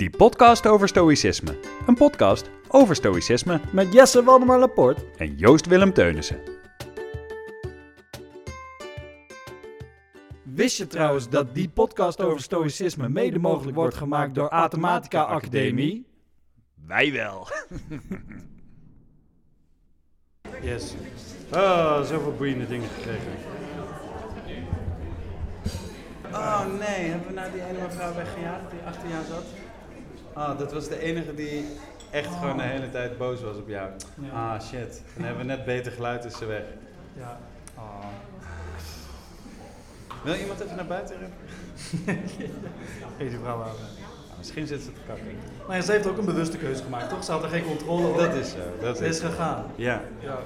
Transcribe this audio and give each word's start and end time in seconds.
Die 0.00 0.10
podcast 0.10 0.66
over 0.66 0.88
stoïcisme. 0.88 1.56
Een 1.86 1.94
podcast 1.94 2.50
over 2.68 2.94
stoïcisme 2.94 3.60
Met 3.72 3.92
Jesse 3.92 4.22
Waldemar 4.24 4.58
Laporte. 4.58 5.04
en 5.16 5.36
Joost 5.36 5.66
Willem 5.66 5.92
Teunissen. 5.92 6.40
Wist 10.42 10.76
je 10.76 10.86
trouwens 10.86 11.28
dat 11.28 11.54
die 11.54 11.68
podcast 11.68 12.20
over 12.22 12.40
stoïcisme 12.40 13.08
mede 13.08 13.38
mogelijk 13.38 13.76
wordt 13.76 13.94
gemaakt 13.96 14.34
door 14.34 14.50
Athematica 14.50 15.22
Academie? 15.22 16.06
Wij 16.86 17.12
wel. 17.12 17.46
Yes. 20.62 20.94
Oh, 21.52 22.02
zoveel 22.02 22.34
boeiende 22.38 22.66
dingen 22.66 22.88
gekregen. 22.88 23.32
Oh 26.32 26.66
nee, 26.78 27.10
hebben 27.10 27.26
we 27.26 27.34
nou 27.34 27.52
die 27.52 27.64
ene 27.64 27.78
mevrouw 27.82 28.14
weggejaagd 28.14 28.70
die 28.70 28.80
achter 28.80 29.08
jou 29.08 29.24
zat? 29.24 29.44
Ah, 30.32 30.58
dat 30.58 30.72
was 30.72 30.88
de 30.88 30.98
enige 31.00 31.34
die 31.34 31.64
echt 32.10 32.28
gewoon 32.38 32.56
de 32.56 32.62
hele 32.62 32.90
tijd 32.90 33.18
boos 33.18 33.40
was 33.42 33.56
op 33.56 33.68
jou. 33.68 33.90
Ja. 34.32 34.52
Ah 34.54 34.60
shit, 34.62 35.02
dan 35.16 35.24
hebben 35.24 35.46
we 35.46 35.52
net 35.52 35.64
beter 35.64 35.92
geluid, 35.92 36.24
is 36.24 36.36
ze 36.38 36.44
weg. 36.46 36.62
Ja. 37.16 37.38
Oh. 37.76 38.04
Wil 40.24 40.34
iemand 40.34 40.60
even 40.60 40.76
naar 40.76 40.86
buiten 40.86 41.16
rennen? 41.18 42.24
Deze 43.18 43.38
vrouw 43.38 43.62
aan. 43.62 43.68
Ah, 43.68 44.38
misschien 44.38 44.66
zit 44.66 44.80
ze 44.82 44.86
te 44.92 45.00
kakken. 45.06 45.26
Maar 45.66 45.76
ja, 45.76 45.82
ze 45.82 45.92
heeft 45.92 46.06
ook 46.06 46.18
een 46.18 46.24
bewuste 46.24 46.56
keuze 46.56 46.82
gemaakt, 46.82 47.08
toch? 47.08 47.24
Ze 47.24 47.32
had 47.32 47.42
er 47.42 47.48
geen 47.48 47.64
controle 47.64 48.06
over. 48.06 48.22
Dat 48.26 48.34
is 48.34 48.50
zo, 48.50 48.56
dat 48.80 49.00
is 49.00 49.08
is 49.08 49.20
gegaan. 49.20 49.64
Ja, 49.74 50.00
Ja. 50.20 50.38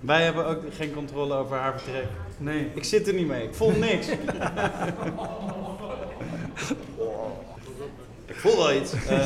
wij 0.00 0.24
hebben 0.24 0.46
ook 0.46 0.62
geen 0.70 0.92
controle 0.94 1.34
over 1.34 1.56
haar 1.56 1.80
vertrek. 1.80 2.06
Nee. 2.38 2.70
Ik 2.74 2.84
zit 2.84 3.08
er 3.08 3.14
niet 3.14 3.26
mee, 3.26 3.42
ik 3.44 3.54
voel 3.54 3.70
niks. 3.70 4.06
ik 8.36 8.42
voel 8.42 8.56
wel 8.56 8.72
iets. 8.72 8.92
eh, 9.08 9.18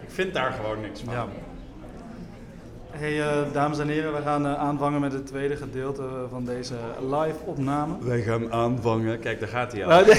ik 0.00 0.08
vind 0.12 0.34
daar 0.34 0.52
gewoon 0.52 0.80
niks 0.80 1.00
van. 1.04 1.14
Ja. 1.14 1.26
Hey, 2.90 3.20
eh, 3.20 3.52
dames 3.52 3.78
en 3.78 3.88
heren, 3.88 4.14
we 4.14 4.22
gaan 4.22 4.46
eh, 4.46 4.54
aanvangen 4.54 5.00
met 5.00 5.12
het 5.12 5.26
tweede 5.26 5.56
gedeelte 5.56 6.02
van 6.30 6.44
deze 6.44 6.74
live 7.00 7.36
opname. 7.44 7.94
Wij 8.00 8.22
gaan 8.22 8.52
aanvangen. 8.52 9.18
Kijk, 9.20 9.40
daar 9.40 9.48
gaat 9.48 9.72
hij 9.72 9.84
al. 9.84 9.88
Nou, 9.88 10.04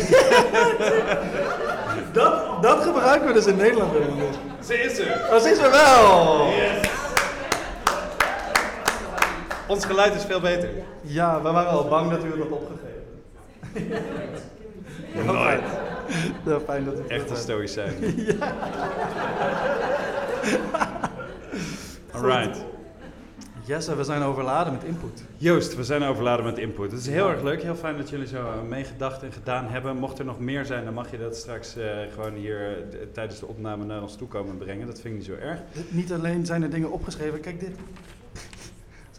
dat, 2.14 2.62
dat 2.64 2.84
gebruiken 2.84 3.28
we 3.28 3.34
dus 3.34 3.45
in 3.45 3.56
Nederland. 3.56 3.92
Ze 4.66 4.73
is 4.73 5.00
er. 5.00 5.28
Dat 5.30 5.45
is 5.45 5.58
er 5.58 5.72
wel! 5.72 6.47
Ons 9.67 9.86
geluid 9.86 10.16
is 10.16 10.25
veel 10.25 10.40
beter. 10.40 10.69
Ja, 11.02 11.42
we 11.42 11.52
waren 11.52 11.69
al 11.72 11.88
bang 11.88 12.12
dat 12.12 12.23
u 12.23 12.31
het 12.31 12.40
had 12.40 12.50
opgegeven. 12.50 12.86
Nooit. 15.25 15.62
Ja, 16.45 16.59
fijn 16.69 16.86
dat 16.86 16.97
het 16.97 17.08
Echt 17.08 17.30
een 17.30 17.36
stoïcijn. 17.36 17.94
Alright. 22.16 22.66
Jesse, 23.67 23.95
we 23.95 24.03
zijn 24.03 24.22
overladen 24.22 24.73
met 24.73 24.83
input. 24.83 25.23
Joost, 25.38 25.75
we 25.75 25.83
zijn 25.83 26.03
overladen 26.03 26.45
met 26.45 26.58
input. 26.58 26.91
Het 26.91 27.00
is 27.00 27.08
heel 27.08 27.30
erg 27.30 27.41
leuk. 27.41 27.63
Heel 27.63 27.75
fijn 27.75 27.97
dat 27.97 28.09
jullie 28.09 28.28
zo 28.28 28.38
eh, 28.38 28.61
meegedacht 28.61 29.23
en 29.23 29.31
gedaan 29.31 29.67
hebben. 29.67 29.97
Mocht 29.97 30.19
er 30.19 30.25
nog 30.25 30.39
meer 30.39 30.66
zijn, 30.66 30.85
dan 30.85 30.94
mag 30.94 31.11
je 31.11 31.17
dat 31.17 31.35
straks 31.35 31.75
eh, 31.75 31.85
gewoon 32.13 32.33
hier 32.33 32.78
eh, 32.78 32.97
tijdens 33.13 33.39
de 33.39 33.45
opname 33.45 33.85
naar 33.85 34.02
ons 34.02 34.16
toe 34.16 34.28
komen 34.28 34.58
brengen. 34.58 34.88
Dat 34.88 35.00
vind 35.00 35.13
ik 35.13 35.19
niet 35.19 35.30
zo 35.30 35.45
erg. 35.45 35.59
Niet 35.89 36.13
alleen 36.13 36.45
zijn 36.45 36.63
er 36.63 36.69
dingen 36.69 36.91
opgeschreven, 36.91 37.39
kijk 37.39 37.59
dit. 37.59 37.75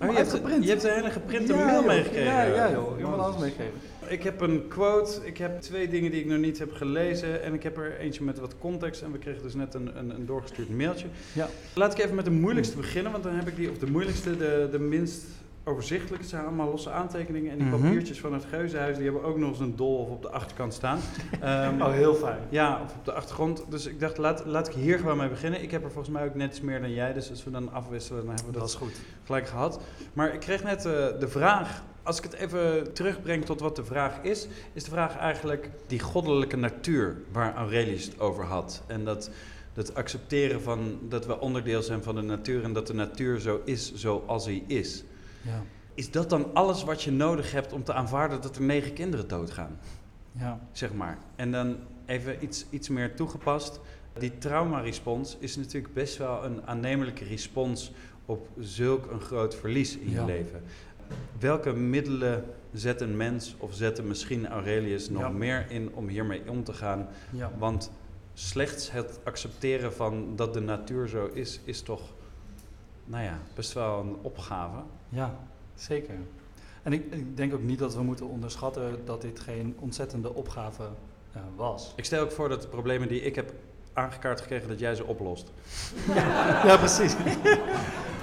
Oh, 0.03 0.11
je, 0.11 0.17
hebt, 0.17 0.65
je 0.65 0.69
hebt 0.69 0.85
een 0.85 0.95
hele 0.95 1.11
geprinte 1.11 1.53
Ja, 1.53 1.65
mail 1.65 1.83
meegekregen. 1.83 2.33
Ja, 2.33 2.43
ja 2.43 2.71
joh, 2.71 2.97
wel 2.97 3.23
alles 3.23 3.41
meegegeven. 3.41 3.81
Ik 4.09 4.23
heb 4.23 4.41
een 4.41 4.69
quote, 4.69 5.21
ik 5.27 5.39
heb 5.39 5.61
twee 5.61 5.89
dingen 5.89 6.11
die 6.11 6.21
ik 6.21 6.27
nog 6.27 6.39
niet 6.39 6.59
heb 6.59 6.73
gelezen 6.73 7.43
en 7.43 7.55
ik 7.55 7.63
heb 7.63 7.77
er 7.77 7.97
eentje 7.99 8.25
met 8.25 8.39
wat 8.39 8.55
context 8.59 9.03
en 9.03 9.13
we 9.13 9.19
kregen 9.19 9.43
dus 9.43 9.55
net 9.55 9.75
een, 9.75 9.99
een, 9.99 10.11
een 10.11 10.27
doorgestuurd 10.27 10.77
mailtje. 10.77 11.07
Ja. 11.33 11.49
Laat 11.75 11.93
ik 11.99 12.05
even 12.05 12.15
met 12.15 12.25
de 12.25 12.31
moeilijkste 12.31 12.77
beginnen, 12.77 13.13
want 13.13 13.25
dan 13.25 13.35
heb 13.35 13.49
ik 13.49 13.57
die, 13.57 13.71
of 13.71 13.79
de 13.79 13.91
moeilijkste, 13.91 14.37
de, 14.37 14.69
de 14.71 14.79
minst 14.79 15.25
overzichtelijke. 15.65 16.21
Het 16.21 16.29
zijn 16.29 16.45
allemaal 16.45 16.71
losse 16.71 16.91
aantekeningen 16.91 17.51
en 17.51 17.59
die 17.59 17.67
Mhm. 17.67 17.81
papiertjes 17.81 18.21
van 18.21 18.33
het 18.33 18.45
Geuzenhuis, 18.51 18.95
die 18.97 19.05
hebben 19.05 19.23
ook 19.25 19.39
nog 19.39 19.49
eens 19.51 19.61
een 19.61 19.77
dolf 19.77 20.09
op 20.09 20.23
de 20.23 20.31
achterkant 20.31 20.75
staan. 20.75 20.99
Ehm, 21.41 21.81
Oh, 21.83 21.93
heel 21.93 22.15
fijn. 22.15 22.39
ja, 22.49 22.81
of 22.85 22.95
op 22.97 23.05
de 23.05 23.13
achtergrond. 23.13 23.65
Dus 23.69 23.87
ik 23.87 24.01
dacht, 24.01 24.19
laat, 24.19 24.43
laat 24.47 24.69
ik 24.69 24.75
hier 24.75 24.99
gewoon 24.99 25.17
mee 25.17 25.29
beginnen. 25.29 25.63
Ik 25.63 25.71
heb 25.71 25.85
er 25.85 25.91
volgens 25.91 26.15
mij 26.15 26.25
ook 26.27 26.35
net 26.35 26.49
iets 26.51 26.61
meer 26.61 26.81
dan 26.81 26.93
jij, 26.93 27.13
dus 27.13 27.31
als 27.31 27.45
we 27.45 27.51
dan 27.51 27.73
afwisselen, 27.73 28.25
dan 28.25 28.35
hebben 28.35 28.47
we 28.47 28.53
Dat 28.59 28.61
dat 28.61 28.71
is 28.71 28.77
goed. 28.87 29.01
gelijk 29.25 29.47
gehad. 29.49 29.81
Maar 30.13 30.35
ik 30.35 30.41
kreeg 30.41 30.63
net 30.65 30.85
eh, 30.85 30.93
de 31.21 31.29
vraag, 31.29 31.83
als 32.09 32.19
ik 32.19 32.25
het 32.25 32.33
even 32.35 32.93
terugbreng 32.93 33.45
tot 33.45 33.61
wat 33.61 33.77
de 33.77 33.85
vraag 33.85 34.23
is, 34.23 34.49
is 34.73 34.85
de 34.85 34.91
vraag 34.91 35.17
eigenlijk 35.17 35.71
die 35.87 36.01
goddelijke 36.01 36.57
natuur 36.57 37.17
waar 37.33 37.55
Aurelius 37.55 38.05
het 38.05 38.21
over 38.21 38.45
had. 38.45 38.83
En 38.87 39.05
dat, 39.05 39.31
dat 39.73 39.95
accepteren 39.95 40.63
van 40.63 40.99
dat 41.09 41.27
we 41.27 41.41
onderdeel 41.41 41.83
zijn 41.83 42.03
van 42.03 42.15
de 42.15 42.21
natuur 42.23 42.65
en 42.65 42.73
dat 42.73 42.87
de 42.87 42.95
natuur 42.95 43.41
zo 43.41 43.61
is 43.65 43.95
zoals 43.95 44.45
hij 44.45 44.65
is. 44.67 45.05
Ja. 45.43 45.63
Is 45.95 46.11
dat 46.11 46.31
dan 46.31 46.55
alles 46.55 46.85
wat 46.85 47.03
je 47.03 47.11
nodig 47.11 47.53
hebt 47.53 47.73
om 47.73 47.85
te 47.85 47.93
aanvaarden 47.93 48.41
dat 48.41 48.57
er 48.57 48.63
negen 48.63 48.93
kinderen 48.93 49.29
doodgaan? 49.29 49.79
Ja. 50.33 50.61
zeg 50.73 50.93
maar. 50.93 51.19
En 51.37 51.53
dan 51.53 51.77
even 52.07 52.43
iets, 52.45 52.67
iets 52.71 52.89
meer 52.89 53.15
toegepast. 53.15 53.81
Die 54.19 54.39
traumarespons 54.39 55.37
is 55.41 55.57
natuurlijk 55.57 55.95
best 55.95 56.17
wel 56.17 56.45
een 56.45 56.67
aannemelijke 56.67 57.25
respons 57.25 57.93
op 58.29 58.49
zulk 58.59 59.11
een 59.11 59.21
groot 59.21 59.55
verlies 59.55 59.97
in 59.99 60.09
je 60.11 60.15
Ja. 60.15 60.25
leven. 60.25 60.63
Welke 61.39 61.73
middelen 61.73 62.45
zet 62.73 63.01
een 63.01 63.17
mens 63.17 63.55
of 63.59 63.75
zette 63.75 64.03
misschien 64.03 64.49
Aurelius 64.49 65.11
nog 65.11 65.23
Ja. 65.23 65.29
meer 65.29 65.67
in 65.69 65.91
om 65.95 66.09
hiermee 66.09 66.43
om 66.49 66.65
te 66.65 66.73
gaan? 66.73 67.09
Ja. 67.31 67.51
Want 67.59 67.91
slechts 68.35 68.91
het 68.91 69.19
accepteren 69.25 69.93
van 69.95 70.33
dat 70.37 70.55
de 70.55 70.61
natuur 70.61 71.09
zo 71.09 71.31
is, 71.33 71.61
is 71.65 71.83
toch, 71.83 72.01
nou 73.05 73.25
ja, 73.25 73.39
best 73.55 73.73
wel 73.73 74.01
een 74.01 74.17
opgave. 74.23 74.77
Ja, 75.09 75.35
zeker. 75.75 76.15
En 76.83 76.93
ik, 76.93 77.13
ik 77.15 77.37
denk 77.37 77.55
ook 77.55 77.63
niet 77.63 77.79
dat 77.79 77.95
we 77.95 78.03
moeten 78.03 78.27
onderschatten 78.29 78.99
dat 79.05 79.21
dit 79.21 79.41
geen 79.41 79.77
ontzettende 79.79 80.35
opgave 80.35 80.83
eh, 81.33 81.41
was. 81.57 81.93
Ik 81.97 82.05
stel 82.05 82.23
ook 82.23 82.31
voor 82.33 82.49
dat 82.49 82.63
de 82.63 82.69
problemen 82.69 83.09
die 83.09 83.21
ik 83.21 83.35
heb 83.35 83.53
aangekaart 83.93 84.41
gekregen, 84.41 84.69
dat 84.69 84.79
jij 84.79 84.95
ze 84.95 85.05
oplost. 85.05 85.51
Ja, 86.65 86.77
precies. 86.77 87.15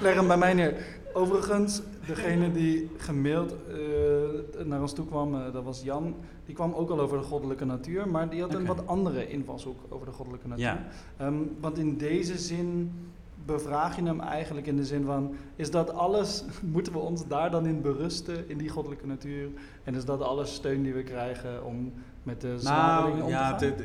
Leg 0.01 0.15
hem 0.15 0.27
bij 0.27 0.37
mij 0.37 0.53
neer. 0.53 0.73
Overigens, 1.17 1.81
degene 2.07 2.51
die 2.51 2.89
gemaild 2.97 3.55
eh, 3.69 4.65
naar 4.65 4.81
ons 4.81 4.93
toe 4.93 5.05
kwam, 5.07 5.35
eh, 5.35 5.53
dat 5.53 5.63
was 5.63 5.83
Jan. 5.83 6.15
Die 6.45 6.55
kwam 6.55 6.73
ook 6.73 6.89
al 6.89 6.99
over 6.99 7.17
de 7.17 7.23
goddelijke 7.23 7.65
natuur, 7.65 8.07
maar 8.09 8.29
die 8.29 8.41
had 8.41 8.53
een 8.53 8.65
wat 8.65 8.87
andere 8.87 9.27
invalshoek 9.27 9.79
over 9.89 10.05
de 10.05 10.11
goddelijke 10.13 10.47
natuur. 10.47 10.65
Ja. 10.65 10.85
Ehm, 11.17 11.35
want 11.59 11.77
in 11.77 11.97
deze 11.97 12.37
zin 12.37 12.91
bevraag 13.45 13.95
je 13.95 14.03
hem 14.03 14.19
eigenlijk 14.19 14.67
in 14.67 14.75
de 14.75 14.85
zin 14.85 15.05
van: 15.05 15.35
is 15.55 15.71
dat 15.71 15.93
alles, 15.93 16.43
moeten 16.73 16.93
we 16.93 16.99
ons 16.99 17.27
daar 17.27 17.51
dan 17.51 17.65
in 17.65 17.81
berusten, 17.81 18.49
in 18.49 18.57
die 18.57 18.69
goddelijke 18.69 19.07
natuur? 19.07 19.49
En 19.83 19.95
is 19.95 20.05
dat 20.05 20.21
alles 20.21 20.53
steun 20.53 20.83
die 20.83 20.93
we 20.93 21.03
krijgen 21.03 21.65
om 21.65 21.93
met 22.23 22.41
de 22.41 22.55
om 22.59 22.63
Nou, 22.63 23.27
ja, 23.29 23.55
te 23.55 23.65
gaan? 23.67 23.75
het- 23.75 23.83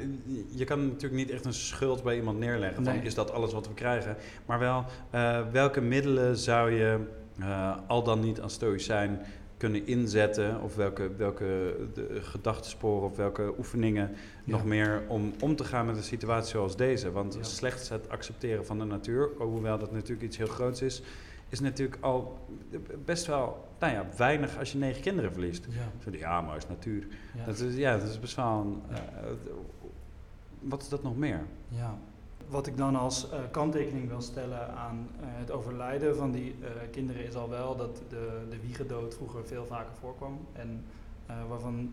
je 0.58 0.64
kan 0.64 0.86
natuurlijk 0.86 1.14
niet 1.14 1.30
echt 1.30 1.44
een 1.44 1.54
schuld 1.54 2.02
bij 2.02 2.16
iemand 2.16 2.38
neerleggen 2.38 2.84
van 2.84 2.94
is 2.94 3.14
dat 3.14 3.32
alles 3.32 3.52
wat 3.52 3.68
we 3.68 3.74
krijgen. 3.74 4.16
Maar 4.46 4.58
wel, 4.58 4.84
eh, 5.10 5.40
welke 5.52 5.80
middelen 5.80 6.36
zou 6.36 6.70
je 6.70 6.98
al 7.86 8.02
dan 8.02 8.20
niet 8.20 8.40
als 8.40 8.52
stoïcijn 8.52 9.20
kunnen 9.56 9.86
inzetten? 9.86 10.60
Of 10.62 10.76
welke, 10.76 11.10
welke 11.16 11.76
gedachtensporen 12.20 13.10
of 13.10 13.16
welke 13.16 13.54
oefeningen 13.58 14.10
Ja. 14.44 14.52
nog 14.52 14.64
meer 14.64 15.02
om 15.08 15.32
om 15.40 15.56
te 15.56 15.64
gaan 15.64 15.86
met 15.86 15.96
een 15.96 16.02
situatie 16.02 16.50
zoals 16.50 16.76
deze? 16.76 17.12
Want 17.12 17.34
Ja. 17.34 17.42
slechts 17.42 17.88
het 17.88 18.08
accepteren 18.08 18.66
van 18.66 18.78
de 18.78 18.84
natuur, 18.84 19.28
hoewel 19.38 19.78
dat 19.78 19.92
natuurlijk 19.92 20.22
iets 20.22 20.36
heel 20.36 20.46
groots 20.46 20.82
is, 20.82 21.02
is 21.48 21.60
natuurlijk 21.60 21.98
al 22.00 22.38
best 23.04 23.26
wel 23.26 23.68
nou 23.78 23.92
ja, 23.92 24.06
weinig 24.16 24.58
als 24.58 24.72
je 24.72 24.78
negen 24.78 25.02
kinderen 25.02 25.32
verliest. 25.32 25.66
Ja, 25.70 26.10
Ja, 26.18 26.40
maar 26.40 26.56
is 26.56 26.68
natuur. 26.68 27.06
ja. 27.36 27.44
Dat 27.44 27.58
is, 27.58 27.76
ja, 27.76 27.98
dat 27.98 28.08
is 28.08 28.20
best 28.20 28.36
wel 28.36 28.46
een, 28.46 28.82
eh, 28.96 29.00
wat 30.60 30.82
is 30.82 30.88
dat 30.88 31.02
nog 31.02 31.16
meer? 31.16 31.40
Ja. 31.68 31.98
Wat 32.50 32.66
ik 32.66 32.76
dan 32.76 32.96
als 32.96 33.30
eh, 33.30 33.38
kanttekening 33.50 34.08
wil 34.08 34.20
stellen 34.20 34.74
aan 34.74 35.08
eh, 35.20 35.26
het 35.28 35.50
overlijden 35.50 36.16
van 36.16 36.30
die 36.30 36.54
eh, 36.60 36.68
kinderen 36.90 37.24
is 37.24 37.34
al 37.34 37.48
wel 37.48 37.76
dat 37.76 38.02
de, 38.08 38.46
de 38.48 38.60
wiegendood 38.60 39.14
vroeger 39.14 39.46
veel 39.46 39.66
vaker 39.66 39.94
voorkwam. 40.00 40.38
En 40.52 40.84
waarvan 41.48 41.92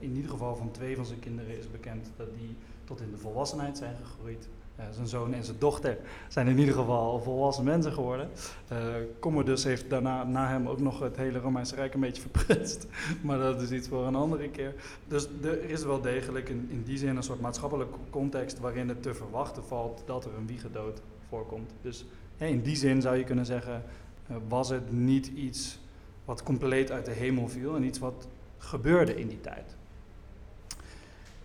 in 0.00 0.16
ieder 0.16 0.30
geval 0.30 0.56
van 0.56 0.70
twee 0.70 0.96
van 0.96 1.06
zijn 1.06 1.18
kinderen 1.18 1.58
is 1.58 1.70
bekend 1.70 2.10
dat 2.16 2.34
die 2.34 2.56
tot 2.84 3.00
in 3.00 3.10
de 3.10 3.16
volwassenheid 3.16 3.78
zijn 3.78 3.96
gegroeid. 3.96 4.48
Eh, 4.76 4.84
zijn 4.90 5.06
zoon 5.06 5.34
en 5.34 5.44
zijn 5.44 5.56
dochter 5.58 5.98
zijn 6.28 6.46
in 6.46 6.58
ieder 6.58 6.74
geval 6.74 7.20
volwassen 7.20 7.64
mensen 7.64 7.92
geworden. 7.92 8.30
Eh 8.68 8.78
Commodus 9.20 9.64
heeft 9.64 9.90
daarna 9.90 10.24
na 10.24 10.48
hem 10.48 10.68
ook 10.68 10.80
nog 10.80 11.00
het 11.00 11.16
hele 11.16 11.38
Romeinse 11.38 11.74
Rijk 11.74 11.94
een 11.94 12.00
beetje 12.00 12.22
verprutst. 12.22 12.86
Maar 13.22 13.38
dat 13.38 13.62
is 13.62 13.70
iets 13.70 13.88
voor 13.88 14.06
een 14.06 14.14
andere 14.14 14.48
keer. 14.48 14.74
Dus 15.08 15.28
er 15.42 15.70
is 15.70 15.84
wel 15.84 16.00
degelijk 16.00 16.48
in, 16.48 16.66
in 16.70 16.82
die 16.82 16.98
zin 16.98 17.16
een 17.16 17.22
soort 17.22 17.40
maatschappelijke 17.40 17.98
context 18.10 18.58
waarin 18.58 18.88
het 18.88 19.02
te 19.02 19.14
verwachten 19.14 19.64
valt 19.64 20.02
dat 20.06 20.24
er 20.24 20.34
een 20.38 20.46
wiegendood 20.46 21.00
voorkomt. 21.28 21.70
Dus 21.82 22.04
in 22.36 22.62
die 22.62 22.76
zin 22.76 23.02
zou 23.02 23.16
je 23.16 23.24
kunnen 23.24 23.46
zeggen, 23.46 23.82
eh, 24.26 24.36
was 24.48 24.68
het 24.68 24.92
niet 24.92 25.26
iets 25.26 25.78
wat 26.24 26.42
compleet 26.42 26.90
uit 26.90 27.04
de 27.04 27.10
hemel 27.10 27.48
viel 27.48 27.76
en 27.76 27.84
iets 27.84 27.98
wat 27.98 28.28
gebeurde 28.58 29.16
in 29.16 29.28
die 29.28 29.40
tijd. 29.40 29.76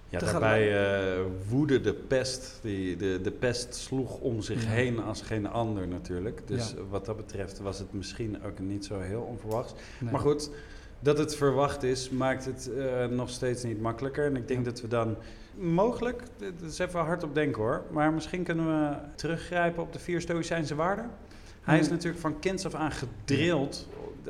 Ja, 0.10 0.20
daarbij 0.20 0.88
eh, 1.18 1.22
woedde 1.50 1.82
de 1.82 1.94
pest. 1.94 2.60
Die, 2.62 2.96
de, 2.96 3.20
de 3.24 3.32
pest 3.32 3.76
sloeg 3.76 4.20
om 4.20 4.42
zich 4.42 4.64
Ja. 4.64 4.70
heen 4.70 5.00
als 5.04 5.22
geen 5.22 5.48
ander 5.48 5.88
natuurlijk. 5.88 6.42
Dus 6.46 6.70
Ja. 6.78 6.84
wat 6.90 7.06
dat 7.06 7.18
betreft 7.18 7.60
was 7.60 7.80
het 7.80 7.94
misschien 7.94 8.44
ook 8.44 8.60
niet 8.60 8.86
zo 8.86 9.00
heel 9.00 9.22
onverwachts. 9.22 9.74
Nee. 10.00 10.12
Maar 10.12 10.20
goed, 10.22 10.50
dat 11.00 11.18
het 11.18 11.36
verwacht 11.36 11.84
is, 11.84 12.10
maakt 12.10 12.46
het 12.46 12.70
eh, 12.78 13.06
nog 13.06 13.30
steeds 13.30 13.64
niet 13.64 13.82
makkelijker. 13.82 14.26
En 14.26 14.36
ik 14.36 14.48
denk 14.48 14.60
Ja. 14.66 14.72
dat 14.72 14.82
we 14.82 14.88
dan 14.88 15.16
mogelijk, 15.56 16.24
dit 16.38 16.62
is 16.62 16.80
even 16.80 17.00
hard 17.00 17.24
op 17.24 17.34
denken 17.34 17.62
hoor, 17.62 17.84
maar 17.92 18.14
misschien 18.14 18.44
kunnen 18.44 18.66
we 18.66 18.96
teruggrijpen 19.16 19.84
op 19.84 19.94
de 19.94 20.00
vier 20.00 20.22
Stoïcijnse 20.22 20.76
waarden. 20.76 21.10
Hij 21.62 21.80
is 21.80 21.86
Hmm. 21.86 21.96
natuurlijk 21.96 22.22
van 22.22 22.40
kinds 22.40 22.66
af 22.66 22.74
aan 22.74 22.92
gedrild 22.92 23.88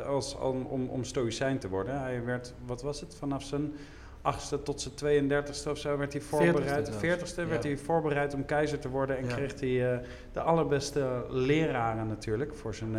als, 0.08 0.38
om, 0.38 0.62
om, 0.66 0.88
om 0.88 1.04
Stoïcijn 1.04 1.60
te 1.60 1.70
worden. 1.70 2.00
Hij 2.00 2.24
werd, 2.24 2.54
wat 2.66 2.82
was 2.82 3.02
het, 3.02 3.16
vanaf 3.16 3.44
zijn 3.44 3.74
achtste 4.22 4.64
tot 4.64 4.82
zijn 4.96 5.28
32ste 5.30 5.70
of 5.70 5.78
zo 5.78 5.98
werd 5.98 6.14
hij 6.14 6.22
voorbereid. 6.22 6.86
zelfs. 6.86 7.00
Veertigste 7.00 7.46
werd 7.46 7.64
Ja. 7.64 7.70
hij 7.70 7.78
voorbereid 7.78 8.34
om 8.34 8.46
keizer 8.46 8.80
te 8.80 8.90
worden 8.90 9.18
en 9.18 9.26
Ja. 9.28 9.36
kreeg 9.36 9.60
hij 9.60 9.94
eh, 9.94 10.00
de 10.34 10.42
allerbeste 10.42 11.26
leraren 11.30 12.08
natuurlijk 12.08 12.54
voor 12.56 12.76
zijn, 12.76 12.92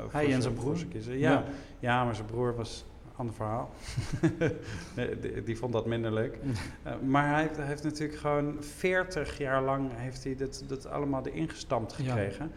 voor 0.00 0.12
Hij 0.12 0.32
en 0.32 0.42
zijn 0.42 0.54
broer. 0.54 0.76
zijn 0.76 0.88
kiezen. 0.88 1.18
Ja. 1.18 1.44
Ja, 1.78 2.04
maar 2.04 2.14
zijn 2.14 2.26
broer 2.26 2.54
was 2.56 2.84
een 3.04 3.12
ander 3.16 3.34
verhaal. 3.34 3.70
Nee, 4.96 5.18
die, 5.20 5.42
die 5.42 5.58
vond 5.58 5.72
dat 5.72 5.86
minder 5.86 6.12
leuk. 6.12 6.38
Eh, 6.82 6.92
maar 7.06 7.28
hij 7.32 7.40
heeft, 7.42 7.56
hij 7.56 7.66
heeft 7.66 7.82
natuurlijk 7.84 8.18
gewoon 8.18 8.56
40 8.60 9.38
jaar 9.38 9.62
lang 9.62 9.90
heeft 9.94 10.24
hij 10.24 10.36
dat, 10.36 10.64
dat 10.66 10.86
allemaal 10.86 11.26
erin 11.26 11.48
gestampt 11.48 11.92
gekregen. 11.92 12.52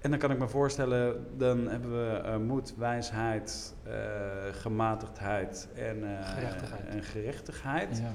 En 0.00 0.10
dan 0.10 0.18
kan 0.18 0.30
ik 0.30 0.38
me 0.38 0.48
voorstellen, 0.48 1.26
dan 1.36 1.68
hebben 1.68 1.90
we 1.90 2.12
eh, 2.16 2.36
moed, 2.36 2.74
wijsheid, 2.76 3.74
eh, 3.82 3.92
gematigdheid 4.52 5.68
en, 5.74 6.18
eh, 6.18 6.28
Gerechtigheid. 6.34 6.86
en 6.88 7.02
gerechtigheid. 7.02 7.98
Ja. 7.98 8.12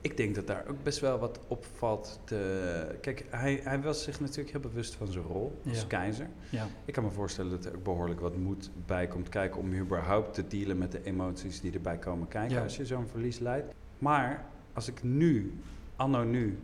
Ik 0.00 0.16
denk 0.16 0.34
dat 0.34 0.46
daar 0.46 0.64
ook 0.68 0.82
best 0.82 1.00
wel 1.00 1.18
wat 1.18 1.38
opvalt. 1.48 2.20
Te... 2.24 2.96
Kijk, 3.00 3.24
hij, 3.30 3.60
hij 3.62 3.80
was 3.80 4.02
zich 4.02 4.20
natuurlijk 4.20 4.50
heel 4.50 4.60
bewust 4.60 4.94
van 4.94 5.06
zijn 5.06 5.24
rol 5.24 5.58
als 5.68 5.80
Ja. 5.80 5.86
keizer. 5.86 6.26
Ja. 6.50 6.66
Ik 6.84 6.92
kan 6.94 7.04
me 7.04 7.10
voorstellen 7.10 7.50
dat 7.50 7.64
er 7.64 7.74
ook 7.76 7.84
behoorlijk 7.84 8.20
wat 8.20 8.36
moed 8.36 8.70
bij 8.86 9.06
komt 9.06 9.28
kijken 9.28 9.60
om 9.60 9.74
überhaupt 9.74 10.34
te 10.34 10.46
dealen 10.46 10.78
met 10.78 10.92
de 10.92 11.02
emoties 11.04 11.60
die 11.60 11.72
erbij 11.72 11.96
komen 11.98 12.28
kijken 12.28 12.62
als 12.62 12.76
je 12.76 12.86
zo'n 12.86 13.06
verlies 13.06 13.38
leidt. 13.38 13.74
Maar 13.98 14.44
als 14.72 14.88
ik 14.88 15.02
nu, 15.02 15.58
anno 15.96 16.22
nu, 16.24 16.58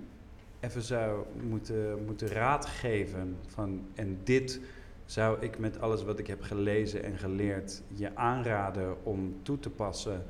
even 0.60 0.82
zou 0.82 1.24
moeten, 1.48 2.04
moeten 2.06 2.28
raadgeven 2.28 3.36
van 3.46 3.86
en 3.94 4.18
dit 4.24 4.60
zou 5.04 5.40
ik 5.40 5.58
met 5.58 5.80
alles 5.80 6.04
wat 6.04 6.18
ik 6.18 6.26
heb 6.26 6.42
gelezen 6.42 7.04
en 7.04 7.18
geleerd 7.18 7.82
je 7.88 8.16
aanraden 8.16 9.04
om 9.04 9.36
toe 9.42 9.58
te 9.58 9.70
passen 9.70 10.22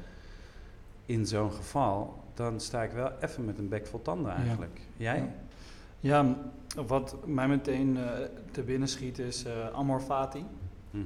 in 1.07 1.27
zo'n 1.27 1.53
geval, 1.53 2.23
dan 2.35 2.61
sta 2.61 2.83
ik 2.83 2.91
wel 2.91 3.11
even 3.21 3.45
met 3.45 3.59
een 3.59 3.69
bek 3.69 3.87
vol 3.87 4.03
tanden 4.03 4.33
Ja. 4.33 4.39
eigenlijk. 4.39 4.81
Jij? 4.97 5.17
Ja. 5.17 5.29
Ja, 6.03 6.37
wat 6.87 7.17
mij 7.27 7.49
meteen 7.49 7.97
eh, 7.97 8.05
te 8.51 8.63
binnen 8.63 8.89
schiet 8.89 9.19
is 9.19 9.45
eh 9.45 9.71
amor 9.73 10.01
fati. 10.01 10.45
Mhm. 10.91 11.05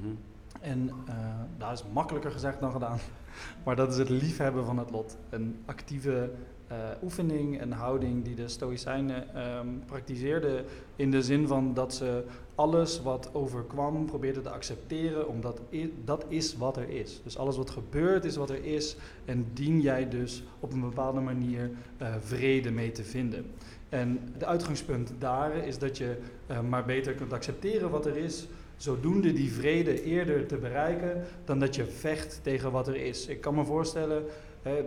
En 0.61 0.91
eh 1.07 1.15
dat 1.59 1.73
is 1.73 1.85
makkelijker 1.93 2.31
gezegd 2.31 2.61
dan 2.61 2.73
gedaan. 2.73 2.99
Maar 3.65 3.77
dat 3.77 3.93
is 3.93 3.99
het 3.99 4.09
liefhebben 4.09 4.65
van 4.65 4.79
het 4.79 4.91
lot. 4.91 5.17
Een 5.31 5.63
actieve 5.65 6.31
eh, 6.69 6.77
oefening 7.03 7.61
en 7.61 7.73
houding 7.73 8.25
die 8.25 8.35
de 8.35 8.49
Stoïcijnen 8.49 9.35
ehm, 9.35 9.67
praktiseerden. 9.87 10.65
In 10.97 11.11
de 11.11 11.23
zin 11.23 11.47
van 11.47 11.75
dat 11.75 11.95
ze 11.95 12.25
alles 12.55 13.03
wat 13.03 13.31
overkwam 13.33 14.07
probeerden 14.07 14.43
te 14.43 14.51
accepteren. 14.51 15.29
Omdat 15.29 15.61
dat 16.05 16.25
is 16.29 16.57
wat 16.57 16.77
er 16.77 16.89
is. 16.89 17.21
Dus 17.25 17.39
alles 17.39 17.57
wat 17.57 17.71
gebeurt 17.71 18.25
is 18.25 18.37
wat 18.37 18.51
er 18.51 18.65
is. 18.65 18.97
En 19.25 19.47
dien 19.53 19.81
jij 19.81 20.09
dus 20.09 20.43
op 20.61 20.73
een 20.73 20.81
bepaalde 20.81 21.21
manier 21.21 21.71
eh, 21.97 22.15
vrede 22.21 22.71
mee 22.71 22.93
te 22.93 23.05
vinden. 23.05 23.47
En 23.89 24.19
de 24.39 24.47
uitgangspunt 24.47 25.13
daar 25.19 25.57
is 25.57 25.79
dat 25.79 25.99
je 25.99 26.17
eh, 26.47 26.61
maar 26.61 26.85
beter 26.85 27.15
kunt 27.15 27.33
accepteren 27.33 27.91
wat 27.91 28.07
er 28.07 28.17
is 28.17 28.47
zodoende 28.77 29.33
die 29.33 29.53
vrede 29.53 30.03
eerder 30.03 30.47
te 30.47 30.57
bereiken 30.57 31.25
dan 31.45 31.59
dat 31.59 31.75
je 31.75 31.85
vecht 31.85 32.41
tegen 32.43 32.73
wat 32.73 32.89
er 32.89 32.97
is. 32.97 33.27
Ik 33.27 33.41
kan 33.41 33.55
me 33.55 33.65
voorstellen, 33.65 34.23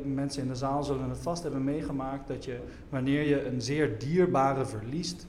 mensen 0.03 0.41
in 0.41 0.47
de 0.47 0.56
zaal 0.56 0.83
zullen 0.83 1.09
het 1.09 1.19
vast 1.19 1.44
hebben 1.44 1.63
meegemaakt, 1.63 2.27
dat 2.27 2.45
je 2.45 2.59
wanneer 2.89 3.27
je 3.27 3.45
een 3.45 3.62
zeer 3.62 4.00
dierbare 4.00 4.65
verliest, 4.65 5.27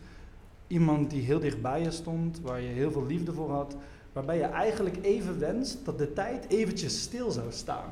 iemand 0.66 1.10
die 1.10 1.22
heel 1.22 1.40
dicht 1.40 1.62
bij 1.62 1.82
je 1.82 1.90
stond, 1.90 2.40
waar 2.40 2.60
je 2.60 2.68
heel 2.68 2.90
veel 2.90 3.06
liefde 3.06 3.32
voor 3.32 3.50
had, 3.50 3.76
waarbij 4.12 4.36
je 4.36 4.44
eigenlijk 4.44 4.96
even 5.02 5.38
wenst 5.38 5.84
dat 5.84 5.98
de 5.98 6.12
tijd 6.12 6.48
eventjes 6.48 7.02
stil 7.02 7.30
zou 7.30 7.46
staan. 7.50 7.90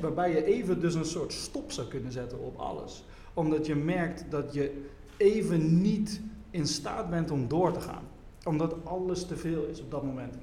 Waarbij 0.00 0.30
je 0.30 0.44
even 0.44 0.80
dus 0.80 0.94
een 0.94 1.04
soort 1.04 1.32
stop 1.32 1.72
zou 1.72 1.88
kunnen 1.88 2.12
zetten 2.12 2.38
op 2.38 2.56
alles. 2.56 3.04
Omdat 3.34 3.66
je 3.66 3.74
merkt 3.74 4.24
dat 4.28 4.54
je 4.54 4.86
even 5.16 5.80
niet 5.80 6.20
in 6.50 6.66
staat 6.66 7.10
bent 7.10 7.30
om 7.30 7.48
door 7.48 7.72
te 7.72 7.80
gaan 7.80 8.10
omdat 8.44 8.74
alles 8.84 9.26
te 9.26 9.36
veel 9.36 9.64
is 9.64 9.80
op 9.80 9.90
dat 9.90 10.02
moment. 10.02 10.34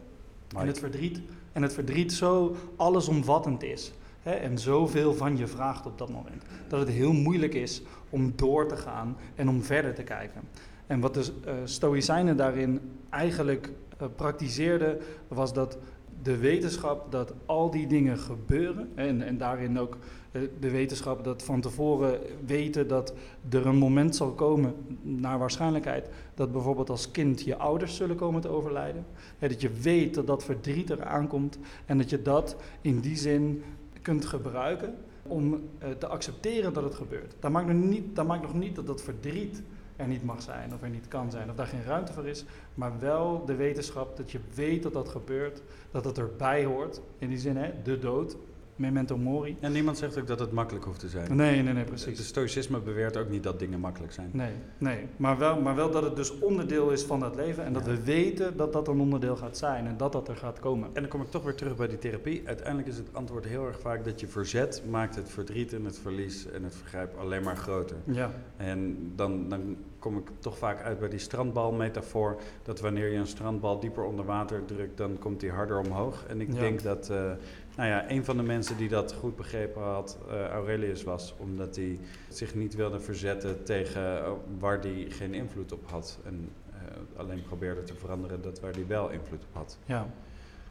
En 0.58 0.68
het 0.68 0.80
verdriet, 0.80 1.22
en 1.52 1.62
het 1.62 1.74
verdriet 1.74 2.14
zo 2.14 2.56
allesomvattend 2.76 3.64
is. 3.64 3.92
En 4.36 4.58
zoveel 4.58 5.14
van 5.14 5.38
je 5.38 5.48
vraagt 5.48 5.86
op 5.86 5.98
dat 5.98 6.10
moment. 6.10 6.44
Dat 6.68 6.80
het 6.80 6.90
heel 6.90 7.14
moeilijk 7.14 7.54
is 7.54 7.81
om 8.10 8.34
door 8.36 8.68
te 8.68 8.78
gaan 8.78 9.18
en 9.36 9.50
om 9.50 9.64
verder 9.64 9.94
te 9.94 10.04
kijken. 10.04 10.42
En 10.88 11.00
wat 11.00 11.14
de 11.14 11.31
eh, 11.46 11.54
Stoïcijnen 11.64 12.38
daarin 12.38 12.80
eigenlijk 13.10 13.72
eh, 13.98 14.08
praktiseerden, 14.16 14.98
was 15.28 15.54
dat 15.54 15.78
de 16.24 16.38
wetenschap 16.38 17.12
dat 17.12 17.34
al 17.46 17.72
die 17.72 17.88
dingen 17.88 18.18
gebeuren. 18.18 18.90
En, 18.96 19.22
en 19.22 19.38
daarin 19.38 19.80
ook 19.80 19.98
eh, 20.31 20.42
de 20.60 20.72
wetenschap 20.72 21.24
dat 21.24 21.44
van 21.44 21.62
tevoren 21.62 22.20
weten 22.46 22.88
dat 22.88 23.14
er 23.50 23.66
een 23.66 23.78
moment 23.78 24.16
zal 24.16 24.31
komen, 24.31 24.74
naar 25.02 25.40
waarschijnlijkheid, 25.40 26.10
dat 26.36 26.52
bijvoorbeeld 26.52 26.90
als 26.90 27.12
kind 27.12 27.42
je 27.42 27.58
ouders 27.58 27.96
zullen 27.96 28.16
komen 28.16 28.42
te 28.42 28.48
overlijden. 28.48 29.06
Dat 29.40 29.62
je 29.62 29.70
weet 29.70 30.14
dat 30.14 30.28
dat 30.28 30.44
verdriet 30.44 30.90
eraan 30.90 31.28
komt 31.28 31.60
en 31.86 31.98
dat 31.98 32.10
je 32.10 32.22
dat 32.22 32.56
in 32.81 33.00
die 33.00 33.18
zin 33.18 33.64
kunt 34.01 34.25
gebruiken 34.25 34.96
om 35.24 35.69
eh, 35.78 35.90
te 35.90 36.07
accepteren 36.07 36.74
dat 36.74 36.84
het 36.84 36.96
gebeurt. 36.96 37.36
Dat 37.40 37.51
maakt, 37.51 37.68
nog 37.68 37.84
niet, 37.84 38.16
dat 38.16 38.28
maakt 38.28 38.42
nog 38.42 38.54
niet 38.54 38.75
dat 38.75 38.88
dat 38.88 39.01
verdriet 39.01 39.62
er 39.96 40.07
niet 40.07 40.24
mag 40.24 40.42
zijn 40.42 40.74
of 40.74 40.81
er 40.81 40.90
niet 40.90 41.07
kan 41.07 41.31
zijn 41.31 41.50
of 41.50 41.56
daar 41.56 41.68
geen 41.68 41.84
ruimte 41.84 42.13
voor 42.13 42.28
is, 42.28 42.46
maar 42.74 43.00
wel 43.00 43.46
de 43.46 43.56
wetenschap 43.56 44.18
dat 44.18 44.31
je 44.31 44.40
weet 44.54 44.84
dat 44.84 44.94
dat 44.94 45.10
gebeurt, 45.10 45.62
dat 45.92 46.06
het 46.06 46.18
erbij 46.18 46.66
hoort. 46.66 47.01
In 47.18 47.30
die 47.30 47.38
zin, 47.38 47.57
hè, 47.57 47.72
de 47.84 48.00
dood, 48.00 48.36
memento 48.80 49.18
mori. 49.18 49.58
En 49.60 49.72
niemand 49.72 49.98
zegt 49.98 50.20
ook 50.20 50.28
dat 50.28 50.40
het 50.40 50.52
makkelijk 50.52 50.86
hoeft 50.86 51.00
te 51.00 51.08
zijn. 51.10 51.36
Nee, 51.36 51.54
nee, 51.62 51.64
nee, 51.64 51.76
Het 51.76 51.86
precies. 51.86 52.28
stoïcisme 52.28 52.80
beweert 52.80 53.18
ook 53.18 53.30
niet 53.30 53.44
dat 53.44 53.60
dingen 53.60 53.80
makkelijk 53.80 54.14
zijn. 54.14 54.30
Nee, 54.33 54.52
nee. 54.78 55.06
Maar, 55.18 55.38
wel, 55.38 55.62
maar 55.62 55.76
wel 55.76 55.92
dat 55.92 56.04
het 56.04 56.16
dus 56.16 56.40
onderdeel 56.40 56.90
is 56.90 57.04
van 57.04 57.19
dat 57.19 57.36
leven 57.36 57.64
en 57.66 57.74
dat 57.74 57.86
Ja. 57.86 57.92
we 57.92 58.04
weten 58.04 58.57
dat 58.57 58.74
dat 58.74 58.88
een 58.88 59.00
onderdeel 59.00 59.36
gaat 59.36 59.57
zijn 59.57 59.88
en 59.88 59.98
dat 59.98 60.12
dat 60.12 60.28
er 60.28 60.36
gaat 60.36 60.59
komen. 60.59 60.88
En 60.94 61.02
dan 61.02 61.09
kom 61.12 61.21
ik 61.21 61.30
toch 61.31 61.44
weer 61.44 61.56
terug 61.56 61.76
bij 61.76 61.88
die 61.88 61.98
therapie. 62.00 62.42
Uiteindelijk 62.45 62.88
is 62.88 62.98
het 62.98 63.07
antwoord 63.12 63.45
heel 63.45 63.66
erg 63.66 63.80
vaak 63.80 64.04
dat 64.06 64.19
je 64.19 64.28
verzet 64.28 64.83
maakt 64.90 65.16
het 65.16 65.30
verdriet 65.30 65.74
en 65.74 65.86
het 65.86 66.00
verlies 66.00 66.52
en 66.52 66.64
het 66.64 66.76
vergrijp 66.76 67.18
alleen 67.18 67.44
maar 67.44 67.57
groter. 67.57 67.98
Ja, 68.04 68.31
En 68.57 69.12
dan, 69.16 69.50
dan 69.50 69.78
kom 70.00 70.18
ik 70.18 70.28
toch 70.40 70.57
vaak 70.57 70.81
uit 70.81 71.00
bij 71.00 71.09
die 71.09 71.19
strandbalmetafoor. 71.19 72.38
Dat 72.64 72.80
wanneer 72.80 73.12
je 73.12 73.18
een 73.18 73.28
strandbal 73.28 73.80
dieper 73.80 74.04
onder 74.04 74.26
water 74.26 74.66
drukt, 74.66 74.98
dan 74.98 75.18
komt 75.19 75.40
die 75.40 75.52
harder 75.52 75.80
omhoog. 75.80 76.26
En 76.28 76.42
ik 76.42 76.54
Ja. 76.54 76.59
denk 76.59 76.81
dat, 76.83 77.09
eh, 77.09 77.31
nou 77.80 77.92
ja, 77.92 78.09
een 78.12 78.26
van 78.26 78.38
de 78.38 78.44
mensen 78.44 78.78
die 78.78 78.90
dat 78.90 79.14
goed 79.14 79.36
begrepen 79.36 79.81
had, 79.81 80.18
eh, 80.30 80.48
Aurelius 80.48 81.04
was. 81.04 81.33
Omdat 81.38 81.76
hij 81.76 82.00
zich 82.30 82.56
niet 82.56 82.76
wilde 82.76 83.00
verzetten 83.00 83.64
tegen 83.64 84.24
eh, 84.24 84.31
waar 84.59 84.80
hij 84.80 85.06
geen 85.09 85.33
invloed 85.33 85.71
op 85.71 85.90
had. 85.90 86.19
En 86.26 86.50
eh, 86.71 87.19
alleen 87.19 87.42
probeerde 87.42 87.83
te 87.83 87.94
veranderen 87.95 88.42
dat 88.42 88.59
waar 88.59 88.71
hij 88.71 88.88
wel 88.88 89.09
invloed 89.09 89.44
op 89.44 89.56
had. 89.56 89.78
ja. 89.86 90.07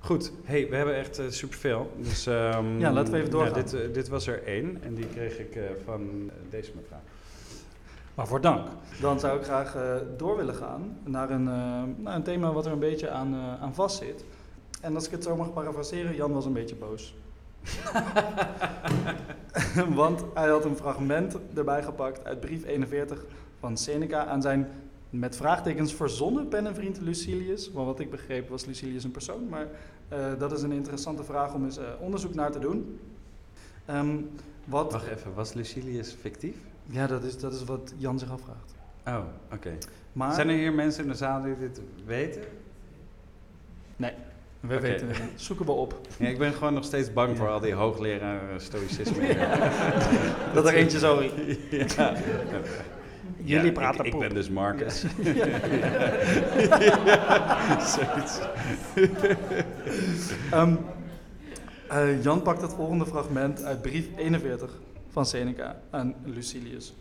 Goed, 0.00 0.32
hey, 0.44 0.68
we 0.68 0.76
hebben 0.76 0.94
echt 0.94 1.18
eh, 1.18 1.24
superveel. 1.28 1.92
Dus, 1.96 2.26
ehm, 2.26 2.78
Ja, 2.78 2.92
laten 2.92 3.12
we 3.12 3.18
even 3.18 3.30
doorgaan. 3.30 3.62
dit, 3.64 3.94
dit 3.94 4.08
was 4.08 4.26
er 4.26 4.42
één 4.44 4.82
en 4.82 4.94
die 4.94 5.06
kreeg 5.06 5.38
ik 5.38 5.58
van 5.84 6.30
deze 6.50 6.72
mevrouw. 6.74 7.00
Waarvoor 8.14 8.40
dank. 8.40 8.68
Dan 9.00 9.20
zou 9.20 9.38
ik 9.38 9.44
graag 9.44 9.76
door 10.16 10.36
willen 10.36 10.54
gaan 10.54 10.98
naar 11.04 11.30
een, 11.30 11.44
naar 12.02 12.14
een 12.14 12.22
thema 12.22 12.52
wat 12.52 12.66
er 12.66 12.72
een 12.72 12.78
beetje 12.78 13.10
aan, 13.10 13.34
aan 13.34 13.74
vast 13.74 13.98
zit. 13.98 14.24
En 14.80 14.94
als 14.94 15.04
ik 15.06 15.10
het 15.10 15.24
zo 15.24 15.36
mag 15.36 15.52
parafraseren, 15.52 16.14
Jan 16.14 16.32
was 16.32 16.44
een 16.44 16.52
beetje 16.52 16.76
boos. 16.76 17.14
Want 19.94 20.24
hij 20.34 20.48
had 20.48 20.64
een 20.64 20.76
fragment 20.76 21.36
erbij 21.54 21.82
gepakt 21.82 22.24
uit 22.24 22.40
brief 22.40 22.64
41 22.64 23.24
van 23.58 23.76
Seneca 23.76 24.24
aan 24.24 24.42
zijn 24.42 24.68
met 25.10 25.36
vraagtekens 25.36 25.94
verzonnen 25.94 26.48
pennenvriend 26.48 27.00
Lucilius. 27.00 27.70
Want 27.72 27.86
wat 27.86 28.00
ik 28.00 28.10
begreep 28.10 28.48
was 28.48 28.64
Lucilius 28.64 29.04
een 29.04 29.10
persoon, 29.10 29.48
maar 29.48 29.66
eh, 30.08 30.18
dat 30.38 30.52
is 30.52 30.62
een 30.62 30.72
interessante 30.72 31.24
vraag 31.24 31.54
om 31.54 31.64
eens 31.64 31.78
eh, 31.78 31.84
onderzoek 32.00 32.34
naar 32.34 32.50
te 32.50 32.58
doen. 32.58 33.00
Ehm, 33.84 34.16
wat, 34.64 34.92
Wacht 34.92 35.06
even, 35.06 35.34
was 35.34 35.52
Lucilius 35.52 36.16
fictief? 36.20 36.56
ja, 36.86 37.06
dat 37.06 37.24
is, 37.24 37.38
dat 37.38 37.52
is 37.52 37.64
wat 37.64 37.94
Jan 37.96 38.18
zich 38.18 38.30
afvraagt. 38.30 38.74
Oh, 39.06 39.24
oké. 39.52 39.70
Maar, 40.12 40.34
Zijn 40.34 40.48
er 40.48 40.56
hier 40.56 40.72
mensen 40.72 41.02
in 41.02 41.08
de 41.10 41.16
zaal 41.16 41.42
die 41.42 41.58
dit 41.58 41.80
weten? 42.04 42.42
Nee. 43.96 44.12
We 44.60 44.80
weten 44.80 45.08
het. 45.08 45.20
Zoeken 45.36 45.66
we 45.66 45.72
op. 45.72 46.00
Ja, 46.18 46.28
ik 46.28 46.38
ben 46.38 46.52
gewoon 46.52 46.74
nog 46.74 46.84
steeds 46.84 47.12
bang 47.12 47.36
voor 47.36 47.48
al 47.48 47.60
die 47.60 47.72
hoogleraren 47.72 48.60
stoïcisme. 48.60 49.36
Dat 50.54 50.66
er 50.66 50.74
eentje 50.74 50.98
zo... 50.98 51.22
Ja. 51.96 52.14
Jullie 53.44 53.72
praten 53.72 54.00
ik, 54.00 54.06
ik 54.06 54.10
poep. 54.10 54.20
ben 54.20 54.34
dus 54.34 54.50
Marcus. 54.50 55.00
Zoiets. 57.94 58.38
Ehm, 60.50 60.74
eh, 61.88 62.22
Jan 62.22 62.42
pakt 62.42 62.62
het 62.62 62.72
volgende 62.72 63.06
fragment 63.06 63.62
uit 63.62 63.82
brief 63.82 64.06
41 64.16 64.70
van 65.08 65.26
Seneca 65.26 65.80
aan 65.90 66.14
Lucilius. 66.24 66.94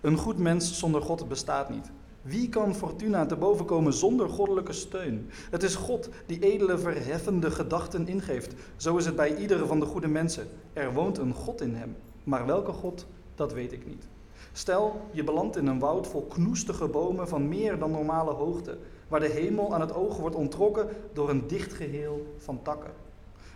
Een 0.00 0.16
goed 0.16 0.38
mens 0.38 0.78
zonder 0.78 1.02
God 1.02 1.28
bestaat 1.28 1.70
niet. 1.70 1.90
Wie 2.26 2.48
kan 2.48 2.74
Fortuna 2.74 3.26
te 3.26 3.36
boven 3.36 3.64
komen 3.64 3.92
zonder 3.92 4.28
goddelijke 4.28 4.72
steun? 4.72 5.30
Het 5.50 5.62
is 5.62 5.74
God 5.74 6.08
die 6.26 6.40
edele 6.40 6.78
verheffende 6.78 7.50
gedachten 7.50 8.08
ingeeft. 8.08 8.54
Zo 8.76 8.96
is 8.96 9.06
het 9.06 9.16
bij 9.16 9.36
iedere 9.36 9.66
van 9.66 9.80
de 9.80 9.86
goede 9.86 10.08
mensen. 10.08 10.46
Er 10.72 10.92
woont 10.92 11.18
een 11.18 11.34
God 11.34 11.60
in 11.60 11.74
hem. 11.74 11.96
Maar 12.24 12.46
welke 12.46 12.72
God, 12.72 13.06
dat 13.34 13.52
weet 13.52 13.72
ik 13.72 13.86
niet. 13.86 14.08
Stel, 14.52 15.00
je 15.10 15.24
belandt 15.24 15.56
in 15.56 15.66
een 15.66 15.78
woud 15.78 16.06
vol 16.06 16.26
knoestige 16.26 16.88
bomen 16.88 17.28
van 17.28 17.48
meer 17.48 17.78
dan 17.78 17.90
normale 17.90 18.32
hoogte, 18.32 18.78
waar 19.08 19.20
de 19.20 19.28
hemel 19.28 19.74
aan 19.74 19.80
het 19.80 19.94
oog 19.94 20.16
wordt 20.16 20.36
ontrokken 20.36 20.88
door 21.12 21.30
een 21.30 21.46
dicht 21.46 21.72
geheel 21.72 22.34
van 22.36 22.62
takken. 22.62 22.92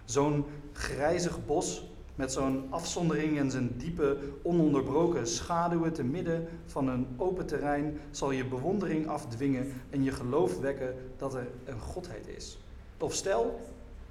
Zo'n 0.04 0.44
grijzig 0.72 1.46
bos 1.46 1.89
met 2.20 2.32
zo'n 2.32 2.66
afzondering 2.70 3.38
en 3.38 3.50
zijn 3.50 3.74
diepe, 3.76 4.16
ononderbroken 4.42 5.26
schaduwen 5.26 5.92
te 5.92 6.04
midden 6.04 6.48
van 6.66 6.88
een 6.88 7.06
open 7.16 7.46
terrein 7.46 7.98
zal 8.10 8.30
je 8.30 8.44
bewondering 8.44 9.08
afdwingen 9.08 9.72
en 9.90 10.02
je 10.02 10.10
geloof 10.10 10.58
wekken 10.58 10.94
dat 11.16 11.34
er 11.34 11.46
een 11.64 11.80
godheid 11.80 12.28
is. 12.28 12.58
Of 12.98 13.14
stel, 13.14 13.60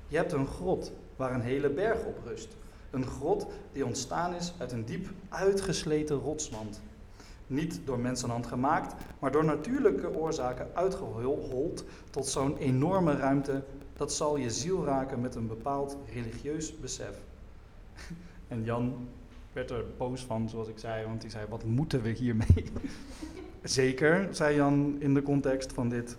je 0.07 0.17
hebt 0.17 0.31
een 0.31 0.47
grot 0.47 0.91
waar 1.15 1.33
een 1.33 1.41
hele 1.41 1.69
berg 1.69 2.05
op 2.05 2.17
rust. 2.25 2.47
Een 2.91 3.05
grot 3.05 3.47
die 3.71 3.85
ontstaan 3.85 4.33
is 4.33 4.53
uit 4.57 4.71
een 4.71 4.85
diep 4.85 5.07
uitgesleten 5.29 6.17
rotswand. 6.17 6.81
Niet 7.47 7.79
door 7.85 7.99
mensenhand 7.99 8.47
gemaakt, 8.47 8.93
maar 9.19 9.31
door 9.31 9.45
natuurlijke 9.45 10.15
oorzaken 10.15 10.67
uitgehold 10.73 11.83
tot 12.09 12.27
zo'n 12.27 12.57
enorme 12.57 13.15
ruimte, 13.15 13.63
dat 13.93 14.13
zal 14.13 14.37
je 14.37 14.49
ziel 14.49 14.85
raken 14.85 15.21
met 15.21 15.35
een 15.35 15.47
bepaald 15.47 15.97
religieus 16.13 16.79
besef. 16.79 17.27
En 18.47 18.63
Jan 18.63 19.07
werd 19.53 19.69
er 19.69 19.83
boos 19.97 20.21
van, 20.21 20.49
zoals 20.49 20.67
ik 20.67 20.77
zei, 20.79 21.05
want 21.05 21.21
hij 21.21 21.31
zei: 21.31 21.45
Wat 21.49 21.63
moeten 21.63 22.01
we 22.01 22.09
hiermee? 22.09 22.65
Zeker, 23.63 24.27
zei 24.31 24.55
Jan 24.55 24.95
in 24.99 25.13
de 25.13 25.21
context 25.21 25.73
van 25.73 25.89
dit 25.89 26.17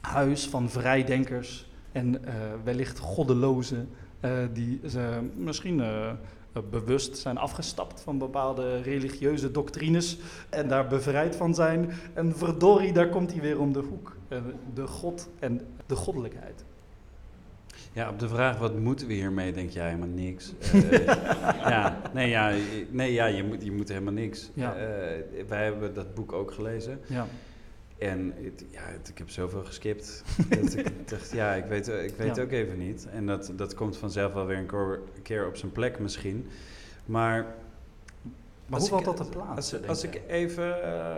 huis 0.00 0.46
van 0.46 0.70
vrijdenkers 0.70 1.66
en 1.92 2.24
eh, 2.24 2.34
wellicht 2.64 2.98
goddelozen, 2.98 3.88
eh, 4.20 4.30
die 4.52 4.80
ze 4.88 5.30
misschien 5.36 5.80
eh, 5.80 6.12
bewust 6.70 7.16
zijn 7.16 7.38
afgestapt 7.38 8.00
van 8.00 8.18
bepaalde 8.18 8.80
religieuze 8.80 9.50
doctrines 9.50 10.18
en 10.48 10.68
daar 10.68 10.86
bevrijd 10.86 11.36
van 11.36 11.54
zijn. 11.54 11.90
En 12.14 12.36
verdorie, 12.36 12.92
daar 12.92 13.08
komt 13.08 13.32
hij 13.32 13.40
weer 13.40 13.60
om 13.60 13.72
de 13.72 13.82
hoek. 13.88 14.16
De 14.74 14.86
God 14.86 15.28
en 15.38 15.60
de 15.86 15.96
goddelijkheid. 15.96 16.64
Ja, 17.96 18.08
op 18.10 18.18
de 18.18 18.28
vraag 18.28 18.58
wat 18.58 18.78
moeten 18.78 19.06
we 19.06 19.12
hiermee, 19.12 19.52
denk 19.52 19.70
jij 19.70 19.84
helemaal 19.86 20.08
niks. 20.08 20.52
Eh, 20.72 21.70
ja, 21.72 22.00
nee, 22.14 22.28
ja, 22.28 22.48
je- 22.48 22.86
nee, 22.90 23.12
ja 23.12 23.26
je, 23.26 23.44
moet, 23.44 23.62
je 23.64 23.72
moet 23.72 23.88
helemaal 23.88 24.12
niks. 24.12 24.50
Ja. 24.54 24.74
Eh, 24.74 24.84
wij 25.48 25.64
hebben 25.64 25.94
dat 25.94 26.14
boek 26.14 26.32
ook 26.32 26.52
gelezen. 26.52 27.00
Ja, 27.06 27.26
En 27.98 28.32
het, 28.42 28.64
ja, 28.70 28.80
het- 28.84 29.08
ik 29.08 29.18
heb 29.18 29.30
zoveel 29.30 29.64
geskipt. 29.64 30.22
dat 30.60 30.76
ik 30.76 31.08
dacht, 31.08 31.32
ja, 31.32 31.54
ik 31.54 31.64
weet, 31.64 31.88
ik 31.88 32.14
weet 32.16 32.36
Ja. 32.36 32.42
ook 32.42 32.50
even 32.50 32.78
niet. 32.78 33.06
En 33.12 33.26
dat, 33.26 33.52
dat 33.56 33.74
komt 33.74 33.96
vanzelf 33.96 34.32
wel 34.32 34.46
weer 34.46 34.58
een 34.58 34.98
keer 35.22 35.46
op 35.46 35.56
zijn 35.56 35.72
plek 35.72 35.98
misschien. 35.98 36.46
Maar 37.06 37.46
maar 38.66 38.80
hoe 38.80 38.88
valt 38.88 39.04
dat 39.04 39.16
te 39.16 39.24
plaatsen? 39.28 39.88
als, 39.88 40.04
ik 40.04 40.20
even 40.28 40.66
uh, 40.84 41.14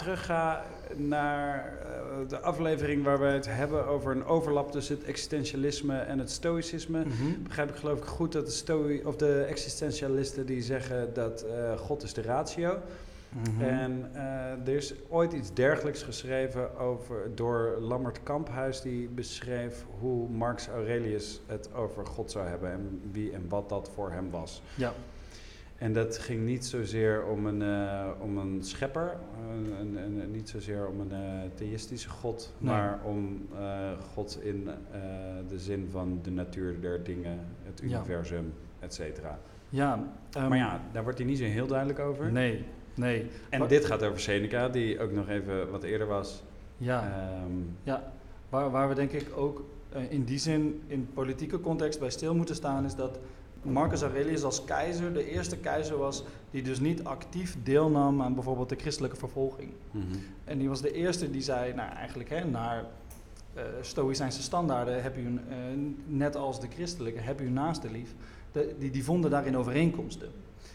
terug 0.00 0.24
ga 0.26 0.62
naar 0.96 1.78
eh, 1.82 2.28
de 2.28 2.40
aflevering 2.40 3.04
waar 3.04 3.18
we 3.20 3.26
het 3.26 3.46
hebben 3.46 3.86
over 3.86 4.12
een 4.12 4.24
overlap 4.24 4.72
tussen 4.72 4.96
het 4.96 5.04
existentialisme 5.04 5.98
en 5.98 6.18
het 6.18 6.30
stoïcisme, 6.30 6.98
Mhm. 7.04 7.42
begrijp 7.42 7.68
ik 7.70 7.76
geloof 7.76 7.98
ik 7.98 8.04
goed 8.04 8.32
dat 8.32 8.46
de, 8.46 8.52
stoi 8.52 9.02
of 9.04 9.16
de 9.16 9.42
existentialisten 9.48 10.46
die 10.46 10.62
zeggen 10.62 11.14
dat 11.14 11.42
eh, 11.42 11.76
God 11.78 12.02
is 12.02 12.12
de 12.14 12.22
ratio. 12.22 12.78
Mhm. 13.28 13.62
En 13.64 14.10
eh, 14.12 14.68
er 14.68 14.76
is 14.76 14.94
ooit 15.08 15.32
iets 15.32 15.52
dergelijks 15.54 16.02
geschreven 16.02 16.78
over, 16.78 17.16
door 17.34 17.76
Lammert 17.80 18.22
Kamphuis, 18.22 18.80
die 18.80 19.08
beschreef 19.08 19.84
hoe 20.00 20.28
Marcus 20.28 20.68
Aurelius 20.68 21.40
het 21.46 21.74
over 21.74 22.06
God 22.06 22.30
zou 22.30 22.46
hebben 22.48 22.70
en 22.72 23.00
wie 23.12 23.32
en 23.32 23.44
wat 23.48 23.68
dat 23.68 23.90
voor 23.94 24.10
hem 24.10 24.30
was. 24.30 24.62
Ja, 24.74 24.92
En 25.80 25.92
dat 25.92 26.18
ging 26.18 26.44
niet 26.44 26.64
zozeer 26.64 27.24
om 27.24 27.46
een, 27.46 27.62
eh, 27.62 28.08
om 28.20 28.38
een 28.38 28.62
schepper, 28.64 29.16
een, 29.52 29.72
een- 29.80 29.96
een- 30.20 30.30
niet 30.30 30.48
zozeer 30.48 30.86
om 30.86 31.00
een 31.00 31.12
eh, 31.12 31.50
theïstische 31.54 32.08
God, 32.08 32.54
Nee. 32.58 32.72
maar 32.74 33.00
om 33.04 33.46
eh, 33.58 33.90
God 34.12 34.38
in 34.42 34.68
de 35.48 35.58
zin 35.58 35.88
van 35.90 36.18
de 36.22 36.30
natuur 36.30 36.80
der 36.80 37.04
dingen, 37.04 37.38
het 37.62 37.80
Ja. 37.84 37.86
universum, 37.96 38.52
et 38.78 38.94
cetera. 38.94 39.38
ja. 39.68 40.08
ehm, 40.32 40.48
maar 40.48 40.58
ja, 40.58 40.80
daar 40.92 41.02
wordt 41.02 41.18
hij 41.18 41.26
niet 41.26 41.38
zo 41.38 41.44
heel 41.44 41.66
duidelijk 41.66 41.98
over. 41.98 42.32
Nee, 42.32 42.64
nee. 42.94 43.26
En 43.50 43.58
Maar- 43.58 43.68
dit 43.68 43.84
gaat 43.84 44.02
over 44.02 44.20
Seneca, 44.20 44.68
die 44.68 45.00
ook 45.00 45.12
nog 45.12 45.28
even 45.28 45.70
wat 45.70 45.82
eerder 45.82 46.06
was. 46.06 46.42
Ja, 46.76 47.02
Ehm, 47.02 47.52
ja. 47.82 48.12
Waar, 48.48 48.70
waar 48.70 48.88
we 48.88 48.94
denk 48.94 49.12
ik 49.12 49.26
ook 49.36 49.64
in 50.08 50.24
die 50.24 50.38
zin 50.38 50.82
in 50.86 51.08
politieke 51.14 51.60
context 51.60 51.98
bij 52.00 52.10
stil 52.10 52.34
moeten 52.34 52.54
staan, 52.54 52.84
is 52.84 52.94
dat 52.94 53.18
Marcus 53.62 54.02
Aurelius 54.02 54.42
als 54.42 54.64
keizer 54.64 55.12
de 55.12 55.30
eerste 55.30 55.56
keizer 55.56 55.98
was 55.98 56.24
die 56.50 56.62
dus 56.62 56.80
niet 56.80 57.04
actief 57.04 57.56
deelnam 57.62 58.22
aan 58.22 58.34
bijvoorbeeld 58.34 58.68
de 58.68 58.76
christelijke 58.76 59.16
vervolging. 59.16 59.70
mhm. 59.90 60.04
En 60.44 60.58
die 60.58 60.68
was 60.68 60.80
de 60.80 60.92
eerste 60.92 61.30
die 61.30 61.42
zei, 61.42 61.74
nou 61.74 61.92
eigenlijk 61.92 62.28
hè, 62.28 62.44
naar 62.44 62.84
eh 63.54 63.62
stoïcijnse 63.80 64.42
standaarden 64.42 65.02
heb 65.02 65.16
u, 65.16 65.26
eh, 65.26 65.56
net 66.06 66.36
als 66.36 66.60
de 66.60 66.68
christelijke, 66.68 67.20
heb 67.20 67.40
u 67.40 67.50
naaste 67.50 67.90
lief. 67.90 68.14
De, 68.52 68.74
die, 68.78 68.90
die 68.90 69.04
vonden 69.04 69.30
daarin 69.30 69.56
overeenkomsten. 69.56 70.28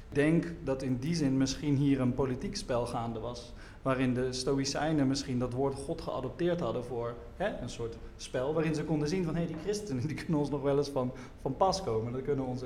Ik 0.09 0.15
denk 0.15 0.53
dat 0.63 0.81
in 0.81 0.97
die 0.97 1.15
zin 1.15 1.37
misschien 1.37 1.75
hier 1.75 1.99
een 1.99 2.13
politiek 2.13 2.55
spel 2.55 2.85
gaande 2.85 3.19
was, 3.19 3.53
waarin 3.85 4.13
de 4.13 4.33
stoïcijnen 4.33 5.07
misschien 5.07 5.39
dat 5.39 5.53
woord 5.53 5.75
God 5.75 6.01
geadopteerd 6.01 6.59
hadden 6.59 6.83
voor 6.83 7.13
hè, 7.37 7.61
een 7.61 7.69
soort 7.69 7.97
spel, 8.17 8.53
waarin 8.53 8.75
ze 8.75 8.83
konden 8.83 9.07
zien 9.07 9.23
van 9.23 9.35
hé, 9.35 9.45
die 9.45 9.55
christenen 9.63 10.07
die 10.07 10.15
kunnen 10.15 10.39
ons 10.39 10.49
nog 10.49 10.61
wel 10.61 10.77
eens 10.77 10.89
van, 10.89 11.11
van 11.41 11.55
pas 11.55 11.83
komen, 11.83 12.13
dat 12.13 12.21
kunnen 12.21 12.45
onze 12.45 12.65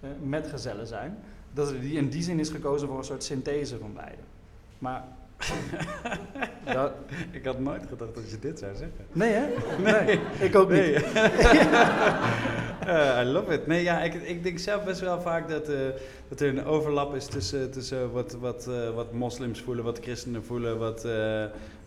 eh, 0.00 0.10
metgezellen 0.22 0.86
zijn. 0.86 1.18
Dat 1.52 1.70
er 1.70 1.80
die, 1.80 1.96
in 1.96 2.08
die 2.08 2.22
zin 2.22 2.38
is 2.38 2.48
gekozen 2.48 2.88
voor 2.88 2.98
een 2.98 3.04
soort 3.04 3.24
synthese 3.24 3.78
van 3.78 3.92
beide. 3.94 4.22
Maar 4.78 5.04
dat, 6.74 6.92
Ik 7.30 7.44
had 7.44 7.60
nooit 7.60 7.86
gedacht 7.86 8.14
dat 8.14 8.30
je 8.30 8.38
dit 8.38 8.58
zou 8.58 8.76
zeggen. 8.76 9.06
Nee, 9.12 9.32
hè? 9.32 9.48
Nee, 9.82 10.20
ik 10.40 10.54
ook 10.54 10.68
Nee. 10.68 10.94
Eh, 12.86 13.20
I 13.22 13.24
love 13.24 13.52
it. 13.52 13.66
Nee, 13.66 13.82
ja, 13.82 14.02
ik, 14.02 14.14
ik 14.14 14.42
denk 14.42 14.58
zelf 14.58 14.84
best 14.84 15.00
wel 15.00 15.20
vaak 15.20 15.48
dat, 15.48 15.68
eh, 15.68 15.78
dat 16.28 16.40
er 16.40 16.48
een 16.48 16.64
overlap 16.64 17.14
is 17.14 17.26
tussen, 17.26 17.70
tussen 17.70 18.12
wat, 18.12 18.32
wat, 18.32 18.66
eh, 18.66 18.94
wat 18.94 19.12
moslims 19.12 19.60
voelen, 19.60 19.84
wat 19.84 19.98
christenen 20.02 20.44
voelen, 20.44 20.78
wat, 20.78 21.06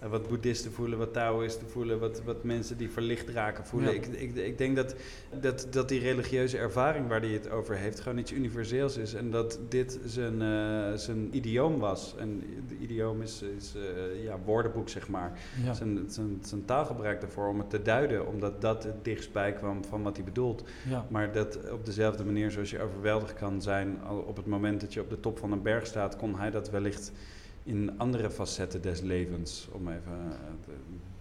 wat 0.10 0.28
boeddhisten 0.28 0.72
voelen, 0.72 0.98
wat 0.98 1.14
taoïsten 1.14 1.70
voelen, 1.70 2.00
wat, 2.00 2.22
wat 2.24 2.44
mensen 2.44 2.78
die 2.78 2.90
verlicht 2.90 3.30
raken 3.30 3.66
voelen. 3.66 3.90
Ja. 3.90 3.96
Ik, 3.96 4.06
ik, 4.06 4.36
ik 4.36 4.58
denk 4.58 4.76
dat, 4.76 4.96
dat, 5.42 5.68
dat 5.70 5.90
die 5.90 6.00
religieuze 6.00 6.58
ervaring 6.58 7.08
waar 7.08 7.22
hij 7.22 7.30
het 7.30 7.50
over 7.50 7.76
heeft 7.76 8.00
gewoon 8.00 8.18
iets 8.18 8.32
universeels 8.32 8.98
is 8.98 9.14
en 9.14 9.32
dat 9.32 9.60
dit 9.70 10.00
zijn, 10.06 10.42
eh, 10.42 10.98
zijn 10.98 11.36
idioom 11.36 11.80
was. 11.80 12.16
En 12.18 12.44
de 12.68 12.78
idioom 12.78 13.22
is, 13.22 13.42
is 13.58 13.74
eh, 13.76 14.24
ja, 14.24 14.40
woordenboek, 14.46 14.90
zeg 14.90 15.08
maar. 15.08 15.40
Ja. 15.64 15.74
Zijn, 15.74 16.06
zijn, 16.08 16.40
zijn 16.42 16.66
taalgebruik 16.66 17.22
daarvoor 17.22 17.48
om 17.48 17.60
het 17.60 17.70
te 17.70 17.82
duiden, 17.82 18.28
omdat 18.28 18.62
dat 18.62 18.84
het 18.84 19.04
dichtst 19.06 19.32
bij 19.32 19.54
kwam 19.54 19.86
van 19.86 20.04
wat 20.04 20.16
hij 20.16 20.26
bedoelt. 20.26 20.64
Ja. 20.90 21.06
Maar 21.10 21.32
dat 21.32 21.72
op 21.72 21.86
dezelfde 21.86 22.26
manier 22.26 22.52
zoals 22.52 22.70
je 22.70 22.82
overweldigd 22.82 23.34
kan 23.34 23.62
zijn 23.62 23.98
op 24.26 24.36
het 24.36 24.46
moment 24.46 24.82
dat 24.82 24.94
je 24.94 25.02
op 25.02 25.10
de 25.10 25.20
top 25.20 25.40
van 25.40 25.52
een 25.52 25.62
berg 25.62 25.86
staat, 25.86 26.16
kon 26.16 26.36
hij 26.36 26.52
dat 26.52 26.70
wellicht 26.70 27.12
in 27.64 27.92
andere 27.98 28.30
facetten 28.30 28.82
des 28.82 29.02
levens, 29.02 29.68
om 29.72 29.88
even 29.88 30.32
eh, 30.32 30.74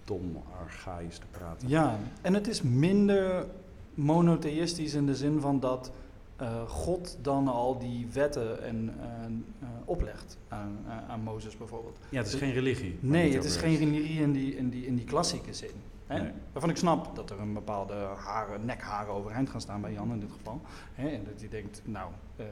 dom 0.04 0.42
archaïs 0.60 1.18
te 1.18 1.26
praten. 1.30 1.68
ja, 1.68 1.98
en 2.22 2.34
het 2.34 2.48
is 2.48 2.62
minder 2.62 3.46
monotheïstisch 3.94 4.94
in 4.94 5.06
de 5.06 5.16
zin 5.16 5.40
van 5.40 5.60
dat 5.60 5.90
eh, 6.36 6.68
God 6.68 7.18
dan 7.22 7.48
al 7.48 7.78
die 7.78 8.06
wetten 8.12 8.62
en, 8.62 8.94
eh, 9.00 9.68
oplegt 9.84 10.38
aan, 10.48 10.78
aan 11.08 11.20
Mozes 11.20 11.56
bijvoorbeeld. 11.56 11.98
Ja, 12.08 12.18
het 12.18 12.26
is 12.26 12.34
geen 12.34 12.52
religie. 12.52 12.96
Nee, 13.00 13.34
het 13.34 13.44
is 13.44 13.56
geen 13.56 13.76
religie 13.76 14.20
in 14.20 14.32
die, 14.32 14.56
in 14.56 14.70
die, 14.70 14.86
in 14.86 14.94
die 14.94 15.04
klassieke 15.04 15.54
zin. 15.54 15.70
Hè? 16.12 16.22
Nee. 16.22 16.32
Waarvan 16.52 16.70
ik 16.70 16.76
snap 16.76 17.16
dat 17.16 17.30
er 17.30 17.40
een 17.40 17.52
bepaalde 17.52 17.94
haren, 18.16 18.64
nekharen 18.64 19.12
overeind 19.14 19.50
gaan 19.50 19.60
staan 19.60 19.80
bij 19.80 19.92
Jan 19.92 20.12
in 20.12 20.20
dit 20.20 20.30
geval. 20.32 20.60
Hè? 20.94 21.08
En 21.08 21.24
dat 21.24 21.40
hij 21.40 21.48
denkt, 21.48 21.82
nou, 21.84 22.10
eh. 22.36 22.44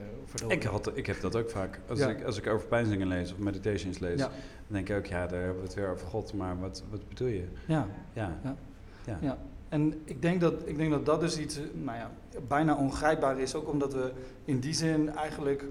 Ik, 0.49 0.62
had, 0.62 0.97
ik 0.97 1.07
heb 1.07 1.21
dat 1.21 1.37
ook 1.37 1.50
vaak. 1.50 1.81
Als, 1.88 1.99
Ja. 1.99 2.09
ik, 2.09 2.25
als 2.25 2.38
ik 2.38 2.47
over 2.47 2.67
pijnzingen 2.67 3.07
lees 3.07 3.33
of 3.33 3.38
meditations 3.38 3.99
lees, 3.99 4.19
Ja, 4.19 4.26
dan 4.26 4.33
denk 4.67 4.88
ik 4.88 4.97
ook, 4.97 5.07
ja, 5.07 5.26
daar 5.26 5.40
hebben 5.40 5.61
we 5.61 5.67
het 5.67 5.75
weer 5.75 5.88
over 5.90 6.07
God, 6.07 6.35
maar 6.35 6.61
wat, 6.61 6.83
wat 6.90 7.09
bedoel 7.09 7.29
je? 7.29 7.49
ja, 7.67 7.87
Ja, 8.12 8.38
Ja. 8.45 8.57
ja. 9.05 9.19
ja. 9.21 9.38
En 9.69 10.00
ik 10.05 10.23
denk 10.23 10.40
dat, 10.40 10.55
ik 10.64 10.76
denk 10.76 10.90
dat 10.90 11.07
dat 11.07 11.21
dus 11.21 11.38
iets, 11.38 11.61
nou 11.73 11.99
ja, 11.99 12.11
bijna 12.49 12.75
ongrijpbaar 12.76 13.38
is. 13.40 13.55
Ook 13.55 13.69
omdat 13.69 13.93
we 13.93 14.12
in 14.45 14.61
die 14.61 14.75
zin 14.75 15.14
eigenlijk 15.17 15.64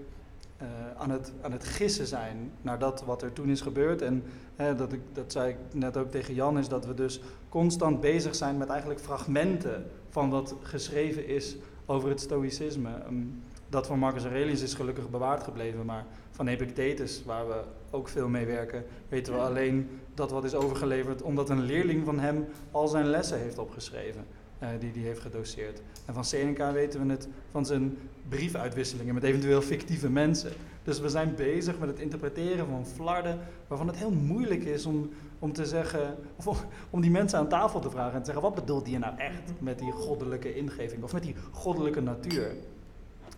uh, 0.61 0.67
aan, 0.97 1.09
het, 1.09 1.31
aan 1.41 1.51
het 1.51 1.63
gissen 1.63 2.07
zijn 2.07 2.51
naar 2.61 2.79
dat 2.79 3.03
wat 3.03 3.21
er 3.21 3.33
toen 3.33 3.49
is 3.49 3.61
gebeurd. 3.61 4.01
En 4.01 4.23
hè, 4.55 4.75
dat, 4.75 4.93
ik, 4.93 5.01
dat 5.13 5.31
zei 5.31 5.49
ik 5.49 5.57
net 5.73 5.97
ook 5.97 6.11
tegen 6.11 6.33
Jan, 6.33 6.57
is 6.57 6.67
dat 6.67 6.85
we 6.85 6.93
dus 6.93 7.21
constant 7.49 8.01
bezig 8.01 8.35
zijn 8.35 8.57
met 8.57 8.69
eigenlijk 8.69 8.99
fragmenten 8.99 9.85
van 10.09 10.29
wat 10.29 10.55
geschreven 10.61 11.27
is 11.27 11.55
over 11.85 12.09
het 12.09 12.21
stoïcisme. 12.21 12.89
Um, 13.07 13.43
dat 13.69 13.87
van 13.87 13.99
Marcus 13.99 14.23
Aurelius 14.23 14.61
is 14.61 14.73
gelukkig 14.73 15.09
bewaard 15.09 15.43
gebleven, 15.43 15.85
maar 15.85 16.05
van 16.31 16.47
Epictetus, 16.47 17.23
waar 17.25 17.47
we 17.47 17.61
ook 17.91 18.07
veel 18.07 18.27
mee 18.27 18.45
werken, 18.45 18.85
weten 19.09 19.33
we 19.33 19.39
alleen 19.39 19.89
dat 20.13 20.31
wat 20.31 20.43
is 20.43 20.55
overgeleverd 20.55 21.21
omdat 21.21 21.49
een 21.49 21.61
leerling 21.61 22.05
van 22.05 22.19
hem 22.19 22.45
al 22.71 22.87
zijn 22.87 23.05
lessen 23.05 23.39
heeft 23.39 23.57
opgeschreven, 23.57 24.25
uh, 24.63 24.69
die 24.79 24.91
hij 24.91 25.01
heeft 25.01 25.21
gedoseerd. 25.21 25.81
En 26.05 26.13
van 26.13 26.25
Seneca 26.25 26.71
weten 26.71 27.05
we 27.05 27.11
het 27.11 27.27
van 27.51 27.65
zijn 27.65 27.97
briefuitwisselingen 28.29 29.13
met 29.13 29.23
eventueel 29.23 29.61
fictieve 29.61 30.09
mensen. 30.09 30.51
Dus 30.83 30.99
we 30.99 31.09
zijn 31.09 31.35
bezig 31.35 31.79
met 31.79 31.89
het 31.89 31.99
interpreteren 31.99 32.67
van 32.67 32.85
flarden, 32.85 33.39
waarvan 33.67 33.87
het 33.87 33.97
heel 33.97 34.11
moeilijk 34.11 34.63
is 34.63 34.85
om, 34.85 35.09
om 35.39 35.53
te 35.53 35.65
zeggen, 35.65 36.15
of 36.35 36.65
om 36.89 37.01
die 37.01 37.11
mensen 37.11 37.39
aan 37.39 37.47
tafel 37.47 37.79
te 37.79 37.89
vragen 37.89 38.13
en 38.13 38.19
te 38.19 38.25
zeggen, 38.25 38.43
wat 38.43 38.55
bedoelt 38.55 38.89
je 38.89 38.97
nou 38.97 39.17
echt 39.17 39.51
met 39.59 39.79
die 39.79 39.91
goddelijke 39.91 40.55
ingeving 40.55 41.03
of 41.03 41.13
met 41.13 41.23
die 41.23 41.35
goddelijke 41.51 42.01
natuur? 42.01 42.51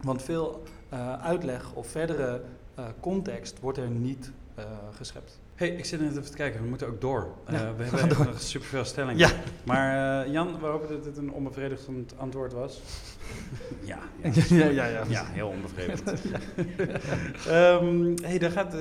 Want 0.01 0.21
veel 0.21 0.63
uh, 0.93 1.21
uitleg 1.21 1.73
of 1.73 1.87
verdere 1.87 2.41
uh, 2.79 2.85
context 2.99 3.59
wordt 3.59 3.77
er 3.77 3.89
niet 3.89 4.31
uh, 4.59 4.65
geschept. 4.91 5.39
Hey, 5.61 5.69
ik 5.69 5.85
zit 5.85 6.01
net 6.01 6.11
even 6.11 6.31
te 6.31 6.37
kijken, 6.37 6.61
we 6.61 6.67
moeten 6.67 6.87
ook 6.87 7.01
door. 7.01 7.33
Ja, 7.49 7.75
we 7.75 7.83
hebben 7.83 8.17
nog 8.27 8.41
superveel 8.41 8.85
stellingen. 8.85 9.17
Ja. 9.17 9.31
Maar 9.63 10.29
Jan, 10.29 10.59
we 10.59 10.65
hopen 10.65 10.89
dat 10.89 11.05
het 11.05 11.17
een 11.17 11.31
onbevredigend 11.31 12.13
antwoord 12.17 12.53
was. 12.53 12.81
ja, 13.91 13.99
ja. 14.23 14.65
ja, 14.65 14.85
ja, 14.85 15.03
ja. 15.09 15.25
heel 15.25 15.47
onbevredigend. 15.47 16.23
um, 17.47 18.13
hey, 18.23 18.37
dan, 18.37 18.51
gaat, 18.51 18.71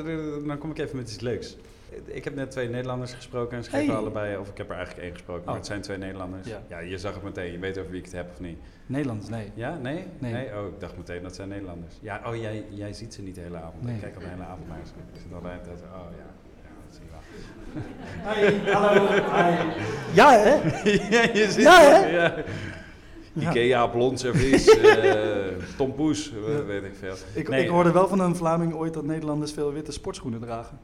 dan 0.46 0.58
kom 0.58 0.70
ik 0.70 0.78
even 0.78 0.96
met 0.96 1.08
iets 1.08 1.20
leuks. 1.20 1.56
Ik 2.04 2.24
heb 2.24 2.34
net 2.34 2.50
twee 2.50 2.68
Nederlanders 2.68 3.12
gesproken 3.12 3.56
en 3.56 3.64
ze 3.64 3.70
geven 3.70 3.96
allebei, 3.96 4.36
of 4.36 4.48
ik 4.48 4.56
heb 4.56 4.68
er 4.68 4.76
eigenlijk 4.76 5.04
één 5.04 5.12
gesproken, 5.12 5.44
maar 5.44 5.54
oh. 5.54 5.58
het 5.58 5.68
zijn 5.68 5.80
twee 5.80 5.98
Nederlanders. 5.98 6.48
Ja. 6.48 6.62
ja. 6.68 6.78
je 6.78 6.98
zag 6.98 7.14
het 7.14 7.22
meteen, 7.22 7.52
je 7.52 7.58
weet 7.58 7.78
over 7.78 7.90
wie 7.90 7.98
ik 7.98 8.04
het 8.04 8.14
heb 8.14 8.30
of 8.32 8.40
niet. 8.40 8.58
Nederlanders, 8.86 9.28
nee. 9.28 9.50
Ja, 9.54 9.78
nee? 9.78 10.04
nee? 10.18 10.46
Oh, 10.58 10.66
ik 10.66 10.80
dacht 10.80 10.96
meteen 10.96 11.22
dat 11.22 11.34
zijn 11.34 11.48
Nederlanders. 11.48 11.94
Ja, 12.00 12.22
oh, 12.26 12.36
jij, 12.36 12.64
jij 12.68 12.92
ziet 12.92 13.14
ze 13.14 13.22
niet 13.22 13.34
de 13.34 13.40
hele 13.40 13.56
avond. 13.56 13.82
Nee. 13.82 13.94
Ik 13.94 14.00
kijk 14.00 14.14
al 14.14 14.20
de 14.20 14.26
hele 14.26 14.42
avond 14.42 14.68
naar 14.68 14.80
ze. 14.84 14.92
Ik 15.14 15.20
zit 15.22 15.32
al 15.32 15.40
de 15.40 15.48
tijd, 15.48 15.80
oh 15.82 16.16
ja, 16.16 16.49
hallo, 18.72 19.06
hi. 19.06 19.54
Ja, 20.12 20.30
hè? 20.42 20.54
ja, 21.10 21.22
je 21.32 21.46
ziet 21.50 21.62
ja, 21.62 21.80
hè? 21.80 22.06
Ja. 22.06 22.44
Ikea, 23.38 23.86
blond 23.86 24.20
servies, 24.20 24.68
uh, 24.68 24.94
Tom 25.76 25.94
Poes, 25.94 26.32
weet 26.66 26.84
ik 26.84 26.94
veel. 26.98 27.14
Ik, 27.34 27.48
nee. 27.48 27.62
ik 27.62 27.68
hoorde 27.68 27.92
wel 27.92 28.08
van 28.08 28.20
een 28.20 28.36
Vlaming 28.36 28.74
ooit 28.74 28.94
dat 28.94 29.04
Nederlanders 29.04 29.52
veel 29.52 29.72
witte 29.72 29.92
sportschoenen 29.92 30.40
dragen. 30.40 30.78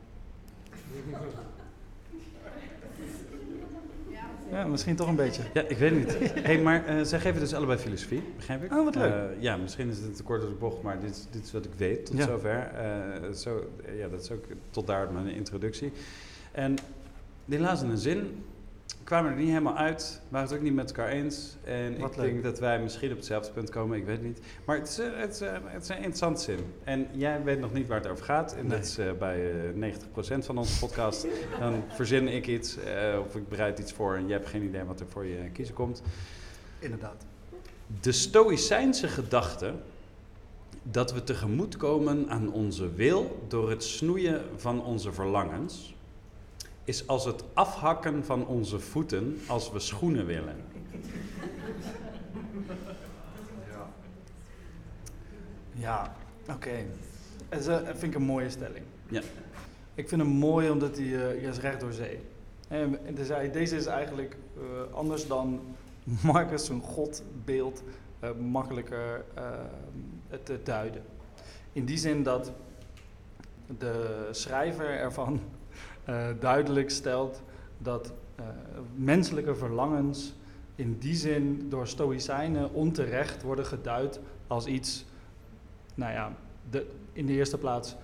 Ja, 4.56 4.66
misschien 4.66 4.96
toch 4.96 5.08
een 5.08 5.16
beetje. 5.16 5.42
Ja, 5.54 5.62
ik 5.62 5.78
weet 5.78 5.92
niet. 5.92 6.32
hey, 6.46 6.58
maar 6.58 6.96
uh, 6.96 7.04
zij 7.04 7.20
geven 7.20 7.40
dus 7.40 7.54
allebei 7.54 7.78
filosofie, 7.78 8.22
begrijp 8.36 8.64
ik? 8.64 8.72
Oh, 8.72 8.84
wat 8.84 8.94
leuk. 8.94 9.12
Uh, 9.12 9.42
ja, 9.42 9.56
misschien 9.56 9.88
is 9.88 9.98
het 9.98 10.22
door 10.26 10.40
de 10.40 10.46
bocht, 10.58 10.82
maar 10.82 11.00
dit, 11.00 11.28
dit 11.30 11.44
is 11.44 11.52
wat 11.52 11.64
ik 11.64 11.70
weet 11.76 12.06
tot 12.06 12.22
zover. 12.22 12.70
Uh, 12.74 13.32
zo, 13.32 13.70
ja, 13.96 14.08
dat 14.08 14.22
is 14.22 14.30
ook 14.30 14.44
tot 14.70 14.86
daar 14.86 15.12
mijn 15.12 15.26
introductie. 15.26 15.92
En 16.52 16.74
die 17.44 17.58
lazen 17.58 17.88
een 17.88 17.98
zin 17.98 18.44
kwamen 19.06 19.30
er 19.30 19.36
niet 19.36 19.48
helemaal 19.48 19.76
uit, 19.76 20.20
waren 20.28 20.48
het 20.48 20.56
ook 20.56 20.62
niet 20.62 20.74
met 20.74 20.86
elkaar 20.86 21.08
eens. 21.08 21.56
En 21.64 22.00
ik 22.00 22.14
denk 22.14 22.42
dat 22.42 22.58
wij 22.58 22.80
misschien 22.82 23.10
op 23.10 23.16
hetzelfde 23.16 23.52
punt 23.52 23.70
komen, 23.70 23.98
ik 23.98 24.04
weet 24.04 24.22
niet. 24.22 24.40
Maar 24.64 24.76
het 24.76 24.88
is, 24.88 24.98
eh, 24.98 25.06
het 25.14 25.34
is, 25.34 25.40
eh, 25.40 25.52
het 25.64 25.82
is 25.82 25.88
een 25.88 25.96
interessante 25.96 26.42
zin. 26.42 26.58
En 26.84 27.08
jij 27.12 27.42
weet 27.42 27.60
nog 27.60 27.72
niet 27.72 27.86
waar 27.86 27.98
het 28.00 28.10
over 28.10 28.24
gaat. 28.24 28.54
En 28.54 28.68
dat 28.68 28.84
is 28.84 28.98
uh, 28.98 29.12
bij 29.18 29.52
uh, 29.74 29.94
90% 30.38 30.44
van 30.44 30.58
onze 30.58 30.78
podcast. 30.78 31.26
Dan 31.60 31.84
verzin 31.88 32.28
ik 32.28 32.46
iets 32.46 32.76
of 33.26 33.34
ik 33.34 33.48
bereid 33.48 33.78
iets 33.78 33.92
voor 33.92 34.14
en 34.14 34.26
jij 34.26 34.36
hebt 34.36 34.48
geen 34.48 34.62
idee 34.62 34.84
wat 34.84 35.00
er 35.00 35.06
voor 35.08 35.24
je 35.24 35.50
kiezen 35.52 35.74
komt. 35.74 36.02
Inderdaad. 36.78 37.26
De 38.00 38.12
stoïcijnse 38.12 39.08
gedachte 39.08 39.74
dat 40.82 41.12
we 41.12 41.24
tegemoetkomen 41.24 42.28
aan 42.28 42.52
onze 42.52 42.94
wil 42.94 43.44
door 43.48 43.70
het 43.70 43.84
snoeien 43.84 44.42
van 44.56 44.84
onze 44.84 45.12
verlangens 45.12 45.95
is 46.86 47.06
als 47.06 47.24
het 47.24 47.44
afhakken 47.52 48.24
van 48.24 48.46
onze 48.46 48.80
voeten 48.80 49.40
als 49.46 49.70
we 49.70 49.78
schoenen 49.78 50.26
willen. 50.26 50.56
Ja, 53.70 53.90
ja 55.72 56.14
oké. 56.50 56.84
Dat 57.48 57.82
vind 57.84 58.02
ik 58.02 58.14
een 58.14 58.22
mooie 58.22 58.50
stelling. 58.50 58.84
Ja. 59.08 59.22
Ik 59.94 60.08
vind 60.08 60.20
hem 60.20 60.30
mooi 60.30 60.70
omdat 60.70 60.96
hij, 60.96 61.06
uh, 61.06 61.48
is 61.48 61.58
recht 61.58 61.80
door 61.80 61.92
zee. 61.92 62.20
En 62.68 62.98
dus 63.14 63.28
deze 63.52 63.76
is 63.76 63.86
eigenlijk 63.86 64.36
uh, 64.56 64.62
anders 64.94 65.26
dan 65.26 65.60
Marcus 66.22 66.64
zijn 66.64 66.80
godbeeld 66.80 67.82
uh, 68.24 68.30
makkelijker 68.50 69.24
te 70.42 70.60
duiden. 70.62 71.02
In 71.72 71.84
die 71.84 71.98
zin 71.98 72.22
dat 72.22 72.52
de 73.78 74.28
schrijver 74.30 74.98
ervan 74.98 75.40
duidelijk 76.40 76.90
stelt 76.90 77.42
dat 77.78 78.12
uh, 78.40 78.46
menselijke 78.94 79.54
verlangens 79.54 80.34
in 80.74 80.98
die 80.98 81.14
zin 81.14 81.66
door 81.68 81.86
stoïcijnen 81.86 82.72
onterecht 82.72 83.42
worden 83.42 83.66
geduid 83.66 84.20
als 84.46 84.66
iets, 84.66 85.04
nou 85.94 86.12
ja, 86.12 86.36
de, 86.70 86.86
in 87.12 87.26
de 87.26 87.32
eerste 87.32 87.58
plaats 87.58 87.96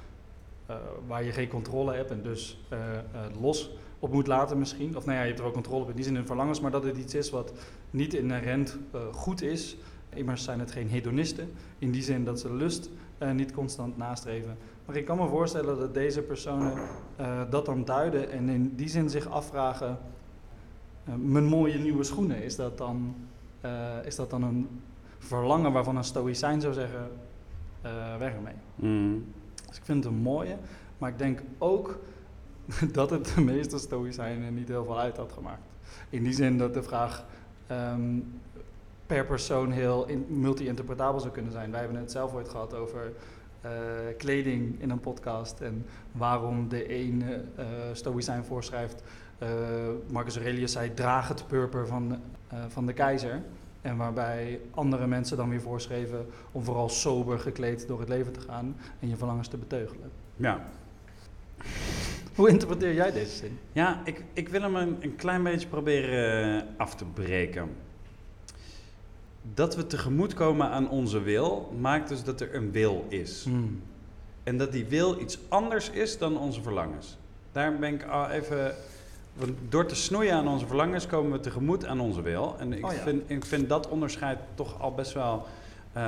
uh, 0.71 0.77
waar 1.07 1.25
je 1.25 1.33
geen 1.33 1.49
controle 1.49 1.95
hebt 1.95 2.11
en 2.11 2.23
dus 2.23 2.61
los 3.41 3.71
op 3.99 4.13
moet 4.13 4.27
laten 4.27 4.59
misschien. 4.59 4.97
Of 4.97 5.05
nou 5.05 5.17
ja, 5.17 5.23
je 5.23 5.27
hebt 5.27 5.39
er 5.39 5.45
wel 5.45 5.55
controle 5.55 5.83
op 5.83 5.91
in 5.91 5.97
die 5.97 6.05
zin 6.05 6.17
in 6.17 6.27
verlangens, 6.27 6.61
maar 6.61 6.71
dat 6.71 6.85
het 6.85 6.97
iets 6.97 7.15
is 7.15 7.31
wat 7.31 7.53
niet 7.91 8.15
inherent 8.15 8.79
goed 9.13 9.43
is. 9.43 9.77
Immers 10.15 10.45
zijn 10.45 10.61
het 10.61 10.71
geen 10.71 10.89
hedonisten, 10.89 11.53
in 11.79 11.91
die 11.91 12.03
zin 12.03 12.25
dat 12.25 12.41
ze 12.41 12.55
lust 12.55 12.91
niet 13.35 13.53
constant 13.53 13.97
nastreven, 13.97 14.57
maar 14.87 14.97
ik 14.97 15.05
kan 15.05 15.19
me 15.19 15.29
voorstellen 15.29 15.79
dat 15.79 15.95
deze 15.95 16.23
personen 16.23 16.73
uh, 17.21 17.41
dat 17.51 17.67
dan 17.67 17.85
duiden 17.85 18.31
en 18.31 18.49
in 18.49 18.73
die 18.77 18.89
zin 18.89 19.11
zich 19.11 19.29
afvragen: 19.29 19.99
uh, 21.09 21.15
mijn 21.15 21.45
mooie 21.45 21.79
nieuwe 21.79 22.05
schoenen, 22.05 22.43
is 22.43 22.57
dat, 22.57 22.79
dan, 22.79 23.15
uh, 23.65 24.05
is 24.05 24.17
dat 24.17 24.31
dan 24.31 24.43
een 24.43 24.83
verlangen 25.19 25.73
waarvan 25.73 25.97
een 25.97 26.05
stoïcijn 26.05 26.61
zou 26.61 26.73
zeggen: 26.73 27.11
weg 28.19 28.35
ermee? 28.35 28.55
Mm. 28.75 29.25
Dus 29.67 29.77
ik 29.77 29.85
vind 29.85 30.05
het 30.05 30.13
een 30.13 30.21
mooie, 30.21 30.57
maar 30.99 31.11
ik 31.11 31.19
denk 31.19 31.43
ook 31.59 31.99
dat 32.93 33.11
het 33.11 33.33
de 33.35 33.41
meeste 33.41 33.79
stoïcijnen 33.79 34.55
niet 34.55 34.69
heel 34.69 34.85
veel 34.85 34.99
uit 34.99 35.17
had 35.17 35.33
gemaakt. 35.33 35.63
In 36.09 36.23
die 36.23 36.33
zin 36.33 36.59
dat 36.59 36.75
de 36.75 36.83
vraag 36.83 37.25
um, 37.71 38.41
per 39.07 39.27
persoon 39.27 39.71
heel 39.71 40.07
multi-interpretabel 40.29 41.21
zou 41.21 41.33
kunnen 41.33 41.53
zijn. 41.53 41.71
Wij 41.71 41.81
hebben 41.81 41.99
het 41.99 42.11
zelf 42.11 42.35
ooit 42.35 42.49
gehad 42.49 42.75
over 42.75 43.13
uh, 43.65 43.71
kleding 44.19 44.81
in 44.81 44.91
een 44.91 45.01
podcast 45.01 45.61
en 45.61 45.87
waarom 46.13 46.69
de 46.69 46.95
een 46.95 47.23
uh, 47.59 47.65
stoïcijn 47.93 48.45
voorschrijft. 48.45 49.03
Uh, 49.43 49.49
Marcus 50.07 50.37
Aurelius 50.37 50.73
zei: 50.73 50.95
draag 50.95 51.29
het 51.29 51.47
purper 51.47 51.87
van, 51.87 52.21
van 52.69 52.87
de 52.87 52.93
keizer. 52.93 53.43
En 53.83 53.97
waarbij 53.97 54.61
andere 54.71 55.07
mensen 55.07 55.37
dan 55.37 55.49
weer 55.49 55.61
voorschreven 55.61 56.27
om 56.53 56.65
vooral 56.65 56.89
sober 56.89 57.39
gekleed 57.39 57.89
door 57.89 58.01
het 58.01 58.09
leven 58.09 58.33
te 58.33 58.41
gaan 58.41 58.77
en 59.01 59.09
je 59.09 59.17
verlangens 59.17 59.49
te 59.49 59.57
beteugelen. 59.57 60.11
Ja. 60.37 60.65
Hoe 62.35 62.49
interpreteer 62.49 62.95
jij 62.95 63.13
deze 63.13 63.37
zin? 63.37 63.59
Ja, 63.73 64.01
ik, 64.05 64.25
ik 64.33 64.49
wil 64.49 64.63
hem 64.63 64.77
een, 64.77 64.97
een 65.01 65.17
klein 65.17 65.43
beetje 65.43 65.69
proberen 65.69 66.67
af 66.77 66.95
te 66.95 67.05
breken 67.05 67.69
dat 69.55 69.77
we 69.77 69.87
tegemoetkomen 69.87 70.69
aan 70.69 70.91
onze 70.91 71.21
wil, 71.21 71.73
maakt 71.81 72.09
dus 72.09 72.25
dat 72.25 72.41
er 72.41 72.55
een 72.55 72.73
wil 72.73 73.05
is. 73.09 73.45
Hmm. 73.45 73.83
En 74.43 74.59
dat 74.59 74.73
die 74.73 74.85
wil 74.85 75.21
iets 75.21 75.39
anders 75.49 75.91
is 75.91 76.19
dan 76.19 76.39
onze 76.39 76.63
verlangens. 76.63 77.17
Daar 77.53 77.79
ben 77.79 77.95
ik 77.95 78.05
al 78.05 78.29
even. 78.29 78.75
door 79.69 79.87
te 79.87 79.95
snoeien 79.95 80.35
aan 80.35 80.49
onze 80.49 80.67
verlangens 80.67 81.07
komen 81.07 81.33
we 81.33 81.41
tegemoet 81.41 81.87
aan 81.87 82.01
onze 82.01 82.23
wil. 82.23 82.57
En 82.59 82.73
ik, 82.73 82.85
oh 82.85 82.91
vind, 82.91 83.23
ik 83.31 83.45
vind 83.45 83.69
dat 83.69 83.89
onderscheid 83.89 84.39
toch 84.55 84.81
al 84.81 84.95
best 84.95 85.13
wel 85.13 85.47
uh, 85.97 86.03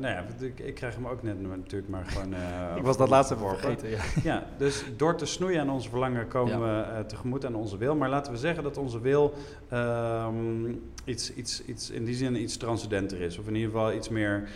nou 0.00 0.06
ja, 0.06 0.24
ik, 0.40 0.58
ik, 0.58 0.74
krijg 0.74 0.94
hem 0.94 1.06
ook 1.06 1.22
net 1.22 1.40
natuurlijk 1.40 1.88
maar 1.88 2.04
gewoon... 2.04 2.32
Uh, 2.32 2.76
ik 2.76 2.82
was 2.82 2.96
dat 2.96 3.08
laatste 3.08 3.36
voor 3.36 3.58
vergeten, 3.58 3.88
ja. 3.88 4.00
ja. 4.32 4.46
dus 4.56 4.84
door 4.96 5.16
te 5.16 5.26
snoeien 5.26 5.60
aan 5.60 5.70
onze 5.70 5.88
verlangen 5.88 6.28
komen 6.28 6.60
we 6.60 6.84
uh, 6.92 6.98
tegemoet 6.98 7.46
aan 7.46 7.54
onze 7.54 7.76
wil. 7.76 7.96
Maar 7.96 8.08
laten 8.08 8.32
we 8.32 8.38
zeggen 8.38 8.62
dat 8.62 8.76
onze 8.76 9.00
wil 9.00 9.34
um, 9.72 10.82
iets, 11.04 11.34
iets, 11.34 11.64
iets, 11.64 11.90
in 11.90 12.04
die 12.04 12.14
zin 12.14 12.42
iets 12.42 12.56
transcendenter 12.56 13.20
is. 13.20 13.38
Of 13.38 13.46
in 13.46 13.54
ieder 13.54 13.70
geval 13.70 13.92
iets 13.92 14.08
meer 14.08 14.48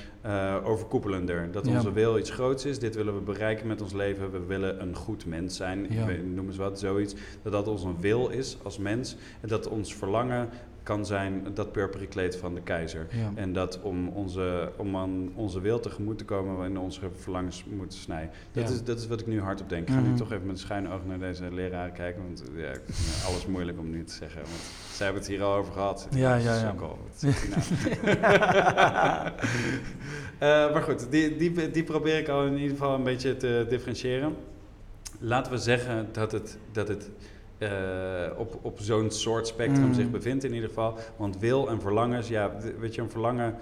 overkoepelender. 0.65 1.53
Dat 1.53 1.67
onze 1.67 1.93
wil 1.93 2.19
iets 2.19 2.31
groots 2.31 2.65
is. 2.65 2.79
Dit 2.79 2.95
willen 2.95 3.15
we 3.15 3.21
bereiken 3.21 3.67
met 3.67 3.83
ons 3.83 3.93
leven. 3.93 4.33
We 4.33 4.45
willen 4.47 4.81
een 4.81 4.95
goed 4.95 5.27
mens 5.27 5.57
zijn. 5.57 5.91
Ik 5.91 6.25
noem 6.35 6.47
eens 6.47 6.57
wat, 6.57 6.79
zoiets. 6.79 7.15
Dat 7.43 7.53
dat 7.53 7.69
onze 7.69 7.89
wil 8.01 8.29
is 8.29 8.57
als 8.63 8.79
mens. 8.79 9.17
En 9.41 9.49
dat 9.49 9.69
ons 9.69 9.95
verlangen 9.95 10.49
kan 10.87 11.07
zijn 11.07 11.47
dat 11.55 11.73
purperen 11.73 12.09
kleed 12.09 12.37
van 12.37 12.55
de 12.55 12.61
keizer. 12.61 13.07
Ja. 13.11 13.31
En 13.35 13.53
dat 13.53 13.81
om, 13.83 14.09
onze, 14.09 14.73
om 14.77 14.97
aan 14.97 15.31
onze 15.35 15.61
wil 15.61 15.81
tegemoet 15.81 16.19
te 16.19 16.25
komen, 16.25 16.59
we 16.61 16.67
in 16.67 16.79
onze 16.79 17.01
verlangens 17.17 17.65
moeten 17.65 17.99
snijden. 17.99 18.31
Dat, 18.53 18.69
Ja. 18.69 18.75
is, 18.75 18.83
dat 18.85 18.99
is 18.99 19.07
wat 19.07 19.21
ik 19.21 19.27
nu 19.27 19.41
hardop 19.41 19.69
denk. 19.69 19.89
Ik 19.89 19.95
ga 19.95 20.01
Mhm. 20.01 20.11
nu 20.11 20.17
toch 20.17 20.33
even 20.33 20.47
met 20.47 20.57
een 20.57 20.63
schuine 20.63 20.91
oog 20.93 21.01
naar 21.07 21.19
deze 21.19 21.55
leraar 21.55 21.91
kijken. 21.91 22.23
Want 22.23 22.43
ja, 22.57 22.69
ik 22.71 22.81
vind 22.85 23.25
alles 23.27 23.47
moeilijk 23.47 23.79
om 23.79 23.91
nu 23.91 24.05
te 24.05 24.13
zeggen. 24.13 24.41
Want 24.41 24.55
zij 24.93 25.05
hebben 25.05 25.23
het 25.23 25.33
hier 25.33 25.43
al 25.43 25.55
over 25.55 25.73
gehad. 25.73 26.09
Ja, 26.11 26.35
ja, 26.35 26.55
ja. 26.55 26.71
Sukkel. 26.71 26.99
Nou? 27.21 27.35
Eh, 30.39 30.73
maar 30.73 30.83
goed, 30.83 31.11
die, 31.11 31.37
die, 31.37 31.71
die 31.71 31.85
probeer 31.85 32.19
ik 32.19 32.29
al 32.29 32.47
in 32.47 32.53
ieder 32.55 32.71
geval 32.71 32.95
een 32.95 33.03
beetje 33.03 33.37
te 33.37 33.67
differentiëren. 33.69 34.35
Laten 35.19 35.53
we 35.53 35.59
zeggen 35.59 36.09
dat 36.13 36.33
het, 36.33 36.59
dat 36.73 36.89
het 36.89 37.11
eh, 37.59 37.71
op, 38.37 38.59
op 38.63 38.79
zo'n 38.81 39.11
soort 39.11 39.47
spectrum 39.47 39.87
Mm. 39.87 39.95
zich 39.95 40.11
bevindt 40.11 40.45
in 40.45 40.53
ieder 40.55 40.69
geval. 40.69 40.99
Want 41.17 41.39
wil 41.39 41.69
en 41.69 41.81
verlangens, 41.81 42.29
ja, 42.29 42.53
weet 42.79 42.95
je, 42.95 43.01
een 43.01 43.11
verlangen 43.11 43.57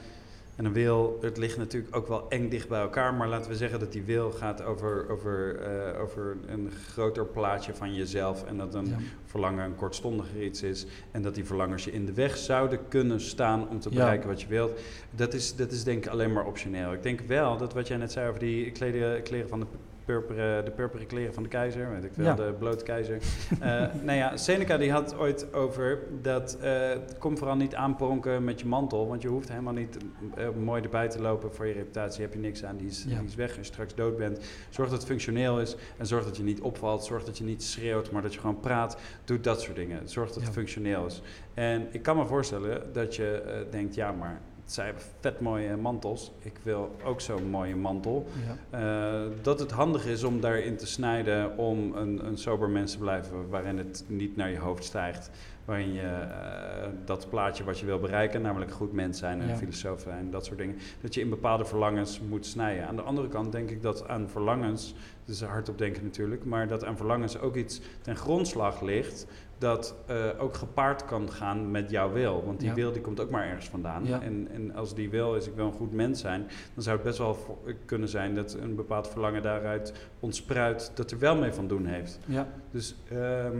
en 0.57 0.65
een 0.65 0.73
wil, 0.73 1.19
het 1.21 1.37
ligt 1.37 1.57
natuurlijk 1.57 1.97
ook 1.97 2.09
wel 2.09 2.29
eng 2.29 2.49
dicht 2.49 2.69
bij 2.69 2.81
elkaar. 2.81 3.15
Maar 3.15 3.29
laten 3.29 3.51
we 3.51 3.57
zeggen 3.57 3.79
dat 3.81 3.93
die 3.93 4.03
wil 4.03 4.31
gaat 4.31 4.63
over, 4.65 5.11
over, 5.11 5.57
eh, 5.61 6.01
over 6.01 6.37
een 6.47 6.71
groter 6.89 7.25
plaatje 7.27 7.75
van 7.75 7.95
jezelf. 7.95 8.45
En 8.45 8.57
dat 8.57 8.75
een 8.75 8.87
Ja. 8.87 8.97
verlangen 9.25 9.65
een 9.65 9.75
kortstondiger 9.77 10.43
iets 10.43 10.63
is. 10.63 10.87
En 11.11 11.23
dat 11.23 11.35
die 11.35 11.45
verlangens 11.45 11.85
je 11.85 11.93
in 11.93 12.07
de 12.07 12.13
weg 12.13 12.37
zouden 12.37 12.79
kunnen 12.89 13.21
staan 13.21 13.69
om 13.69 13.81
te 13.81 13.89
Ja. 13.91 13.97
bereiken 13.97 14.29
wat 14.29 14.41
je 14.41 14.49
wilt. 14.49 14.81
Dat 15.11 15.35
is, 15.35 15.57
dat 15.57 15.71
is 15.73 15.85
denk 15.85 16.05
ik 16.05 16.11
alleen 16.11 16.33
maar 16.33 16.47
optioneel. 16.47 16.93
Ik 16.93 17.03
denk 17.03 17.21
wel 17.21 17.57
dat 17.57 17.73
wat 17.73 17.89
jij 17.89 17.97
net 17.97 18.13
zei 18.13 18.29
over 18.29 18.41
die 18.41 18.71
kleden, 18.71 19.23
kleren 19.23 19.49
van 19.49 19.61
de 19.61 19.67
purperen, 20.05 20.65
de 20.65 20.71
purperen 20.71 21.07
kleren 21.07 21.35
van 21.35 21.43
de 21.43 21.49
keizer, 21.49 21.91
weet 21.91 22.05
ik 22.05 22.11
veel, 22.15 22.25
Ja. 22.25 22.35
de 22.35 22.55
blote 22.59 22.85
keizer. 22.85 23.19
Eh 23.61 23.85
nou 24.07 24.19
ja, 24.19 24.37
Seneca 24.37 24.77
die 24.77 24.93
had 24.93 25.17
ooit 25.19 25.55
over 25.55 25.99
dat 26.23 26.59
eh, 26.61 26.91
kom 27.19 27.39
vooral 27.39 27.57
niet 27.57 27.75
aanpronken 27.75 28.45
met 28.45 28.61
je 28.61 28.67
mantel, 28.67 29.09
want 29.09 29.23
je 29.23 29.29
hoeft 29.29 29.49
helemaal 29.49 29.73
niet 29.73 29.97
eh, 30.37 30.49
mooi 30.65 30.83
erbij 30.83 31.09
te 31.09 31.21
lopen 31.21 31.53
voor 31.55 31.67
je 31.67 31.73
reputatie. 31.73 32.23
Heb 32.23 32.33
je 32.33 32.39
niks 32.39 32.65
aan, 32.65 32.77
die 32.77 32.87
is, 32.87 33.05
Ja. 33.09 33.19
die 33.19 33.29
is 33.29 33.35
weg 33.35 33.49
als 33.49 33.57
je 33.57 33.65
straks 33.65 33.95
dood 33.95 34.17
bent. 34.17 34.39
Zorg 34.71 34.89
dat 34.89 34.99
het 34.99 35.07
functioneel 35.09 35.61
is 35.61 35.77
en 35.99 36.07
zorg 36.07 36.25
dat 36.25 36.37
je 36.37 36.43
niet 36.43 36.61
opvalt. 36.61 37.05
Zorg 37.05 37.25
dat 37.25 37.39
je 37.39 37.45
niet 37.45 37.63
schreeuwt, 37.63 38.11
maar 38.11 38.23
dat 38.23 38.35
je 38.35 38.41
gewoon 38.41 38.61
praat. 38.61 38.97
Doe 39.25 39.41
dat 39.41 39.61
soort 39.63 39.77
dingen. 39.77 40.09
Zorg 40.09 40.33
dat 40.33 40.43
het 40.43 40.53
functioneel 40.53 41.07
is. 41.07 41.23
En 41.55 41.87
ik 41.91 42.03
kan 42.03 42.17
me 42.17 42.27
voorstellen 42.27 42.83
dat 42.93 43.17
je 43.17 43.67
denkt, 43.71 43.95
ja, 43.95 44.13
maar 44.13 44.41
zij 44.65 44.85
hebben 44.85 45.03
vet 45.21 45.41
mooie 45.41 45.77
mantels. 45.77 46.33
Ik 46.39 46.59
wil 46.63 46.97
ook 47.05 47.21
zo'n 47.21 47.49
mooie 47.51 47.77
mantel. 47.77 48.27
Ja. 48.71 48.79
Eh, 49.25 49.31
dat 49.43 49.59
het 49.59 49.71
handig 49.71 50.07
is 50.07 50.25
om 50.25 50.41
daarin 50.41 50.77
te 50.77 50.87
snijden 50.87 51.57
om 51.59 51.93
een, 51.97 52.27
een 52.27 52.39
sober 52.39 52.69
mens 52.69 52.93
te 52.93 52.99
blijven 52.99 53.49
waarin 53.49 53.79
het 53.79 54.05
niet 54.07 54.37
naar 54.37 54.51
je 54.51 54.59
hoofd 54.59 54.85
stijgt. 54.85 55.31
Waarin 55.65 55.93
je 55.93 56.01
eh, 56.01 56.89
dat 57.05 57.29
plaatje 57.31 57.65
wat 57.65 57.79
je 57.79 57.87
wil 57.87 57.99
bereiken, 57.99 58.43
namelijk 58.43 58.71
goed 58.73 58.93
mens 58.93 59.19
zijn 59.19 59.41
en 59.41 59.49
Ja. 59.49 59.57
filosoof 59.57 60.01
zijn 60.01 60.19
en 60.19 60.31
dat 60.31 60.45
soort 60.45 60.59
dingen, 60.59 60.77
dat 61.01 61.15
je 61.15 61.21
in 61.21 61.29
bepaalde 61.29 61.65
verlangens 61.65 62.21
moet 62.29 62.47
snijden. 62.47 62.87
Aan 62.87 62.97
de 62.97 63.03
andere 63.03 63.29
kant 63.29 63.53
denk 63.53 63.71
ik 63.71 63.83
dat 63.83 64.09
aan 64.09 64.29
verlangens, 64.29 64.95
dus 65.25 65.43
hardop 65.43 65.79
denken 65.79 66.05
natuurlijk, 66.05 66.45
maar 66.45 66.69
dat 66.69 66.85
aan 66.85 66.97
verlangens 66.97 67.39
ook 67.39 67.57
iets 67.57 67.81
ten 68.03 68.17
grondslag 68.17 68.81
ligt 68.81 69.27
dat 69.65 69.95
eh, 70.07 70.17
ook 70.39 70.55
gepaard 70.55 71.05
kan 71.05 71.31
gaan 71.31 71.71
met 71.71 71.91
jouw 71.91 72.13
wil. 72.13 72.43
Want 72.45 72.61
die 72.61 72.69
Ja. 72.69 72.75
wil 72.75 72.93
die 72.93 73.01
komt 73.03 73.21
ook 73.21 73.31
maar 73.31 73.47
ergens 73.47 73.69
vandaan. 73.69 74.05
Ja. 74.07 74.23
En, 74.23 74.49
en 74.53 74.75
als 74.75 74.95
die 74.95 75.11
wil 75.11 75.35
is, 75.35 75.47
ik 75.47 75.55
wil 75.55 75.67
een 75.67 75.73
goed 75.73 75.93
mens 75.93 76.21
zijn, 76.21 76.47
dan 76.75 76.83
zou 76.83 76.97
het 76.97 77.05
best 77.05 77.19
wel 77.19 77.35
vo- 77.35 77.63
kunnen 77.85 78.09
zijn 78.09 78.35
dat 78.35 78.57
een 78.61 78.75
bepaald 78.75 79.09
verlangen 79.09 79.43
daaruit 79.43 79.93
ontspruit 80.21 80.91
dat 80.95 81.11
er 81.11 81.19
wel 81.19 81.37
mee 81.37 81.53
van 81.53 81.67
doen 81.69 81.87
heeft. 81.87 82.19
ja. 82.27 82.47
Dus 82.71 82.97
ehm, 83.11 83.57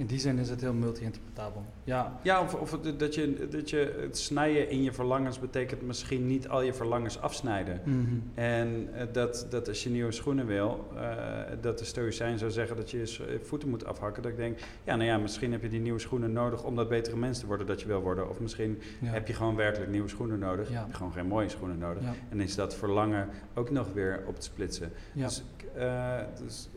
In 0.00 0.06
die 0.06 0.18
zin 0.18 0.38
is 0.38 0.50
het 0.50 0.60
heel 0.60 0.72
multi-interpretabel. 0.72 1.64
Ja. 1.84 2.18
ja, 2.22 2.42
of, 2.42 2.54
of 2.54 2.70
dat, 2.96 3.14
je, 3.14 3.48
dat 3.50 3.70
je 3.70 3.98
het 4.00 4.18
snijden 4.18 4.70
in 4.70 4.82
je 4.82 4.92
verlangens 4.92 5.38
betekent 5.38 5.82
misschien 5.82 6.26
niet 6.26 6.48
al 6.48 6.62
je 6.62 6.74
verlangens 6.74 7.20
afsnijden. 7.20 7.80
Mhm. 7.84 7.98
En 8.34 8.88
eh, 8.94 9.06
dat, 9.12 9.46
dat 9.50 9.68
als 9.68 9.82
je 9.82 9.90
nieuwe 9.90 10.12
schoenen 10.12 10.46
wil, 10.46 10.88
eh, 10.96 11.18
dat 11.60 11.78
de 11.78 11.84
stoïcijn 11.84 12.38
zou 12.38 12.50
zeggen 12.50 12.76
dat 12.76 12.90
je 12.90 12.98
je 12.98 13.40
voeten 13.42 13.68
moet 13.68 13.84
afhakken. 13.84 14.22
Dat 14.22 14.30
ik 14.32 14.36
denk, 14.36 14.58
ja, 14.84 14.96
nou 14.96 15.08
ja, 15.08 15.18
misschien 15.18 15.52
heb 15.52 15.62
je 15.62 15.68
die 15.68 15.80
nieuwe 15.80 15.98
schoenen 15.98 16.32
nodig 16.32 16.64
om 16.64 16.76
dat 16.76 16.88
betere 16.88 17.16
mens 17.16 17.38
te 17.38 17.46
worden 17.46 17.66
dat 17.66 17.80
je 17.80 17.86
wil 17.86 18.00
worden. 18.00 18.28
Of 18.28 18.40
misschien 18.40 18.78
Ja. 19.00 19.10
heb 19.10 19.26
je 19.26 19.34
gewoon 19.34 19.56
werkelijk 19.56 19.90
nieuwe 19.90 20.08
schoenen 20.08 20.38
nodig. 20.38 20.70
Ja. 20.70 20.78
Heb 20.78 20.88
je 20.88 20.94
gewoon 20.94 21.12
geen 21.12 21.26
mooie 21.26 21.48
schoenen 21.48 21.78
nodig. 21.78 22.02
Ja. 22.02 22.14
En 22.28 22.40
is 22.40 22.54
dat 22.54 22.74
verlangen 22.74 23.28
ook 23.54 23.70
nog 23.70 23.92
weer 23.92 24.22
op 24.26 24.36
te 24.36 24.42
splitsen. 24.42 24.92
Ja. 25.12 25.24
Dus, 25.24 25.42
eh, 25.74 26.18
dus 26.42 26.68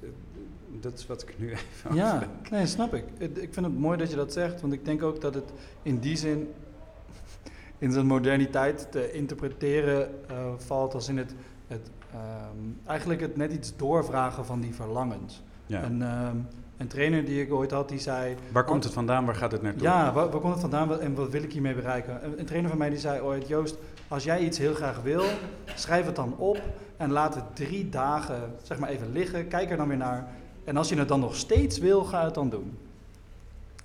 dat 0.79 0.93
is 0.93 1.07
wat 1.07 1.21
ik 1.21 1.39
nu 1.39 1.51
even 1.51 1.95
Ja, 1.95 2.15
over 2.15 2.27
nee, 2.51 2.67
snap 2.67 2.93
ik. 2.93 3.03
Ik 3.17 3.53
vind 3.53 3.65
het 3.65 3.79
mooi 3.79 3.97
dat 3.97 4.09
je 4.09 4.15
dat 4.15 4.33
zegt, 4.33 4.61
want 4.61 4.73
ik 4.73 4.85
denk 4.85 5.03
ook 5.03 5.21
dat 5.21 5.33
het 5.33 5.51
in 5.81 5.99
die 5.99 6.17
zin 6.17 6.53
in 7.77 7.91
zijn 7.91 8.05
moderniteit 8.05 8.87
te 8.91 9.11
interpreteren 9.11 10.29
eh, 10.29 10.35
valt 10.57 10.93
als 10.93 11.09
in 11.09 11.17
het, 11.17 11.35
het 11.67 11.89
ehm, 12.11 12.57
eigenlijk 12.85 13.21
het 13.21 13.35
net 13.37 13.51
iets 13.51 13.75
doorvragen 13.75 14.45
van 14.45 14.59
die 14.59 14.73
verlangens. 14.73 15.43
Ja. 15.65 15.83
Een, 15.83 16.01
ehm, 16.01 16.37
een 16.77 16.87
trainer 16.87 17.25
die 17.25 17.41
ik 17.41 17.53
ooit 17.53 17.71
had, 17.71 17.89
die 17.89 17.99
zei... 17.99 18.35
Waar 18.51 18.63
komt 18.63 18.83
het 18.83 18.93
vandaan? 18.93 19.25
Waar 19.25 19.35
gaat 19.35 19.51
het 19.51 19.61
naartoe? 19.61 19.83
Ja, 19.83 20.13
waar, 20.13 20.29
waar 20.29 20.39
komt 20.39 20.51
het 20.51 20.61
vandaan 20.61 20.99
en 20.99 21.15
wat 21.15 21.29
wil 21.29 21.43
ik 21.43 21.53
hiermee 21.53 21.75
bereiken? 21.75 22.25
Een, 22.25 22.39
een 22.39 22.45
trainer 22.45 22.69
van 22.69 22.79
mij 22.79 22.89
die 22.89 22.99
zei 22.99 23.21
ooit, 23.21 23.47
Joost, 23.47 23.77
als 24.07 24.23
jij 24.23 24.39
iets 24.39 24.57
heel 24.57 24.73
graag 24.73 25.01
wil, 25.01 25.23
schrijf 25.75 26.05
het 26.05 26.15
dan 26.15 26.37
op 26.37 26.61
en 26.97 27.11
laat 27.11 27.35
het 27.35 27.55
drie 27.55 27.89
dagen 27.89 28.55
zeg 28.63 28.79
maar 28.79 28.89
even 28.89 29.11
liggen. 29.11 29.47
Kijk 29.47 29.71
er 29.71 29.77
dan 29.77 29.87
weer 29.87 29.97
naar. 29.97 30.27
En 30.63 30.77
als 30.77 30.89
je 30.89 30.95
het 30.95 31.07
dan 31.07 31.19
nog 31.19 31.35
steeds 31.35 31.77
wil, 31.77 32.03
ga 32.03 32.23
het 32.23 32.33
dan 32.33 32.49
doen. 32.49 32.77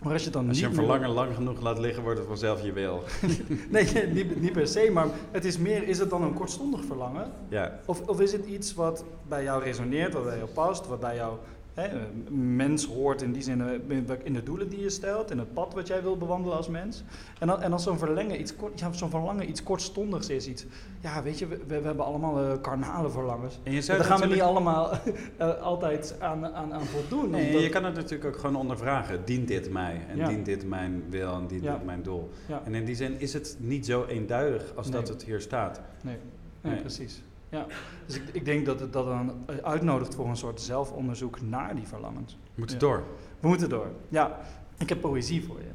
Maar 0.02 0.12
als 0.12 0.22
je 0.22 0.28
het 0.28 0.36
dan 0.36 0.48
Als 0.48 0.58
je 0.58 0.66
een 0.66 0.74
verlangen 0.74 1.10
lang 1.10 1.34
genoeg 1.34 1.60
laat 1.60 1.78
liggen, 1.78 2.02
wordt 2.02 2.18
het 2.18 2.28
vanzelf 2.28 2.62
je 2.62 2.72
wil. 2.72 3.02
Nee, 3.70 4.06
niet, 4.06 4.40
niet 4.40 4.52
per 4.52 4.68
se, 4.68 4.90
maar 4.92 5.06
het 5.30 5.44
is 5.44 5.58
meer, 5.58 5.88
is 5.88 5.98
het 5.98 6.10
dan 6.10 6.22
een 6.22 6.34
kortstondig 6.34 6.84
verlangen? 6.84 7.30
Ja. 7.48 7.80
Of, 7.84 8.00
of 8.08 8.20
is 8.20 8.32
het 8.32 8.46
iets 8.46 8.74
wat 8.74 9.04
bij 9.28 9.42
jou 9.42 9.62
resoneert, 9.62 10.12
wat 10.12 10.24
bij 10.24 10.36
jou 10.36 10.48
past, 10.48 10.86
wat 10.86 11.00
bij 11.00 11.14
jou 11.14 11.36
hè, 11.78 11.88
mens 12.34 12.86
hoort 12.86 13.22
in 13.22 13.32
die 13.32 13.42
zin 13.42 13.60
eh, 13.60 14.16
in 14.24 14.32
de 14.32 14.42
doelen 14.42 14.68
die 14.68 14.80
je 14.80 14.90
stelt, 14.90 15.30
in 15.30 15.38
het 15.38 15.52
pad 15.52 15.74
wat 15.74 15.86
jij 15.86 16.02
wil 16.02 16.16
bewandelen 16.16 16.56
als 16.56 16.68
mens? 16.68 17.02
En, 17.38 17.46
dan, 17.46 17.62
en 17.62 17.72
als 17.72 17.82
zo'n 17.82 17.98
verlangen 17.98 18.40
iets, 18.40 18.56
kort, 18.56 18.78
ja, 18.80 18.92
zo'n 18.92 19.10
verlangen 19.10 19.48
iets 19.48 19.62
kortstondigs 19.62 20.28
is, 20.28 20.48
iets, 20.48 20.66
ja, 21.00 21.22
weet 21.22 21.38
je, 21.38 21.46
we, 21.46 21.58
we 21.66 21.74
hebben 21.74 22.04
allemaal 22.04 22.40
eh, 22.40 22.60
karnale 22.60 23.10
verlangens. 23.10 23.58
En 23.62 23.72
je 23.72 23.82
zou 23.82 23.98
Daar 23.98 24.06
gaan 24.06 24.20
we 24.20 24.26
niet 24.26 24.40
allemaal 24.40 24.90
eh, 25.36 25.60
altijd 25.62 26.16
aan, 26.20 26.46
aan, 26.46 26.72
aan 26.72 26.84
voldoen. 26.84 27.30
Nee, 27.30 27.46
omdat- 27.46 27.62
je 27.62 27.68
kan 27.68 27.84
het 27.84 27.94
natuurlijk 27.94 28.24
ook 28.34 28.40
gewoon 28.40 28.56
ondervragen. 28.56 29.24
Dient 29.24 29.48
dit 29.48 29.70
mij? 29.72 30.00
En 30.08 30.16
Ja. 30.16 30.28
dient 30.28 30.44
dit 30.44 30.68
mijn 30.68 31.02
wil 31.10 31.32
en 31.34 31.46
dient 31.46 31.62
Ja. 31.64 31.72
dit 31.72 31.84
mijn 31.84 32.02
doel? 32.02 32.30
En 32.64 32.74
in 32.74 32.84
die 32.84 32.94
zin 32.94 33.20
is 33.20 33.32
het 33.32 33.56
niet 33.60 33.86
zo 33.86 34.04
eenduidig 34.04 34.72
als 34.76 34.88
Nee. 34.88 35.00
dat 35.00 35.08
het 35.08 35.22
hier 35.24 35.40
staat. 35.40 35.80
Nee, 36.02 36.16
nee, 36.60 36.72
Nee. 36.72 36.80
precies. 36.80 37.22
Ja. 37.50 37.66
Dus 38.06 38.16
ik, 38.16 38.22
ik 38.32 38.44
denk 38.44 38.66
dat 38.66 38.80
het 38.80 38.92
dat 38.92 39.04
dan 39.06 39.32
uitnodigt 39.62 40.14
voor 40.14 40.28
een 40.28 40.36
soort 40.36 40.60
zelfonderzoek 40.60 41.40
naar 41.42 41.74
die 41.74 41.86
verlangens. 41.86 42.38
We 42.44 42.50
moeten 42.54 42.76
Ja. 42.76 42.80
door. 42.86 43.02
We 43.40 43.48
moeten 43.48 43.68
door. 43.68 43.86
Ja, 44.08 44.38
ik 44.78 44.88
heb 44.88 45.00
poëzie 45.00 45.44
voor 45.44 45.58
je. 45.58 45.70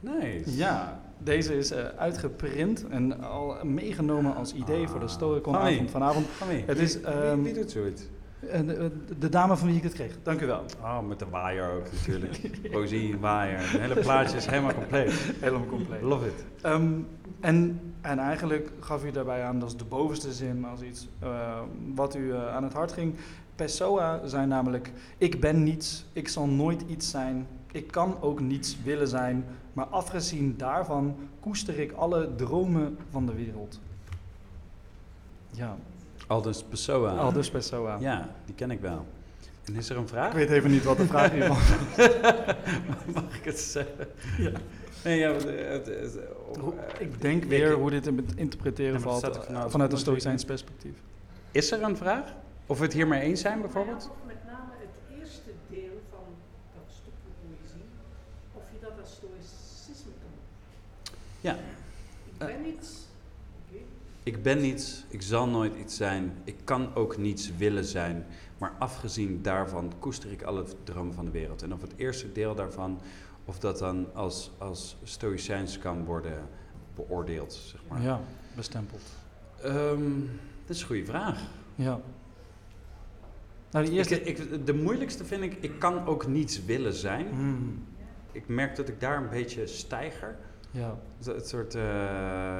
Nice. 0.00 0.56
Ja, 0.56 1.00
deze 1.18 1.56
is 1.56 1.70
eh, 1.70 1.84
uitgeprint 1.86 2.86
en 2.88 3.20
al 3.22 3.56
meegenomen 3.64 4.34
als 4.36 4.52
idee 4.54 4.84
Ah. 4.84 4.90
voor 4.90 5.00
de 5.00 5.08
Storycon 5.08 5.54
Van 5.54 5.64
wie? 5.64 5.74
avond 5.74 5.90
vanavond. 5.90 6.26
Van? 6.26 6.48
Het 6.66 6.78
is, 6.78 6.94
Wie- 6.96 7.04
ehm, 7.06 7.42
wie, 7.42 7.54
doet 7.54 7.70
zoiets? 7.70 8.02
Eh, 8.40 8.60
de, 9.18 9.28
dame 9.28 9.56
van 9.56 9.66
wie 9.66 9.76
ik 9.76 9.82
het 9.82 9.92
kreeg. 9.92 10.18
Dank 10.22 10.40
u 10.40 10.46
wel. 10.46 10.64
Oh, 10.80 11.00
met 11.00 11.18
de 11.18 11.28
waaier 11.28 11.70
ook 11.70 11.92
natuurlijk. 11.92 12.70
Poëzie, 12.70 13.18
waaier. 13.18 13.58
Het 13.58 13.80
hele 13.80 14.00
plaatje 14.00 14.36
is 14.36 14.46
helemaal 14.46 14.74
compleet. 14.74 15.12
Helemaal 15.40 15.66
compleet. 15.66 16.02
Love 16.02 16.26
it. 16.26 16.44
Ehm, 16.62 16.92
en, 17.40 17.80
en 18.00 18.18
eigenlijk 18.18 18.70
gaf 18.80 19.04
u 19.04 19.10
daarbij 19.10 19.44
aan, 19.44 19.58
dat 19.58 19.68
is 19.68 19.76
de 19.76 19.84
bovenste 19.84 20.32
zin 20.32 20.64
als 20.64 20.82
iets 20.82 21.08
eh, 21.18 21.60
wat 21.94 22.14
u 22.14 22.32
eh, 22.32 22.54
aan 22.54 22.62
het 22.62 22.72
hart 22.72 22.92
ging. 22.92 23.14
Pessoa 23.54 24.26
zijn 24.26 24.48
namelijk, 24.48 24.92
ik 25.18 25.40
ben 25.40 25.62
niets, 25.62 26.04
ik 26.12 26.28
zal 26.28 26.46
nooit 26.46 26.82
iets 26.88 27.10
zijn, 27.10 27.46
ik 27.72 27.90
kan 27.90 28.16
ook 28.20 28.40
niets 28.40 28.76
willen 28.82 29.08
zijn, 29.08 29.44
maar 29.72 29.86
afgezien 29.86 30.54
daarvan 30.56 31.16
koester 31.40 31.78
ik 31.78 31.92
alle 31.92 32.34
dromen 32.34 32.98
van 33.10 33.26
de 33.26 33.34
wereld. 33.34 33.80
Ja, 35.50 35.76
Aldus 36.26 36.62
Pessoa. 36.62 37.10
Aldus 37.16 37.50
Pessoa. 37.50 37.96
Ja, 38.00 38.28
die 38.44 38.54
ken 38.54 38.70
ik 38.70 38.80
wel. 38.80 39.06
En 39.64 39.74
is 39.74 39.90
er 39.90 39.96
een 39.96 40.08
vraag? 40.08 40.28
Ik 40.28 40.34
weet 40.36 40.50
even 40.50 40.70
niet 40.70 40.84
wat 40.84 40.96
de 40.96 41.06
vraag 41.06 41.30
hiervan 41.32 41.56
Mag 43.14 43.36
ik 43.38 43.44
het 43.44 43.58
zeggen? 43.60 44.06
Ja. 44.38 44.50
Nee, 45.04 45.18
ja, 45.18 45.32
het, 45.32 45.42
het, 45.44 45.86
het- 45.86 46.18
Hoe- 46.60 46.74
eh, 46.74 47.00
Ik 47.00 47.20
denk 47.20 47.42
ik- 47.42 47.48
weer 47.48 47.72
hoe 47.72 47.90
dit 47.90 48.02
te 48.02 48.14
interpreteren 48.36 48.92
Ja, 48.92 48.98
valt 49.00 49.22
eh, 49.28 49.40
vanuit- 49.42 49.70
vanuit 49.70 49.92
een 49.92 49.98
stoïcijns 49.98 50.44
perspectief. 50.44 50.94
Is 51.50 51.70
er 51.72 51.82
een 51.82 51.96
vraag? 51.96 52.32
Of 52.66 52.78
we 52.78 52.84
het 52.84 52.92
hiermee 52.92 53.20
eens 53.20 53.40
zijn 53.40 53.60
bijvoorbeeld? 53.60 54.02
Ja, 54.02 54.10
of 54.10 54.16
met 54.26 54.36
name 54.46 54.70
het 54.78 55.18
eerste 55.20 55.50
deel 55.70 56.00
van 56.10 56.24
dat 56.74 56.84
stukje 56.94 57.30
poëzie, 57.40 57.84
of 58.52 58.62
je 58.72 58.78
dat 58.80 58.92
als 59.00 59.10
stoïcisme 59.12 60.10
kan. 60.20 60.30
Ja. 61.40 61.52
Ik 62.38 62.46
ben 62.62 62.66
iets. 62.66 62.95
Ik 64.26 64.42
ben 64.42 64.60
niets, 64.60 65.04
ik 65.08 65.22
zal 65.22 65.48
nooit 65.48 65.76
iets 65.76 65.96
zijn, 65.96 66.32
ik 66.44 66.56
kan 66.64 66.94
ook 66.94 67.16
niets 67.16 67.56
willen 67.56 67.84
zijn. 67.84 68.26
Maar 68.58 68.72
afgezien 68.78 69.42
daarvan 69.42 69.92
koester 69.98 70.32
ik 70.32 70.42
alle 70.42 70.64
dromen 70.84 71.14
van 71.14 71.24
de 71.24 71.30
wereld. 71.30 71.62
En 71.62 71.72
of 71.72 71.80
het 71.80 71.92
eerste 71.96 72.32
deel 72.32 72.54
daarvan, 72.54 73.00
of 73.44 73.58
dat 73.58 73.78
dan 73.78 74.06
als, 74.14 74.50
als 74.58 74.96
stoïcijns 75.02 75.78
kan 75.78 76.04
worden 76.04 76.48
beoordeeld, 76.94 77.52
zeg 77.52 77.80
maar. 77.88 78.02
Ja, 78.02 78.20
bestempeld. 78.54 79.02
Ehm, 79.62 80.20
dat 80.66 80.76
is 80.76 80.80
een 80.80 80.86
goede 80.86 81.04
vraag. 81.04 81.40
Ja. 81.74 82.00
Nou, 83.70 83.84
die 83.84 83.94
eerste... 83.94 84.22
Ik, 84.22 84.38
ik, 84.38 84.66
de 84.66 84.74
moeilijkste 84.74 85.24
vind 85.24 85.42
ik, 85.42 85.56
ik 85.60 85.78
kan 85.78 86.06
ook 86.06 86.26
niets 86.26 86.64
willen 86.64 86.94
zijn. 86.94 87.28
Hmm, 87.28 87.84
Ik 88.32 88.48
merk 88.48 88.76
dat 88.76 88.88
ik 88.88 89.00
daar 89.00 89.16
een 89.22 89.28
beetje 89.30 89.66
stijger. 89.66 90.36
Ja, 90.78 90.98
Het, 91.32 91.48
soort, 91.48 91.74
eh, 91.74 91.82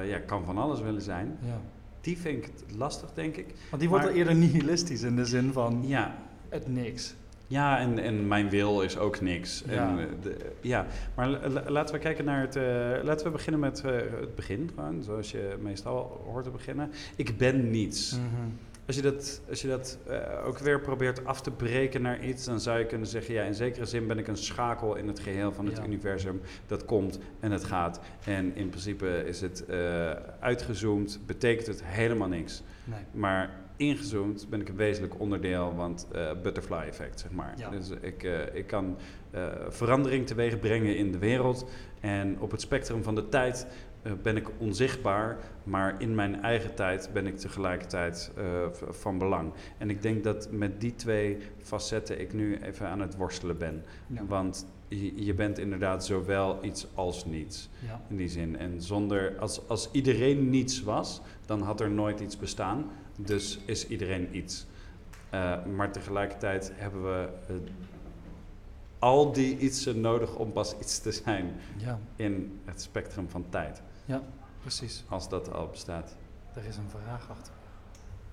ja, 0.09 0.19
kan 0.25 0.45
van 0.45 0.57
alles 0.57 0.81
willen 0.81 1.01
zijn. 1.01 1.37
ja. 1.41 1.59
Die 2.01 2.17
vind 2.17 2.43
ik 2.45 2.51
lastig, 2.77 3.09
denk 3.13 3.35
ik. 3.35 3.45
Want 3.69 3.81
die 3.81 3.89
wordt 3.89 4.03
Maar- 4.03 4.13
al 4.13 4.19
eerder 4.19 4.35
nihilistisch 4.35 5.01
in 5.01 5.15
de 5.15 5.25
zin 5.25 5.51
van 5.53 5.83
Ja, 5.85 6.15
het 6.49 6.67
niks. 6.67 7.15
ja 7.47 7.79
en, 7.79 7.99
en 7.99 8.27
mijn 8.27 8.49
wil 8.49 8.81
is 8.81 8.97
ook 8.97 9.21
niks. 9.21 9.63
Ja. 9.69 9.89
En, 9.89 9.99
eh, 9.99 10.05
de, 10.21 10.37
ja. 10.61 10.85
Maar 11.15 11.27
la- 11.29 11.47
la- 11.49 11.63
laten 11.69 11.95
we 11.95 12.01
kijken 12.01 12.25
naar 12.25 12.41
het... 12.41 12.55
eh, 12.55 13.03
laten 13.03 13.25
we 13.25 13.31
beginnen 13.31 13.59
met 13.61 13.83
eh, 13.83 13.91
het 14.19 14.35
begin, 14.35 14.69
gewoon, 14.75 15.03
zoals 15.03 15.31
je 15.31 15.55
meestal 15.61 16.21
hoort 16.25 16.43
te 16.43 16.49
beginnen. 16.49 16.91
Ik 17.15 17.37
ben 17.37 17.69
niets. 17.69 18.11
Mhm. 18.11 18.49
Als 18.87 18.95
je 18.95 19.01
dat, 19.01 19.41
als 19.49 19.61
je 19.61 19.67
dat 19.67 19.97
eh, 20.07 20.45
ook 20.45 20.57
weer 20.57 20.81
probeert 20.81 21.25
af 21.25 21.41
te 21.41 21.51
breken 21.51 22.01
naar 22.01 22.23
iets, 22.23 22.45
dan 22.45 22.59
zou 22.59 22.79
je 22.79 22.85
kunnen 22.85 23.07
zeggen: 23.07 23.33
ja, 23.33 23.43
in 23.43 23.53
zekere 23.53 23.85
zin 23.85 24.07
ben 24.07 24.17
ik 24.17 24.27
een 24.27 24.37
schakel 24.37 24.95
in 24.95 25.07
het 25.07 25.19
geheel 25.19 25.51
van 25.51 25.65
het 25.65 25.77
Ja. 25.77 25.83
universum. 25.85 26.41
Dat 26.67 26.85
komt 26.85 27.19
en 27.39 27.51
het 27.51 27.63
gaat. 27.63 27.99
En 28.25 28.55
in 28.55 28.69
principe 28.69 29.23
is 29.25 29.41
het 29.41 29.65
eh, 29.65 30.11
uitgezoomd, 30.39 31.19
betekent 31.25 31.67
het 31.67 31.83
helemaal 31.83 32.27
niks. 32.27 32.63
Nee. 32.83 32.99
Maar 33.11 33.49
ingezoomd 33.75 34.49
ben 34.49 34.61
ik 34.61 34.69
een 34.69 34.75
wezenlijk 34.75 35.19
onderdeel, 35.19 35.75
want 35.75 36.07
eh, 36.11 36.31
butterfly 36.43 36.83
effect, 36.87 37.19
zeg 37.19 37.31
maar. 37.31 37.53
Ja. 37.57 37.69
Dus 37.69 37.89
ik, 38.01 38.23
ik 38.53 38.67
kan 38.67 38.97
verandering 39.69 40.27
teweeg 40.27 40.59
brengen 40.59 40.97
in 40.97 41.11
de 41.11 41.17
wereld. 41.17 41.69
En 41.99 42.39
op 42.39 42.51
het 42.51 42.61
spectrum 42.61 43.03
van 43.03 43.15
de 43.15 43.29
tijd 43.29 43.67
ben 44.21 44.37
ik 44.37 44.49
onzichtbaar, 44.57 45.37
maar 45.63 45.95
in 46.01 46.15
mijn 46.15 46.41
eigen 46.41 46.75
tijd 46.75 47.09
ben 47.13 47.27
ik 47.27 47.37
tegelijkertijd 47.37 48.31
eh, 48.37 48.43
van 48.89 49.17
belang. 49.17 49.53
En 49.77 49.89
ik 49.89 50.01
denk 50.01 50.23
dat 50.23 50.51
met 50.51 50.81
die 50.81 50.95
twee 50.95 51.37
facetten 51.57 52.19
ik 52.19 52.33
nu 52.33 52.57
even 52.57 52.87
aan 52.87 52.99
het 52.99 53.15
worstelen 53.15 53.57
ben. 53.57 53.83
Ja. 54.07 54.25
Want 54.25 54.67
je, 54.87 55.25
je 55.25 55.33
bent 55.33 55.57
inderdaad 55.57 56.05
zowel 56.05 56.63
iets 56.63 56.87
als 56.93 57.25
niets. 57.25 57.69
Ja. 57.85 58.01
In 58.09 58.15
die 58.15 58.29
zin. 58.29 58.57
En 58.57 58.81
zonder, 58.81 59.37
als, 59.39 59.67
als 59.67 59.89
iedereen 59.91 60.49
niets 60.49 60.83
was, 60.83 61.21
dan 61.45 61.61
had 61.61 61.81
er 61.81 61.91
nooit 61.91 62.19
iets 62.19 62.37
bestaan. 62.37 62.85
Dus 63.15 63.59
is 63.65 63.87
iedereen 63.87 64.35
iets. 64.35 64.65
Eh, 65.29 65.65
maar 65.65 65.91
tegelijkertijd 65.91 66.71
hebben 66.75 67.03
we 67.03 67.29
eh, 67.47 67.55
al 68.99 69.31
die 69.31 69.57
ietsen 69.57 70.01
nodig 70.01 70.35
om 70.35 70.51
pas 70.51 70.75
iets 70.79 70.99
te 70.99 71.11
zijn 71.11 71.55
ja, 71.77 71.99
in 72.15 72.59
het 72.65 72.81
spectrum 72.81 73.29
van 73.29 73.45
tijd. 73.49 73.81
Precies. 74.61 75.03
Als 75.09 75.29
dat 75.29 75.53
al 75.53 75.67
bestaat. 75.67 76.15
Er 76.55 76.65
is 76.69 76.77
een 76.77 76.89
vraag 77.03 77.29
achter. 77.29 77.53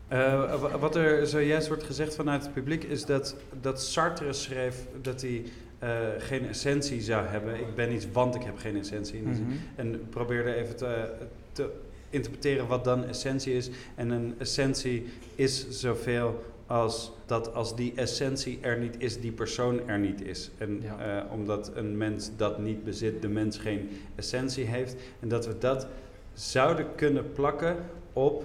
Eh, 0.08 0.60
wa- 0.60 0.78
wat 0.78 0.96
er 0.96 1.26
zojuist 1.26 1.68
wordt 1.68 1.82
gezegd 1.82 2.14
vanuit 2.14 2.42
het 2.42 2.52
publiek 2.52 2.84
is 2.84 3.04
dat, 3.04 3.37
dat 3.60 3.82
Sartre 3.82 4.32
schreef 4.32 4.87
dat 5.02 5.20
hij 5.20 5.44
eh, 5.78 5.90
geen 6.18 6.46
essentie 6.48 7.00
zou 7.00 7.26
hebben. 7.26 7.54
Ik 7.60 7.74
ben 7.74 7.92
iets, 7.92 8.06
want 8.12 8.34
ik 8.34 8.42
heb 8.42 8.58
geen 8.58 8.76
essentie. 8.76 9.20
Zin. 9.34 9.42
Mhm. 9.46 9.52
En 9.76 10.08
probeerde 10.08 10.54
even 10.54 10.76
te, 10.76 11.12
te 11.52 11.70
interpreteren 12.10 12.66
wat 12.66 12.84
dan 12.84 13.04
essentie 13.04 13.54
is. 13.54 13.70
En 13.94 14.10
een 14.10 14.34
essentie 14.38 15.06
is 15.34 15.68
zoveel 15.70 16.53
als 16.66 17.12
dat 17.27 17.55
als 17.55 17.77
die 17.77 17.92
essentie 17.94 18.59
er 18.61 18.79
niet 18.79 18.94
is, 18.98 19.20
die 19.20 19.33
persoon 19.33 19.88
er 19.88 19.98
niet 19.98 20.22
is. 20.22 20.50
En 20.59 20.81
Ja. 20.83 20.98
eh, 21.24 21.33
omdat 21.33 21.70
een 21.74 21.96
mens 21.96 22.31
dat 22.37 22.59
niet 22.59 22.85
bezit, 22.85 23.22
de 23.22 23.29
mens 23.29 23.59
geen 23.59 23.90
essentie 24.14 24.64
heeft. 24.64 24.96
En 25.20 25.29
dat 25.29 25.46
we 25.46 25.59
dat 25.59 25.87
zouden 26.33 26.87
kunnen 26.94 27.33
plakken 27.33 27.77
op. 28.12 28.44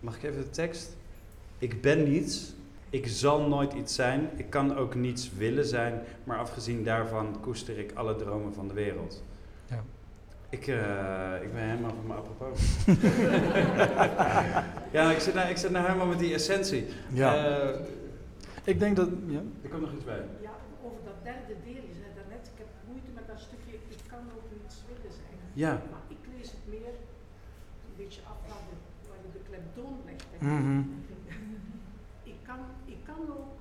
Mag 0.00 0.16
ik 0.16 0.22
even 0.22 0.42
de 0.42 0.50
tekst? 0.50 0.96
Ik 1.58 1.80
ben 1.80 2.10
niets. 2.10 2.54
Ik 2.90 3.06
zal 3.06 3.40
nooit 3.48 3.72
iets 3.72 3.94
zijn. 3.94 4.28
Ik 4.36 4.50
kan 4.50 4.76
ook 4.76 4.94
niets 4.94 5.30
willen 5.36 5.64
zijn. 5.66 6.00
Maar 6.24 6.38
afgezien 6.38 6.84
daarvan 6.84 7.36
koester 7.40 7.78
ik 7.78 7.90
alle 7.94 8.16
dromen 8.16 8.54
van 8.54 8.68
de 8.68 8.74
wereld. 8.74 9.22
Ja. 9.68 9.82
Ik, 10.48 10.66
eh, 10.66 11.42
ik 11.42 11.52
ben 11.52 11.62
helemaal 11.62 11.90
van 11.94 12.06
mijn 12.06 12.18
apropos. 12.18 12.60
ja, 14.92 15.10
ik 15.10 15.18
zit, 15.20 15.34
nou, 15.34 15.48
ik 15.48 15.56
zit 15.56 15.70
nou 15.70 15.84
helemaal 15.86 16.06
met 16.06 16.18
die 16.18 16.34
essentie. 16.34 16.86
Ja. 17.12 17.34
Eh, 17.34 17.80
ik 18.64 18.78
denk 18.78 18.96
dat... 18.96 19.08
Ja. 19.26 19.42
er 19.62 19.68
komt 19.68 19.82
nog 19.82 19.92
iets 19.92 20.04
bij. 20.04 20.22
Ja, 20.42 20.54
over 20.84 21.00
dat 21.04 21.18
derde 21.22 21.54
deel, 21.64 21.82
je 21.90 21.96
zei 22.00 22.10
daarnet, 22.18 22.50
ik 22.52 22.58
heb 22.62 22.70
moeite 22.88 23.10
met 23.14 23.26
dat 23.26 23.40
stukje, 23.40 23.72
ik 23.88 24.02
kan 24.12 24.22
ook 24.36 24.46
niets 24.60 24.76
willen 24.88 25.12
zijn. 25.20 25.36
Ja. 25.52 25.72
Maar 25.90 26.04
ik 26.08 26.22
lees 26.36 26.48
het 26.56 26.64
meer 26.74 26.94
een 27.86 27.96
beetje 27.96 28.20
af 28.30 28.38
waar, 28.48 28.64
de, 28.70 28.76
waar 29.08 29.20
je 29.24 29.30
de 29.38 29.42
klemtoon 29.48 29.96
legt. 30.08 30.26
Mhm. 30.38 30.78
ik, 32.32 32.38
kan, 32.48 32.60
ik 32.84 33.00
kan 33.04 33.20
ook 33.38 33.56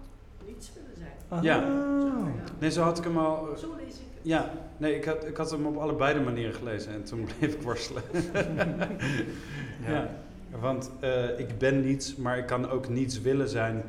niets 0.48 0.72
willen 0.76 0.98
zijn. 1.04 1.44
Ja. 1.44 1.58
Ah. 1.58 2.26
Nee, 2.60 2.72
zo 2.72 2.82
had 2.82 2.98
ik 2.98 3.04
hem 3.04 3.18
al. 3.18 3.58
Zo 3.58 3.76
lees 3.76 3.96
ik 3.96 4.10
het. 4.14 4.22
Ja, 4.22 4.52
nee, 4.78 4.96
ik 4.96 5.06
had, 5.06 5.26
ik 5.26 5.38
had 5.38 5.52
hem 5.52 5.66
op 5.66 5.78
allebei 5.78 6.14
de 6.14 6.20
manieren 6.20 6.56
gelezen 6.56 6.94
en 6.94 7.04
toen 7.04 7.28
bleef 7.38 7.54
ik 7.54 7.62
worstelen. 7.62 8.04
ja. 9.88 10.10
Want 10.62 10.92
eh, 11.00 11.40
ik 11.40 11.58
ben 11.58 11.82
niets, 11.82 12.16
maar 12.16 12.38
ik 12.38 12.46
kan 12.46 12.70
ook 12.70 12.90
niets 12.90 13.22
willen 13.22 13.50
zijn, 13.50 13.84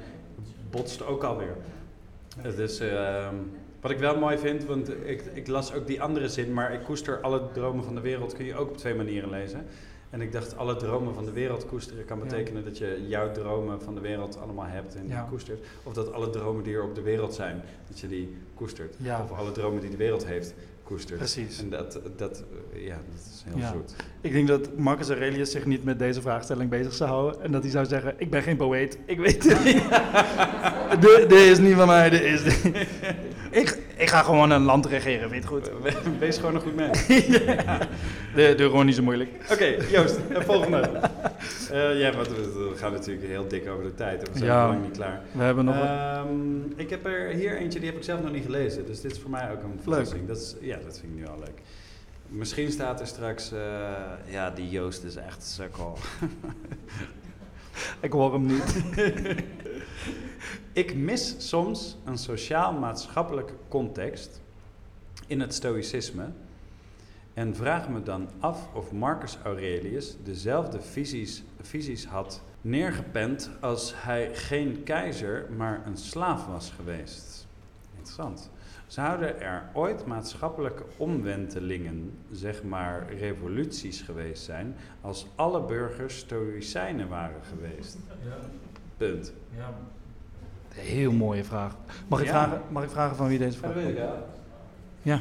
botst 0.71 1.07
ook 1.07 1.23
alweer. 1.25 1.57
Dus 2.57 2.83
wat 3.81 3.91
ik 3.91 3.99
wel 3.99 4.19
mooi 4.19 4.39
vind, 4.39 4.65
want 4.65 4.89
ik, 5.05 5.23
ik 5.35 5.47
las 5.47 5.73
ook 5.75 5.87
die 5.87 6.03
andere 6.03 6.29
zin, 6.29 6.53
maar 6.53 6.73
ik 6.73 6.83
koester 6.83 7.21
alle 7.21 7.41
dromen 7.53 7.85
van 7.85 7.95
de 7.95 8.01
wereld, 8.01 8.33
kun 8.35 8.45
je 8.45 8.55
ook 8.55 8.69
op 8.71 8.77
twee 8.77 8.95
manieren 8.95 9.31
lezen. 9.31 9.65
En 10.11 10.21
ik 10.21 10.33
dacht, 10.33 10.57
alle 10.57 10.77
dromen 10.77 11.15
van 11.15 11.25
de 11.25 11.33
wereld 11.33 11.67
koesteren 11.67 12.05
kan 12.05 12.19
Ja. 12.19 12.25
betekenen 12.25 12.65
dat 12.65 12.79
je 12.79 13.05
jouw 13.09 13.33
dromen 13.33 13.81
van 13.83 13.95
de 13.95 14.01
wereld 14.01 14.39
allemaal 14.43 14.67
hebt 14.67 14.95
en 14.95 15.09
Ja. 15.09 15.21
die 15.21 15.31
koestert. 15.31 15.65
Of 15.83 15.93
dat 15.93 16.13
alle 16.13 16.31
dromen 16.31 16.63
die 16.65 16.75
er 16.75 16.83
op 16.83 16.95
de 16.95 17.03
wereld 17.03 17.35
zijn, 17.35 17.63
dat 17.89 17.99
je 17.99 18.09
die 18.09 18.37
koestert. 18.55 18.95
Ja. 18.99 19.23
Of 19.23 19.39
alle 19.39 19.53
dromen 19.53 19.81
die 19.81 19.91
de 19.91 19.97
wereld 19.97 20.27
heeft, 20.27 20.55
koestert. 20.87 21.19
Precies. 21.19 21.61
En 21.61 21.71
dat, 21.71 22.01
dat, 22.17 22.45
ja, 22.75 22.95
dat 23.11 23.21
is 23.35 23.45
heel 23.49 23.59
Ja. 23.59 23.73
zoet. 23.73 23.95
Ik 24.21 24.33
denk 24.33 24.49
dat 24.49 24.77
Marcus 24.77 25.09
Aurelius 25.09 25.51
zich 25.51 25.65
niet 25.65 25.85
met 25.85 25.99
deze 25.99 26.21
vraagstelling 26.21 26.71
bezig 26.71 26.93
zou 26.95 27.11
houden. 27.11 27.43
En 27.43 27.53
dat 27.53 27.63
hij 27.63 27.71
zou 27.71 27.87
zeggen, 27.87 28.15
ik 28.19 28.31
ben 28.31 28.43
geen 28.43 28.57
poëet, 28.57 28.99
ik 29.07 29.19
weet 29.19 29.45
het 29.45 29.65
niet. 29.65 29.83
dit, 31.29 31.33
is 31.33 31.59
niet 31.59 31.75
van 31.75 31.87
mij, 31.87 32.11
dit 32.11 32.23
is... 32.23 32.43
ik, 33.51 33.79
ik 33.97 34.09
ga 34.09 34.23
gewoon 34.23 34.51
een 34.51 34.63
land 34.63 34.87
regeren, 34.87 35.33
het 35.33 35.45
goed? 35.47 35.71
We- 35.83 35.93
Wees 36.19 36.37
gewoon 36.39 36.55
een 36.55 36.61
goed 36.61 36.77
mens. 36.77 37.07
De, 38.35 38.55
de 38.57 38.63
gewoon 38.65 38.87
niet 38.87 38.95
zo 38.95 39.03
moeilijk. 39.03 39.31
Oké, 39.53 39.65
Joost, 39.91 40.19
eh, 40.31 40.41
volgende. 40.41 40.91
Eh, 41.71 42.01
ja, 42.01 42.13
want 42.13 42.29
we, 42.29 42.73
gaan 42.77 42.93
natuurlijk 42.93 43.27
heel 43.27 43.49
dik 43.49 43.69
over 43.69 43.85
de 43.85 43.95
tijd. 43.95 44.21
We 44.33 44.39
zijn 44.39 44.51
Ja. 44.51 44.63
nog 44.67 44.71
lang 44.73 44.83
niet 44.87 44.97
klaar. 44.97 45.21
We 45.33 45.43
hebben 45.43 45.65
nog. 45.65 45.75
Ehm, 45.75 46.31
ik 46.77 46.91
heb 46.91 47.07
er 47.07 47.29
hier 47.29 47.57
eentje, 47.57 47.79
die 47.79 47.89
heb 47.89 47.99
ik 47.99 48.05
zelf 48.05 48.23
nog 48.23 48.33
niet 48.33 48.45
gelezen. 48.45 48.87
Dus 48.87 49.01
dit 49.01 49.13
is 49.13 49.19
voor 49.19 49.31
mij 49.31 49.51
ook 49.53 49.63
een 49.63 49.81
verrassing. 49.83 50.27
Dat 50.27 50.37
is, 50.37 50.55
ja, 50.61 50.76
dat 50.85 50.99
vind 50.99 51.13
ik 51.13 51.19
nu 51.19 51.27
al 51.27 51.39
leuk. 51.39 51.61
Misschien 52.29 52.73
staat 52.73 53.01
er 53.01 53.07
straks... 53.07 53.53
eh, 53.53 53.59
ja, 54.27 54.51
die 54.51 54.71
Joost 54.71 55.03
is 55.03 55.17
echt 55.17 55.37
een 55.37 55.43
sukkel. 55.43 55.99
Ik 58.01 58.13
hoor 58.13 58.33
hem 58.33 58.47
niet. 58.47 58.83
Ik 60.73 60.95
mis 60.95 61.35
soms 61.39 61.97
een 62.05 62.19
sociaal-maatschappelijke 62.19 63.53
context 63.69 64.41
in 65.27 65.41
het 65.41 65.55
stoïcisme 65.55 66.29
en 67.35 67.57
vraag 67.57 67.89
me 67.89 68.03
dan 68.03 68.29
af 68.39 68.75
of 68.75 68.93
Marcus 68.93 69.39
Aurelius 69.43 70.17
dezelfde 70.25 70.81
visies, 70.81 71.43
visies 71.61 72.07
had 72.07 72.43
neergepend 72.61 73.51
als 73.61 73.93
hij 73.97 74.35
geen 74.35 74.83
keizer, 74.83 75.47
maar 75.57 75.87
een 75.87 75.97
slaaf 75.97 76.47
was 76.47 76.71
geweest. 76.71 77.47
Interessant. 77.97 78.51
Zouden 78.87 79.41
er 79.41 79.63
ooit 79.73 80.07
maatschappelijke 80.07 80.83
omwentelingen, 80.97 82.13
zeg 82.33 82.63
maar 82.63 83.07
revoluties 83.19 84.01
geweest 84.03 84.43
zijn, 84.45 84.75
als 85.01 85.27
alle 85.35 85.61
burgers 85.63 86.19
stoïcijnen 86.19 87.09
waren 87.09 87.41
geweest? 87.43 87.97
Punt. 88.97 89.33
Heel 90.75 91.13
mooie 91.13 91.45
vraag. 91.45 91.77
Mag 92.09 92.21
ik, 92.21 92.27
Ja. 92.27 92.33
vragen, 92.33 92.63
mag 92.71 92.83
ik 92.85 92.91
vragen 92.91 93.17
van 93.17 93.29
wie 93.29 93.39
deze 93.39 93.59
vraag 93.59 93.73
komt? 93.73 93.97
Ja. 95.03 95.21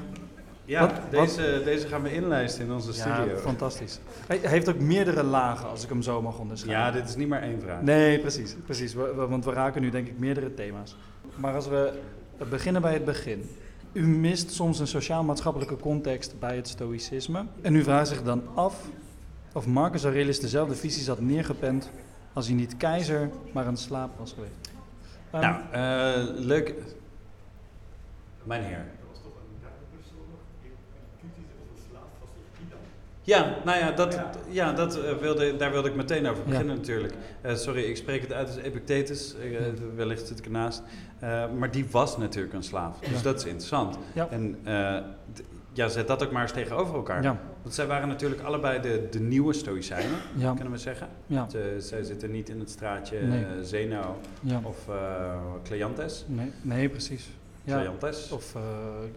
Ja, 0.66 0.80
Wat- 0.82 1.12
deze, 1.12 1.62
deze 1.64 1.88
gaan 1.88 2.02
we 2.02 2.14
inlijsten 2.14 2.66
in 2.66 2.72
onze 2.72 2.94
Ja, 2.94 3.16
studio. 3.16 3.38
fantastisch. 3.38 4.00
Hij 4.28 4.40
heeft 4.42 4.70
ook 4.70 4.80
meerdere 4.80 5.24
lagen, 5.24 5.70
als 5.70 5.84
ik 5.84 5.90
hem 5.90 6.02
zo 6.02 6.22
mag 6.22 6.40
onderscheiden. 6.40 6.86
Ja, 6.86 6.92
dit 6.92 7.10
is 7.10 7.16
niet 7.16 7.28
maar 7.28 7.42
één 7.42 7.62
vraag. 7.62 7.82
Nee, 7.82 8.20
precies. 8.20 8.56
precies. 8.66 8.94
We- 8.94 9.14
we- 9.16 9.28
want 9.28 9.46
we 9.46 9.52
raken 9.52 9.82
nu 9.82 9.90
denk 9.90 10.08
ik 10.08 10.20
meerdere 10.20 10.54
thema's. 10.54 10.96
Maar 11.36 11.54
als 11.56 11.68
we 11.68 12.00
beginnen 12.50 12.82
bij 12.82 12.94
het 12.94 13.06
begin. 13.06 13.50
U 13.92 14.08
mist 14.08 14.52
soms 14.52 14.80
een 14.80 14.88
sociaal-maatschappelijke 14.88 15.78
context 15.78 16.40
bij 16.40 16.56
het 16.56 16.68
stoïcisme. 16.68 17.46
En 17.62 17.76
u 17.76 17.84
vraagt 17.84 18.08
zich 18.08 18.24
dan 18.24 18.42
af 18.54 18.88
of 19.54 19.66
Marcus 19.66 20.04
Aurelius 20.04 20.40
dezelfde 20.40 20.76
visies 20.76 21.08
had 21.08 21.20
neergepend 21.20 21.90
als 22.34 22.48
hij 22.48 22.56
niet 22.56 22.78
keizer, 22.78 23.30
maar 23.52 23.68
een 23.68 23.78
slaap 23.78 24.18
was 24.18 24.34
geweest. 24.34 24.72
Nou, 25.32 25.62
eh, 25.72 26.46
leuk. 26.46 26.74
Mijn 28.44 28.64
heer. 28.64 28.86
Ja, 33.26 33.58
nou 33.66 33.78
ja, 33.80 33.92
dat, 33.92 34.14
Ja. 34.14 34.30
ja. 34.50 34.74
dat, 34.74 35.04
eh, 35.04 35.14
wilde, 35.18 35.56
daar 35.56 35.72
wilde 35.72 35.90
ik 35.90 35.96
meteen 35.96 36.28
over 36.28 36.44
Ja. 36.44 36.50
beginnen 36.50 36.76
natuurlijk. 36.76 37.14
Eh, 37.42 37.56
sorry, 37.56 37.84
ik 37.84 37.98
spreek 37.98 38.22
het 38.22 38.34
uit 38.34 38.48
als 38.48 38.58
Epictetus, 38.58 39.36
eh, 39.42 39.62
wellicht 39.96 40.28
zit 40.28 40.40
ik 40.40 40.46
ernaast. 40.46 40.82
Eh, 41.20 41.44
maar 41.58 41.72
die 41.72 41.86
was 41.92 42.18
natuurlijk 42.18 42.54
een 42.54 42.64
slaaf, 42.64 43.00
dus 43.00 43.10
Ja. 43.10 43.22
dat 43.22 43.36
is 43.38 43.46
interessant. 43.46 43.98
Ja. 44.14 44.28
En 44.30 44.56
eh, 44.64 44.98
ja, 45.74 45.88
zet 45.88 46.08
dat 46.08 46.24
ook 46.24 46.32
maar 46.32 46.42
eens 46.42 46.52
tegenover 46.52 46.96
elkaar. 46.96 47.24
Ja, 47.24 47.38
Want 47.62 47.76
zij 47.76 47.86
waren 47.88 48.08
natuurlijk 48.08 48.42
allebei 48.42 48.82
de, 48.82 49.08
de 49.12 49.20
nieuwe 49.20 49.54
Stoïcijnen, 49.54 50.20
ja, 50.36 50.54
kunnen 50.54 50.72
we 50.74 50.80
zeggen. 50.80 51.08
ja, 51.28 51.50
Ze, 51.50 51.76
zij 51.80 52.04
zitten 52.04 52.32
niet 52.32 52.50
in 52.50 52.60
het 52.60 52.70
straatje 52.70 53.20
Nee. 53.22 53.46
Zeno 53.64 54.18
ja. 54.42 54.60
of 54.64 54.88
eh 54.90 55.36
Cleantes. 55.64 56.24
Nee, 56.28 56.52
nee, 56.62 56.90
precies. 56.90 57.30
Cleantes. 57.66 58.32
Of 58.32 58.56
uh, 58.56 58.62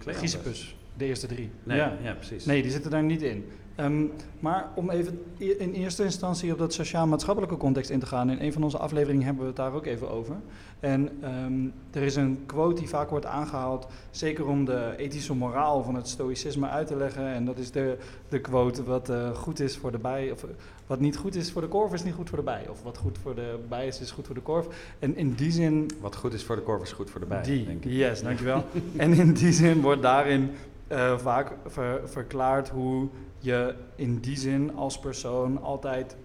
Cleantes. 0.00 0.16
Chrysippus, 0.16 0.76
de 0.96 1.04
eerste 1.04 1.26
drie. 1.26 1.50
nee, 1.62 1.76
Ja. 1.76 1.92
ja. 2.02 2.12
precies. 2.14 2.44
Nee, 2.44 2.62
die 2.62 2.70
zitten 2.70 2.90
daar 2.90 3.02
niet 3.02 3.22
in. 3.22 3.44
Ehm, 3.78 4.04
maar 4.40 4.68
om 4.74 4.90
even 4.90 5.24
in 5.36 5.72
eerste 5.72 6.04
instantie 6.04 6.52
op 6.52 6.58
dat 6.58 6.72
sociaal-maatschappelijke 6.72 7.56
context 7.56 7.90
in 7.90 7.98
te 8.00 8.06
gaan. 8.06 8.30
In 8.30 8.40
een 8.40 8.52
van 8.52 8.62
onze 8.62 8.78
afleveringen 8.78 9.24
hebben 9.24 9.42
we 9.42 9.48
het 9.48 9.56
daar 9.56 9.72
ook 9.72 9.86
even 9.86 10.10
over. 10.10 10.36
En 10.80 11.08
ehm, 11.22 11.52
er 11.90 12.02
is 12.02 12.16
een 12.16 12.38
quote 12.46 12.80
die 12.80 12.88
vaak 12.88 13.10
wordt 13.10 13.26
aangehaald, 13.26 13.86
zeker 14.10 14.46
om 14.46 14.64
de 14.64 14.94
ethische 14.96 15.34
moraal 15.34 15.82
van 15.82 15.94
het 15.94 16.08
stoïcisme 16.08 16.68
uit 16.68 16.86
te 16.86 16.96
leggen. 16.96 17.26
En 17.26 17.44
dat 17.44 17.58
is 17.58 17.70
de, 17.70 17.96
de 18.28 18.40
quote: 18.40 18.84
wat 18.84 19.08
eh, 19.08 19.34
goed 19.34 19.60
is 19.60 19.76
voor 19.76 19.92
de 19.92 19.98
bij, 19.98 20.30
of 20.30 20.44
wat 20.86 21.00
niet 21.00 21.16
goed 21.16 21.34
is 21.34 21.52
voor 21.52 21.62
de 21.62 21.68
korf, 21.68 21.92
is 21.92 22.04
niet 22.04 22.14
goed 22.14 22.28
voor 22.28 22.38
de 22.38 22.44
bij. 22.44 22.66
Of 22.70 22.82
wat 22.82 22.96
goed 22.98 23.18
voor 23.22 23.34
de 23.34 23.58
bij 23.68 23.86
is, 23.86 24.00
is 24.00 24.10
goed 24.10 24.26
voor 24.26 24.34
de 24.34 24.40
korf. 24.40 24.66
En 24.98 25.16
in 25.16 25.32
die 25.32 25.50
zin 25.52 25.90
Wat 26.00 26.16
goed 26.16 26.32
is 26.32 26.44
voor 26.44 26.56
de 26.56 26.62
korf 26.62 26.82
is 26.82 26.92
goed 26.92 27.10
voor 27.10 27.20
de 27.20 27.26
bij, 27.26 27.42
die, 27.42 27.64
denk 27.66 27.84
ik. 27.84 27.92
yes, 27.92 28.22
dankjewel. 28.22 28.64
en 28.96 29.12
in 29.12 29.32
die 29.32 29.52
zin 29.52 29.80
wordt 29.80 30.02
daarin 30.02 30.50
eh, 30.86 31.18
vaak 31.18 31.52
ver- 31.66 32.00
verklaard 32.04 32.68
hoe 32.68 33.08
je 33.38 33.74
in 33.94 34.18
die 34.18 34.36
zin 34.36 34.74
als 34.74 34.98
persoon 34.98 35.62
altijd 35.62 36.16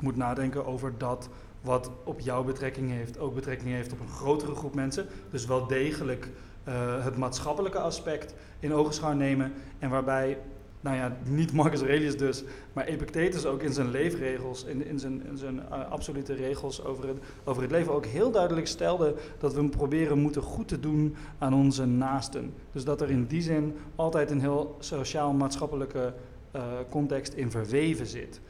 moet 0.00 0.16
nadenken 0.16 0.66
over 0.66 0.98
dat 0.98 1.28
wat 1.60 1.90
op 2.04 2.20
jou 2.20 2.46
betrekking 2.46 2.90
heeft, 2.90 3.18
ook 3.18 3.34
betrekking 3.34 3.70
heeft 3.70 3.92
op 3.92 4.00
een 4.00 4.08
grotere 4.08 4.54
groep 4.54 4.74
mensen. 4.74 5.06
Dus 5.30 5.46
wel 5.46 5.66
degelijk 5.66 6.28
eh, 6.64 7.04
het 7.04 7.16
maatschappelijke 7.16 7.78
aspect 7.78 8.34
in 8.60 8.74
ogenschouw 8.74 9.12
nemen. 9.12 9.52
En 9.78 9.90
waarbij, 9.90 10.38
nou 10.84 10.96
ja, 10.96 11.16
niet 11.24 11.52
Marcus 11.52 11.80
Aurelius 11.80 12.16
dus, 12.16 12.44
maar 12.72 12.84
Epictetus 12.84 13.46
ook 13.46 13.62
in 13.62 13.72
zijn 13.72 13.90
leefregels, 13.90 14.64
in, 14.64 14.86
in 14.86 14.98
zijn, 14.98 15.22
zijn 15.34 15.68
eh, 15.70 15.90
absolute 15.90 16.34
regels 16.34 16.84
over 16.84 17.08
het, 17.08 17.18
over 17.44 17.62
het 17.62 17.70
leven 17.70 17.92
ook 17.92 18.06
heel 18.06 18.30
duidelijk 18.30 18.66
stelde 18.66 19.14
dat 19.38 19.54
we 19.54 19.68
proberen 19.68 20.18
moeten 20.18 20.42
goed 20.42 20.68
te 20.68 20.80
doen 20.80 21.16
aan 21.38 21.54
onze 21.54 21.84
naasten. 21.84 22.54
Dus 22.72 22.84
dat 22.84 23.00
er 23.00 23.10
in 23.10 23.26
die 23.26 23.42
zin 23.42 23.76
altijd 23.96 24.30
een 24.30 24.40
heel 24.40 24.76
sociaal-maatschappelijke 24.78 26.14
eh, 26.50 26.62
context 26.90 27.32
in 27.32 27.50
verweven 27.50 28.06
zit. 28.06 28.40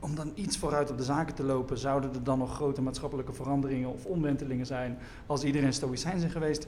Om 0.00 0.14
dan 0.14 0.32
iets 0.34 0.58
vooruit 0.58 0.90
op 0.90 0.98
de 0.98 1.04
zaken 1.04 1.34
te 1.34 1.44
lopen, 1.44 1.78
zouden 1.78 2.14
er 2.14 2.24
dan 2.24 2.38
nog 2.38 2.54
grote 2.54 2.82
maatschappelijke 2.82 3.32
veranderingen 3.32 3.92
of 3.92 4.04
omwentelingen 4.04 4.66
zijn 4.66 4.98
als 5.26 5.44
iedereen 5.44 5.72
stoïcijn 5.72 6.18
zijn 6.18 6.30
geweest? 6.30 6.66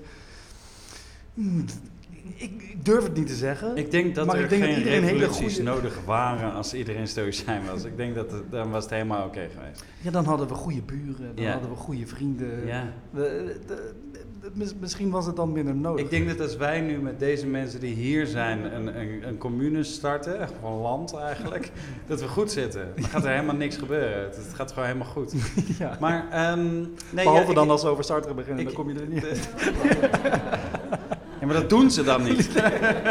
Ik, 2.24 2.62
ik 2.62 2.84
durf 2.84 3.02
het 3.04 3.14
niet 3.16 3.26
te 3.26 3.34
zeggen. 3.34 3.76
Ik 3.76 3.90
denk 3.90 4.14
dat 4.14 4.26
Maar 4.26 4.36
er 4.36 4.42
ik 4.42 4.48
denk 4.48 4.62
dat 4.62 4.70
geen 4.72 4.82
hele 4.84 5.00
revoluties 5.06 5.54
goede- 5.56 5.70
nodig 5.70 5.98
waren 6.04 6.52
als 6.52 6.74
iedereen 6.74 7.08
stoïcijn 7.08 7.60
was. 7.70 7.84
Ik 7.84 7.96
denk 7.96 8.14
dat 8.14 8.30
het, 8.30 8.50
dan 8.50 8.70
was 8.70 8.82
het 8.82 8.92
helemaal 8.92 9.26
oké 9.26 9.48
geweest. 9.56 9.84
Ja, 10.00 10.10
dan 10.10 10.24
hadden 10.24 10.48
we 10.48 10.54
goede 10.54 10.82
buren, 10.82 11.32
dan 11.34 11.44
Ja. 11.44 11.52
hadden 11.52 11.70
we 11.70 11.76
goede 11.76 12.06
vrienden. 12.06 12.66
Ja. 12.66 12.92
We- 13.10 13.56
de- 13.66 13.92
de- 14.40 14.50
mis- 14.54 14.74
misschien 14.80 15.10
was 15.10 15.26
het 15.26 15.36
dan 15.36 15.52
minder 15.52 15.74
nodig. 15.74 16.04
Ik 16.04 16.10
denk 16.10 16.28
dat 16.28 16.40
als 16.40 16.56
wij 16.56 16.80
nu 16.80 16.98
met 16.98 17.18
deze 17.18 17.46
mensen 17.46 17.80
die 17.80 17.94
hier 17.94 18.26
zijn 18.26 18.74
een, 18.74 19.00
een, 19.00 19.28
een 19.28 19.38
commune 19.38 19.82
starten, 19.82 20.48
gewoon 20.48 20.80
land 20.80 21.14
eigenlijk, 21.16 21.70
dat 22.06 22.20
we 22.20 22.28
goed 22.28 22.50
zitten. 22.50 22.88
Dan 22.96 23.04
gaat 23.04 23.24
er 23.24 23.30
helemaal 23.30 23.54
niks 23.56 23.76
gebeuren. 23.76 24.22
Het, 24.22 24.36
het 24.36 24.54
gaat 24.54 24.72
gewoon 24.72 24.86
helemaal 24.88 25.08
goed. 25.12 25.32
ja. 25.78 25.96
Maar, 26.00 26.26
ehm, 26.30 26.66
nee, 26.80 26.86
Behalve 27.10 27.42
ja, 27.42 27.48
ik- 27.48 27.54
dan 27.54 27.70
als 27.70 27.82
we 27.82 27.88
over 27.88 28.04
Sartre 28.04 28.34
beginnen, 28.34 28.64
dan 28.64 28.72
kom 28.74 28.88
je 28.90 29.00
er 29.00 29.06
niet 29.08 29.24
maar 31.52 31.60
dat 31.60 31.70
doen 31.70 31.90
ze 31.90 32.02
dan 32.02 32.22
niet. 32.22 32.50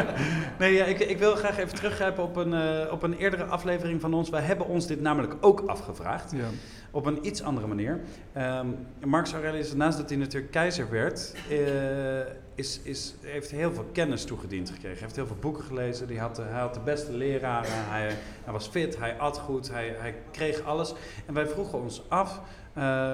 nee, 0.60 0.73
ja, 0.73 0.86
ik, 0.86 0.99
ik 0.99 1.17
wil 1.17 1.36
graag 1.36 1.58
even 1.58 1.75
teruggrijpen 1.75 2.23
op 2.23 2.36
een, 2.36 2.54
eh, 2.54 2.91
op 2.91 3.04
een 3.04 3.17
eerdere 3.17 3.43
aflevering 3.43 4.01
van 4.01 4.13
ons. 4.13 4.30
Wij 4.30 4.41
hebben 4.41 4.67
ons 4.67 4.88
dit 4.88 5.01
namelijk 5.01 5.36
ook 5.41 5.63
afgevraagd. 5.65 6.32
Ja. 6.32 6.45
Op 6.91 7.06
een 7.06 7.25
iets 7.25 7.43
andere 7.43 7.67
manier. 7.67 7.99
Ehm 8.34 8.67
Marcus 9.06 9.34
Aurelius, 9.34 9.73
naast 9.73 9.97
dat 9.97 10.10
hij 10.10 10.17
natuurlijk 10.17 10.51
keizer 10.51 10.89
werd, 10.89 11.36
eh, 11.49 11.58
is, 12.56 12.80
is, 12.84 13.15
heeft 13.21 13.51
heel 13.51 13.73
veel 13.73 13.86
kennis 13.91 14.23
toegediend 14.23 14.69
gekregen. 14.69 14.91
Hij 14.91 15.01
heeft 15.01 15.15
heel 15.15 15.27
veel 15.27 15.39
boeken 15.39 15.63
gelezen. 15.63 16.08
Die 16.08 16.19
had, 16.19 16.38
hij 16.38 16.60
had 16.60 16.73
de 16.73 16.80
beste 16.80 17.13
leraren. 17.13 17.71
Hij, 17.71 18.15
hij 18.43 18.54
was 18.54 18.67
fit, 18.67 18.97
hij 18.97 19.17
at 19.17 19.38
goed, 19.38 19.71
hij, 19.71 19.95
hij 19.97 20.15
kreeg 20.32 20.63
alles. 20.63 20.93
En 21.25 21.34
wij 21.34 21.47
vroegen 21.47 21.82
ons 21.82 22.01
af, 22.08 22.41
eh, 22.73 23.12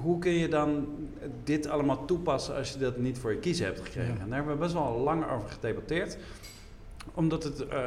hoe, 0.00 0.18
kun 0.18 0.32
je 0.32 0.48
dan 0.48 0.86
dit 1.44 1.66
allemaal 1.68 2.04
toepassen 2.04 2.54
als 2.54 2.72
je 2.72 2.78
dat 2.78 2.98
niet 2.98 3.18
voor 3.18 3.32
je 3.32 3.38
kiezen 3.38 3.66
hebt 3.66 3.80
gekregen? 3.80 4.14
Ja. 4.14 4.20
En 4.20 4.28
daar 4.28 4.36
hebben 4.36 4.54
we 4.54 4.60
best 4.60 4.74
wel 4.74 4.98
lang 4.98 5.30
over 5.30 5.48
gedebatteerd 5.48 6.18
omdat 7.14 7.44
het, 7.44 7.68
eh, 7.68 7.80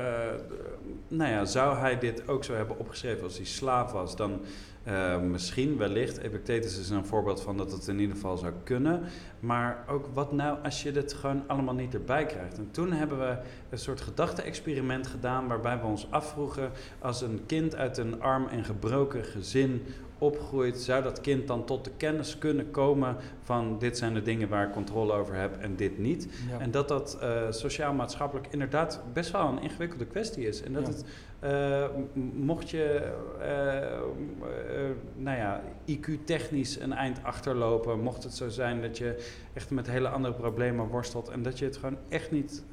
nou 1.07 1.31
ja, 1.31 1.45
zou 1.45 1.77
hij 1.77 1.99
dit 1.99 2.27
ook 2.27 2.43
zo 2.43 2.53
hebben 2.53 2.79
opgeschreven 2.79 3.23
als 3.23 3.37
hij 3.37 3.45
slaaf 3.45 3.91
was, 3.91 4.15
dan 4.15 4.41
eh, 4.83 5.19
misschien, 5.19 5.77
wellicht, 5.77 6.17
Epictetus 6.17 6.79
is 6.79 6.89
een 6.89 7.05
voorbeeld 7.05 7.41
van 7.41 7.57
dat 7.57 7.71
het 7.71 7.87
in 7.87 7.99
ieder 7.99 8.15
geval 8.15 8.37
zou 8.37 8.53
kunnen. 8.63 9.01
Maar 9.39 9.85
ook 9.89 10.09
wat 10.13 10.31
nou 10.31 10.57
als 10.63 10.83
je 10.83 10.91
dit 10.91 11.13
gewoon 11.13 11.43
allemaal 11.47 11.73
niet 11.73 11.93
erbij 11.93 12.25
krijgt? 12.25 12.57
En 12.57 12.67
toen 12.71 12.91
hebben 12.91 13.19
we 13.19 13.37
een 13.69 13.77
soort 13.77 14.01
gedachte-experiment 14.01 15.07
gedaan 15.07 15.47
waarbij 15.47 15.79
we 15.79 15.85
ons 15.85 16.07
afvroegen, 16.09 16.71
als 16.99 17.21
een 17.21 17.43
kind 17.45 17.75
uit 17.75 17.97
een 17.97 18.21
arm 18.21 18.47
en 18.47 18.63
gebroken 18.63 19.23
gezin 19.23 19.85
opgroeit, 20.17 20.77
zou 20.77 21.03
dat 21.03 21.21
kind 21.21 21.47
dan 21.47 21.65
tot 21.65 21.83
de 21.83 21.91
kennis 21.97 22.37
kunnen 22.37 22.71
komen 22.71 23.15
van 23.43 23.79
dit 23.79 23.97
zijn 23.97 24.13
de 24.13 24.21
dingen 24.21 24.49
waar 24.49 24.67
ik 24.67 24.73
controle 24.73 25.13
over 25.13 25.35
heb 25.35 25.57
en 25.57 25.75
dit 25.75 25.97
niet? 25.97 26.27
Ja. 26.49 26.59
En 26.59 26.71
dat 26.71 26.87
dat 26.87 27.17
eh, 27.21 27.41
sociaal-maatschappelijk 27.49 28.47
inderdaad 28.49 29.01
best 29.13 29.31
wel 29.31 29.47
een 29.47 29.61
ingewikkelde 29.61 30.05
kwestie 30.05 30.47
is. 30.47 30.63
En 30.63 30.73
dat 30.73 30.87
Ja. 30.87 30.93
het, 30.93 31.05
eh, 31.39 31.85
mocht 32.33 32.69
je, 32.69 33.11
eh, 33.41 34.89
nou 35.15 35.37
ja, 35.37 35.61
IQ-technisch 35.85 36.79
een 36.79 36.93
eind 36.93 37.19
achterlopen, 37.23 37.99
mocht 37.99 38.23
het 38.23 38.33
zo 38.33 38.49
zijn 38.49 38.81
dat 38.81 38.97
je 38.97 39.25
echt 39.53 39.69
met 39.69 39.87
hele 39.87 40.07
andere 40.09 40.33
problemen 40.33 40.87
worstelt 40.87 41.29
en 41.29 41.43
dat 41.43 41.59
je 41.59 41.65
het 41.65 41.77
gewoon 41.77 41.97
echt 42.09 42.31
niet, 42.31 42.63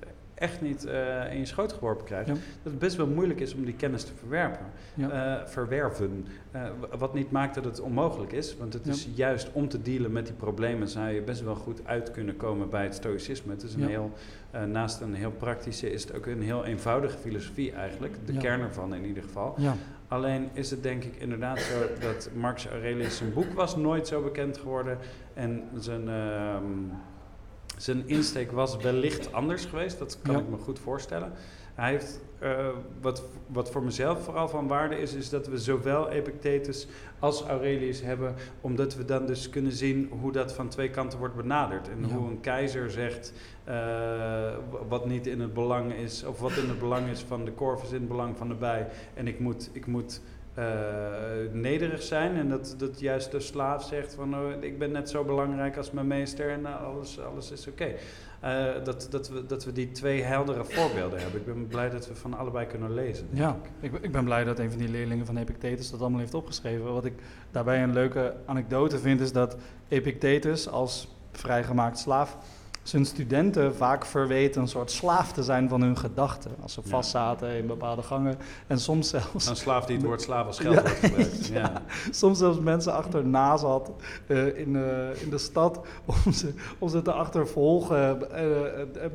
echt 0.43 0.61
niet 0.61 0.85
eh, 0.85 1.33
in 1.33 1.39
je 1.39 1.47
schoot 1.47 1.73
geworpen 1.73 2.05
krijgt, 2.05 2.29
Ja. 2.29 2.33
dat 2.35 2.73
het 2.73 2.79
best 2.79 2.97
wel 2.97 3.07
moeilijk 3.07 3.41
is 3.41 3.55
om 3.55 3.65
die 3.65 3.75
kennis 3.75 4.05
te 4.05 4.13
verwerpen, 4.19 4.67
Ja. 4.95 5.11
eh, 5.41 5.47
verwerven. 5.47 6.27
Eh, 6.51 6.63
wat 6.99 7.15
niet 7.15 7.31
maakt 7.31 7.55
dat 7.55 7.65
het 7.65 7.81
onmogelijk 7.81 8.33
is, 8.33 8.57
want 8.57 8.73
het 8.73 8.85
Ja. 8.85 8.91
is 8.93 9.09
juist 9.15 9.51
om 9.53 9.69
te 9.69 9.83
dealen 9.83 10.13
met 10.13 10.27
die 10.27 10.35
problemen 10.35 10.89
zou 10.89 11.09
je 11.09 11.23
best 11.23 11.43
wel 11.43 11.55
goed 11.55 11.81
uit 11.87 12.11
kunnen 12.11 12.37
komen 12.37 12.71
bij 12.71 12.83
het 12.83 12.95
stoïcisme. 12.95 13.53
Het 13.53 13.63
is 13.63 13.75
een 13.75 13.89
heel, 13.89 14.11
naast 14.67 15.01
een 15.01 15.15
heel 15.15 15.31
praktische, 15.31 15.93
is 15.93 16.03
het 16.03 16.15
ook 16.17 16.27
een 16.27 16.43
heel 16.43 16.65
eenvoudige 16.65 17.19
filosofie 17.19 17.73
eigenlijk, 17.73 18.15
de 18.27 18.37
kern 18.37 18.61
ervan 18.61 18.95
in 18.95 19.05
ieder 19.05 19.23
geval. 19.23 19.55
ja. 19.59 19.75
Alleen 20.09 20.49
is 20.53 20.71
het 20.71 20.83
denk 20.83 21.05
ik 21.05 21.17
inderdaad 21.17 21.61
zo 21.61 21.79
dat 22.01 22.29
Marcus 22.35 22.67
Aurelius 22.67 23.17
zijn 23.17 23.33
boek 23.33 23.53
was 23.53 23.77
nooit 23.77 24.07
zo 24.07 24.23
bekend 24.23 24.59
geworden 24.59 24.99
en 25.35 25.63
zijn, 25.79 26.09
ehm, 26.09 26.63
zijn 27.77 28.03
insteek 28.09 28.53
was 28.53 28.77
wellicht 28.77 29.33
anders 29.33 29.65
geweest. 29.65 29.99
Dat 29.99 30.19
kan 30.23 30.35
Ja. 30.35 30.41
ik 30.41 30.49
me 30.49 30.57
goed 30.57 30.79
voorstellen. 30.79 31.33
Hij 31.75 31.91
heeft, 31.91 32.21
eh, 32.39 32.67
wat, 33.01 33.23
wat 33.47 33.71
voor 33.71 33.83
mezelf 33.83 34.25
vooral 34.25 34.49
van 34.49 34.67
waarde 34.69 34.99
is, 34.99 35.15
is 35.15 35.29
dat 35.29 35.47
we 35.47 35.59
zowel 35.59 36.09
Epictetus 36.09 36.87
als 37.19 37.43
Aurelius 37.43 38.01
hebben, 38.03 38.35
omdat 38.61 38.95
we 38.97 39.05
dan 39.05 39.27
dus 39.27 39.49
kunnen 39.49 39.73
zien 39.73 40.09
hoe 40.21 40.33
dat 40.33 40.53
van 40.53 40.69
twee 40.69 40.91
kanten 40.91 41.19
wordt 41.19 41.37
benaderd. 41.37 41.89
En 41.89 42.01
Ja. 42.09 42.15
hoe 42.15 42.29
een 42.31 42.41
keizer 42.41 42.91
zegt 42.91 43.33
eh, 43.65 44.53
wat 44.89 45.07
niet 45.07 45.27
in 45.27 45.41
het 45.41 45.55
belang 45.55 45.93
is, 45.95 46.25
of 46.25 46.41
wat 46.41 46.53
in 46.57 46.69
het 46.69 46.79
belang 46.79 47.09
is 47.09 47.21
van 47.21 47.45
de 47.45 47.53
korf 47.53 47.83
is 47.83 47.89
in 47.93 47.99
het 48.01 48.09
belang 48.09 48.37
van 48.37 48.49
de 48.49 48.55
bij. 48.55 48.89
En 49.15 49.27
ik 49.27 49.39
moet, 49.41 49.71
ik 49.73 49.87
moet 49.87 50.21
eh, 50.55 50.65
nederig 51.53 52.03
zijn 52.03 52.37
en 52.37 52.49
dat, 52.49 52.75
dat 52.79 53.01
juist 53.01 53.31
de 53.31 53.41
slaaf 53.41 53.85
zegt 53.85 54.15
van 54.15 54.35
oh, 54.35 54.51
ik 54.61 54.79
ben 54.79 54.91
net 54.91 55.11
zo 55.11 55.25
belangrijk 55.25 55.77
als 55.77 55.91
mijn 55.91 56.07
meester 56.07 56.51
en 56.51 56.67
eh, 56.67 56.83
alles, 56.85 57.21
alles 57.21 57.51
is 57.51 57.67
oké. 57.67 57.93
Eh, 58.41 58.65
dat, 58.85 59.07
dat, 59.11 59.29
we, 59.29 59.47
dat 59.47 59.65
we 59.65 59.73
die 59.73 59.91
twee 59.91 60.23
heldere 60.23 60.65
voorbeelden 60.65 61.21
hebben. 61.21 61.41
Ik 61.41 61.47
ben 61.47 61.67
blij 61.67 61.91
dat 61.91 62.09
we 62.09 62.15
van 62.15 62.35
allebei 62.35 62.67
kunnen 62.67 62.95
lezen. 62.95 63.29
Ja, 63.31 63.57
ik. 63.63 63.71
ik, 63.81 63.93
ben- 63.93 64.03
ik 64.05 64.13
ben 64.13 64.25
blij 64.25 64.45
dat 64.45 64.59
een 64.59 64.71
van 64.71 64.79
die 64.79 64.89
leerlingen 64.89 65.27
van 65.27 65.37
Epictetus 65.37 65.91
dat 65.91 66.01
allemaal 66.01 66.21
heeft 66.21 66.35
opgeschreven. 66.35 66.93
Wat 66.93 67.05
ik 67.05 67.15
daarbij 67.51 67.83
een 67.83 67.93
leuke 67.93 68.35
anekdote 68.47 68.99
vind, 68.99 69.21
is 69.21 69.33
dat 69.33 69.57
Epictetus 69.89 70.69
als 70.69 71.09
vrijgemaakt 71.33 71.99
slaaf 71.99 72.37
zijn 72.83 73.05
studenten 73.07 73.75
vaak 73.75 74.05
verweet 74.07 74.57
een 74.57 74.69
soort 74.69 74.91
slaaf 74.91 75.33
te 75.33 75.43
zijn 75.43 75.69
van 75.69 75.81
hun 75.83 75.97
gedachten. 75.99 76.51
Als 76.63 76.73
ze 76.73 76.81
vastzaten 76.85 77.57
in 77.57 77.67
bepaalde 77.67 78.03
gangen. 78.03 78.37
En 78.67 78.79
soms 78.81 79.09
zelfs, 79.09 79.47
Een 79.47 79.57
slaaf 79.57 79.85
die 79.87 79.97
het 79.97 80.05
woord 80.05 80.23
slaaf 80.23 80.47
als 80.47 80.59
geld 80.59 80.75
Ja. 80.75 80.83
wordt 80.83 80.99
gebruikt. 80.99 81.47
Ja. 81.63 81.83
soms 82.11 82.39
zelfs 82.39 82.59
mensen 82.59 82.93
achterna 82.95 83.57
zat 83.57 83.91
eh, 84.27 84.47
in, 84.59 84.77
eh, 84.77 85.23
in 85.23 85.31
de 85.31 85.39
stad 85.39 85.81
om 86.25 86.33
ze, 86.33 86.55
om 86.79 86.89
ze 86.89 87.03
te 87.03 87.13
achtervolgen 87.13 88.31
eh, 88.33 88.47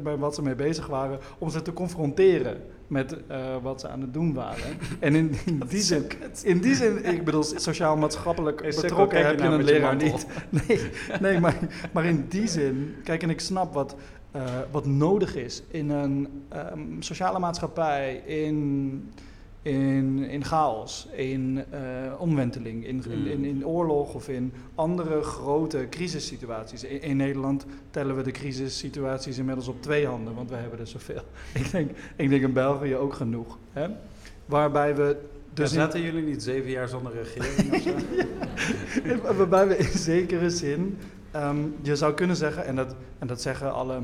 bij 0.04 0.18
wat 0.18 0.36
ze 0.36 0.42
mee 0.42 0.56
bezig 0.56 0.88
waren. 0.88 1.20
Om 1.38 1.50
ze 1.50 1.62
te 1.62 1.74
confronteren 1.74 2.58
met 2.88 3.18
eh, 3.28 3.56
wat 3.62 3.82
ze 3.82 3.88
aan 3.88 4.02
het 4.02 4.14
doen 4.14 4.34
waren. 4.34 4.78
En 5.00 5.16
in, 5.16 5.36
in 5.46 5.62
die 5.70 5.82
zin, 5.82 6.06
in 6.44 6.60
die 6.62 6.76
zin, 6.76 7.06
ik 7.06 7.24
bedoel, 7.24 7.44
sociaal-maatschappelijk 7.44 8.62
Hey, 8.62 8.74
betrokken 8.82 9.26
heb 9.26 9.38
je 9.38 9.44
nou 9.44 9.60
een 9.60 9.64
leraar 9.64 9.96
niet. 9.96 10.26
Nee, 10.68 10.80
nee 11.22 11.40
maar, 11.40 11.58
maar 11.94 12.06
in 12.06 12.26
die 12.30 12.48
zin, 12.48 12.96
kijk, 13.04 13.24
en 13.24 13.30
ik 13.30 13.40
snap 13.40 13.74
wat, 13.74 13.96
eh, 14.32 14.42
wat 14.72 14.86
nodig 14.86 15.36
is 15.36 15.64
in 15.68 15.90
een 15.90 16.44
ehm, 16.50 16.80
sociale 17.00 17.40
maatschappij, 17.40 18.16
in, 18.26 19.12
in, 19.68 20.24
in 20.30 20.44
chaos, 20.44 21.08
in 21.16 21.66
eh, 21.70 21.82
omwenteling, 22.20 22.86
in, 22.86 23.04
in, 23.10 23.28
in, 23.28 23.46
in 23.46 23.66
oorlog 23.66 24.14
of 24.14 24.30
in 24.30 24.54
andere 24.76 25.22
grote 25.22 25.88
crisissituaties. 25.90 26.84
In, 26.84 27.02
in 27.02 27.18
Nederland 27.18 27.66
tellen 27.92 28.16
we 28.16 28.24
de 28.24 28.32
crisissituaties 28.32 29.38
inmiddels 29.38 29.68
op 29.68 29.82
twee 29.82 30.08
handen, 30.08 30.36
want 30.36 30.50
we 30.50 30.56
hebben 30.56 30.80
er 30.80 30.88
zoveel. 30.88 31.22
Ik 31.54 31.72
denk, 31.72 31.92
ik 32.16 32.30
denk 32.30 32.42
in 32.42 32.54
België 32.54 32.96
ook 32.96 33.14
genoeg. 33.14 33.58
Hè? 33.72 33.88
Waarbij 34.46 34.96
we 34.96 35.18
Dus 35.54 35.72
zaten 35.72 36.02
jullie 36.02 36.24
niet 36.24 36.44
zeven 36.44 36.70
jaar 36.70 36.88
zonder 36.88 37.14
regering 37.14 37.74
of 37.74 37.82
zo? 37.82 37.96
Waarbij 39.38 39.68
we 39.68 39.78
in 39.78 39.98
zekere 39.98 40.50
zin, 40.50 40.98
ehm, 41.32 41.58
je 41.82 41.96
zou 41.96 42.14
kunnen 42.14 42.36
zeggen, 42.36 42.66
en 42.66 42.76
dat, 42.76 42.96
en 43.20 43.28
dat 43.28 43.42
zeggen 43.42 43.74
alle 43.74 44.02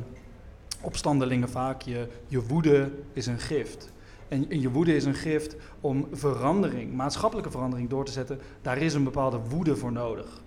opstandelingen 0.82 1.50
vaak, 1.50 1.82
je, 1.82 2.08
je 2.28 2.46
woede 2.46 2.92
is 3.14 3.26
een 3.26 3.40
gift. 3.40 3.93
En, 4.28 4.50
en 4.50 4.62
je 4.62 4.72
woede 4.72 4.96
is 4.96 5.06
een 5.06 5.14
gift 5.14 5.56
om 5.82 6.08
verandering, 6.12 6.94
maatschappelijke 6.94 7.52
verandering 7.52 7.90
door 7.90 8.06
te 8.06 8.12
zetten. 8.12 8.40
Daar 8.62 8.78
is 8.78 8.94
een 8.94 9.04
bepaalde 9.04 9.40
woede 9.50 9.76
voor 9.76 9.92
nodig. 9.92 10.42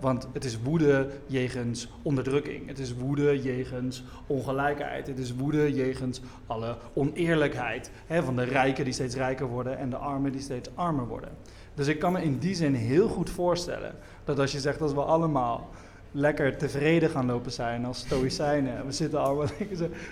Want 0.00 0.28
het 0.32 0.44
is 0.44 0.62
woede 0.62 1.08
jegens 1.26 1.88
onderdrukking. 2.02 2.66
Het 2.66 2.78
is 2.78 2.94
woede 2.94 3.42
jegens 3.42 4.04
ongelijkheid. 4.26 5.06
Het 5.06 5.18
is 5.18 5.34
woede 5.34 5.74
jegens 5.74 6.20
alle 6.46 6.76
oneerlijkheid. 6.92 7.90
Hè? 8.06 8.22
Van 8.22 8.36
de 8.36 8.42
rijken 8.42 8.84
die 8.84 8.92
steeds 8.92 9.14
rijker 9.14 9.46
worden 9.46 9.78
en 9.78 9.90
de 9.90 9.96
armen 9.96 10.32
die 10.32 10.40
steeds 10.40 10.68
armer 10.74 11.06
worden. 11.06 11.30
Dus 11.74 11.86
ik 11.86 11.98
kan 11.98 12.12
me 12.12 12.22
in 12.22 12.38
die 12.38 12.54
zin 12.54 12.74
heel 12.74 13.08
goed 13.08 13.30
voorstellen 13.30 13.94
dat 14.24 14.38
als 14.38 14.52
je 14.52 14.60
zegt 14.60 14.80
als 14.80 14.92
we 14.92 15.02
allemaal 15.02 15.70
lekker 16.12 16.56
tevreden 16.56 17.10
gaan 17.10 17.26
lopen 17.26 17.52
zijn 17.52 17.84
als 17.84 17.98
stoïcijnen, 17.98 18.86
we 18.86 18.92
zitten 18.92 19.20
allemaal 19.20 19.46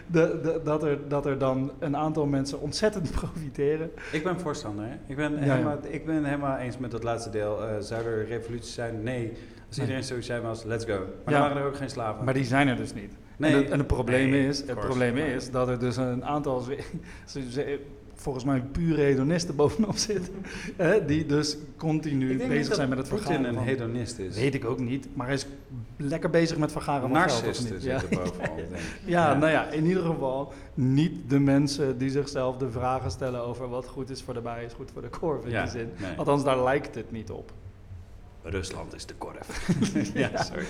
dat, 0.65 0.83
er, 0.83 0.99
dat 1.09 1.27
er 1.27 1.39
dan 1.39 1.73
een 1.79 1.97
aantal 1.97 2.27
mensen 2.27 2.61
ontzettend 2.61 3.11
profiteren. 3.21 3.91
Ik 4.13 4.23
ben 4.25 4.41
voorstander. 4.41 4.85
Hè? 4.85 4.95
Ik, 5.07 5.17
ben 5.17 5.33
Ja, 5.33 5.45
ja. 5.45 5.53
helemaal, 5.53 5.79
ik 5.89 6.07
ben 6.07 6.25
helemaal 6.25 6.57
eens 6.57 6.79
met 6.79 6.91
dat 6.91 7.03
laatste 7.03 7.31
deel. 7.31 7.63
Eh, 7.65 7.69
zou 7.81 8.05
er 8.05 8.27
revolutie 8.27 8.73
zijn? 8.73 9.03
Nee. 9.03 9.33
Als 9.69 9.79
iedereen 9.79 10.03
stoïcijn 10.05 10.43
was, 10.43 10.65
let's 10.65 10.85
go. 10.85 10.99
Maar 11.25 11.35
Ja. 11.35 11.41
dan 11.41 11.41
waren 11.41 11.57
er 11.57 11.69
ook 11.69 11.77
geen 11.77 11.91
slaven. 11.91 12.25
Maar 12.25 12.35
die 12.35 12.45
zijn 12.45 12.69
er 12.69 12.77
dus 12.77 12.95
niet. 12.95 13.13
nee. 13.37 13.53
En, 13.53 13.57
het, 13.59 13.71
en 13.71 13.79
het 13.79 13.87
probleem, 13.87 14.31
Nee, 14.31 14.47
is, 14.49 14.59
het 14.67 14.81
probleem 14.81 15.17
is 15.17 15.51
dat 15.51 15.69
er 15.69 15.79
dus 15.79 15.97
een 15.97 16.25
aantal, 16.25 16.63
volgens 18.21 18.45
mij 18.45 18.61
pure 18.73 19.01
hedonisten 19.03 19.57
bovenop 19.57 19.97
zitten, 20.09 20.35
hè, 20.77 21.05
die 21.05 21.27
dus 21.27 21.57
continu 21.77 22.37
bezig 22.49 22.75
zijn 22.75 22.89
met 22.89 22.99
het 22.99 23.09
vergaren 23.09 23.45
een 23.45 23.55
van... 23.55 23.63
hedonist 23.65 24.19
is. 24.19 24.37
Weet 24.37 24.55
ik 24.55 24.65
ook 24.65 24.79
niet, 24.79 25.09
maar 25.15 25.27
hij 25.27 25.35
is 25.35 25.47
lekker 25.97 26.31
bezig 26.31 26.57
met 26.59 26.73
vergaren 26.73 27.09
van 27.09 27.31
geld. 27.31 27.83
Ja. 27.83 28.01
bovenop, 28.11 28.57
denk 28.57 28.59
ik. 28.59 28.79
Ja, 29.05 29.29
Ja. 29.31 29.35
nou 29.35 29.51
ja, 29.53 29.71
in 29.71 29.87
ieder 29.87 30.03
geval 30.03 30.53
niet 30.75 31.31
de 31.31 31.39
mensen 31.41 31.99
die 31.99 32.11
zichzelf 32.11 32.57
de 32.57 32.71
vragen 32.71 33.11
stellen 33.11 33.43
over 33.45 33.69
wat 33.69 33.87
goed 33.87 34.11
is 34.11 34.23
voor 34.23 34.35
de 34.35 34.41
bij 34.41 34.65
is 34.65 34.73
goed 34.73 34.91
voor 34.93 35.03
de 35.03 35.09
korf 35.09 35.45
in 35.45 35.51
Ja, 35.51 35.63
die 35.63 35.71
zin. 35.71 35.89
nee. 36.01 36.17
Althans, 36.17 36.45
daar 36.45 36.63
lijkt 36.63 36.95
het 36.95 37.11
niet 37.13 37.31
op. 37.31 37.53
Rusland 38.51 38.95
is 38.95 39.07
de 39.07 39.15
korf. 39.15 39.71
ja, 40.15 40.43
sorry. 40.43 40.65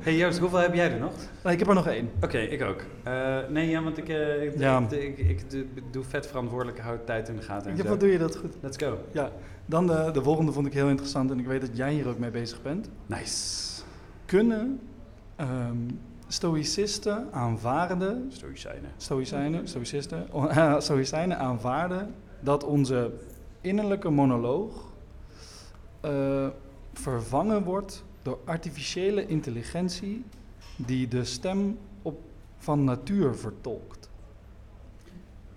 Hey 0.00 0.16
Joost, 0.16 0.38
hoeveel 0.38 0.58
heb 0.58 0.74
jij 0.74 0.92
er 0.92 0.98
nog? 0.98 1.12
Nou, 1.42 1.52
ik 1.52 1.58
heb 1.58 1.68
er 1.68 1.74
nog 1.74 1.86
één. 1.86 2.10
Oké, 2.22 2.38
ik 2.38 2.62
ook. 2.62 2.82
Eh, 3.02 3.38
nee, 3.48 3.68
ja, 3.68 3.82
want 3.82 3.98
ik, 3.98 4.08
eh, 4.08 4.42
ik, 4.42 4.58
Ja. 4.58 4.86
ik, 4.90 5.18
ik, 5.18 5.18
ik 5.28 5.50
doe- 5.50 5.66
doe 5.90 6.04
vet 6.04 6.26
verantwoordelijk, 6.26 6.78
hou 6.80 6.98
tijd 7.04 7.28
in 7.28 7.36
de 7.36 7.42
gaten 7.42 7.70
en 7.70 7.76
Ja, 7.76 7.84
wat 7.84 8.00
doe 8.00 8.08
je 8.12 8.18
dat 8.18 8.36
goed? 8.36 8.54
Let's 8.60 8.76
go. 8.76 8.98
Ja, 9.12 9.30
dan 9.66 9.86
de, 9.86 10.10
de 10.12 10.22
volgende 10.22 10.52
vond 10.52 10.66
ik 10.66 10.72
heel 10.72 10.88
interessant 10.88 11.30
en 11.30 11.38
ik 11.38 11.46
weet 11.46 11.60
dat 11.60 11.76
jij 11.76 11.92
hier 11.92 12.08
ook 12.08 12.18
mee 12.18 12.30
bezig 12.30 12.62
bent. 12.62 12.88
Nice. 13.06 13.82
Kunnen 14.26 14.80
ehm 15.36 15.76
stoïcisten 16.26 17.28
aanvaarden, 17.32 18.30
Stoïcijnen. 18.32 18.90
stoïcijnen, 18.96 19.68
stoïcisten, 19.68 20.26
eh, 20.50 20.80
stoïcijnen 20.80 21.38
aanvaarden 21.38 22.14
dat 22.40 22.64
onze 22.64 23.10
innerlijke 23.60 24.10
monoloog 24.10 24.92
eh, 26.00 26.46
vervangen 27.00 27.62
wordt 27.62 28.04
door 28.22 28.38
artificiële 28.44 29.26
intelligentie 29.26 30.24
die 30.76 31.08
de 31.08 31.24
stem 31.24 31.78
op, 32.02 32.20
van 32.58 32.84
natuur 32.84 33.34
vertolkt. 33.34 34.08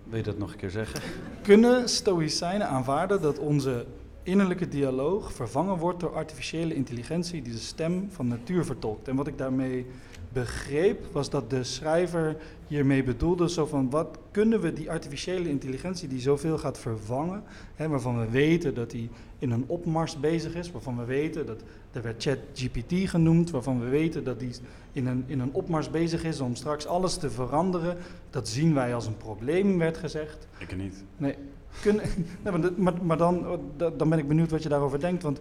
Wil 0.04 0.18
je 0.18 0.24
dat 0.24 0.38
nog 0.38 0.52
een 0.52 0.58
keer 0.58 0.70
zeggen? 0.70 1.02
Kunnen 1.42 1.90
stoïcijnen 1.90 2.68
aanvaarden 2.68 3.22
dat 3.22 3.40
onze 3.40 3.86
innerlijke 4.24 4.68
dialoog 4.68 5.34
vervangen 5.34 5.78
wordt 5.78 6.00
door 6.00 6.16
artificiële 6.16 6.74
intelligentie 6.74 7.42
die 7.42 7.54
de 7.54 7.60
stem 7.60 8.08
van 8.12 8.28
natuur 8.28 8.66
vertolkt? 8.66 9.08
En 9.08 9.16
wat 9.16 9.28
ik 9.28 9.38
daarmee 9.38 9.86
begreep 10.34 11.06
was 11.12 11.30
dat 11.30 11.50
de 11.50 11.64
schrijver 11.64 12.36
hiermee 12.68 13.04
bedoelde 13.04 13.50
zo 13.50 13.66
van 13.66 13.90
wat 13.90 14.18
kunnen 14.32 14.62
we 14.62 14.74
die 14.74 14.92
artificiële 14.92 15.50
intelligentie 15.50 16.08
die 16.08 16.20
zoveel 16.22 16.58
gaat 16.58 16.80
vervangen, 16.80 17.44
hè, 17.76 17.88
waarvan 17.88 18.20
we 18.20 18.30
weten 18.30 18.74
dat 18.74 18.92
die 18.92 19.10
in 19.40 19.52
een 19.52 19.64
opmars 19.68 20.20
bezig 20.20 20.56
is, 20.56 20.72
waarvan 20.72 20.98
we 20.98 21.06
weten 21.06 21.46
dat 21.46 21.62
er 21.92 22.02
werd 22.02 22.24
ChatGPT 22.24 23.10
genoemd, 23.10 23.50
waarvan 23.52 23.80
we 23.80 23.90
weten 23.90 24.24
dat 24.24 24.40
die 24.40 24.52
in 24.92 25.08
een, 25.08 25.24
in 25.28 25.40
een 25.40 25.54
opmars 25.54 25.90
bezig 25.90 26.24
is 26.24 26.40
om 26.40 26.56
straks 26.56 26.88
alles 26.88 27.18
te 27.18 27.30
veranderen. 27.30 27.98
Dat 28.30 28.48
zien 28.48 28.74
wij 28.74 28.96
als 28.96 29.06
een 29.08 29.18
probleem, 29.18 29.78
werd 29.78 29.98
gezegd. 29.98 30.48
Ik 30.58 30.78
niet. 30.78 31.04
Nee, 31.18 31.36
kunnen, 31.82 32.04
nee, 32.44 32.58
maar, 32.58 32.72
maar, 32.78 32.94
maar 33.02 33.18
dan, 33.18 33.60
da- 33.78 33.90
dan 33.90 34.10
ben 34.10 34.20
ik 34.20 34.28
benieuwd 34.28 34.52
wat 34.52 34.64
je 34.64 34.70
daarover 34.70 35.00
denkt. 35.00 35.24
Want 35.24 35.40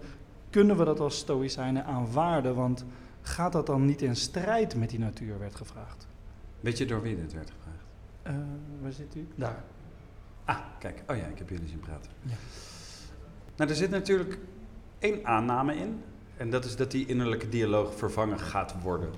kunnen 0.51 0.77
we 0.77 0.85
dat 0.85 1.01
als 1.01 1.17
stoïcijnen 1.19 1.85
aanvaarden? 1.85 2.55
Want 2.55 2.85
gaat 3.23 3.53
dat 3.53 3.67
dan 3.67 3.87
niet 3.87 4.03
in 4.03 4.17
strijd 4.17 4.77
met 4.77 4.91
die 4.91 4.99
natuur, 4.99 5.39
werd 5.39 5.55
gevraagd. 5.55 6.07
Weet 6.61 6.79
je 6.79 6.87
door 6.87 7.03
wie 7.03 7.17
dit 7.17 7.33
werd 7.33 7.51
gevraagd? 7.51 7.85
Eh, 8.23 8.35
waar 8.83 8.93
zit 8.93 9.15
u? 9.15 9.29
Daar. 9.35 9.65
Ah, 10.45 10.59
kijk. 10.79 11.03
Oh 11.07 11.17
ja, 11.17 11.27
ik 11.27 11.39
heb 11.39 11.49
jullie 11.49 11.69
zien 11.69 11.81
praten. 11.81 12.11
Ja. 12.23 12.35
Nou, 13.57 13.71
er 13.71 13.77
zit 13.77 13.91
natuurlijk 13.91 14.39
één 14.99 15.27
aanname 15.27 15.77
in. 15.77 16.03
En 16.37 16.51
dat 16.51 16.65
is 16.65 16.77
dat 16.77 16.91
die 16.91 17.07
innerlijke 17.07 17.49
dialoog 17.49 17.95
vervangen 17.95 18.39
gaat 18.39 18.75
worden. 18.83 19.11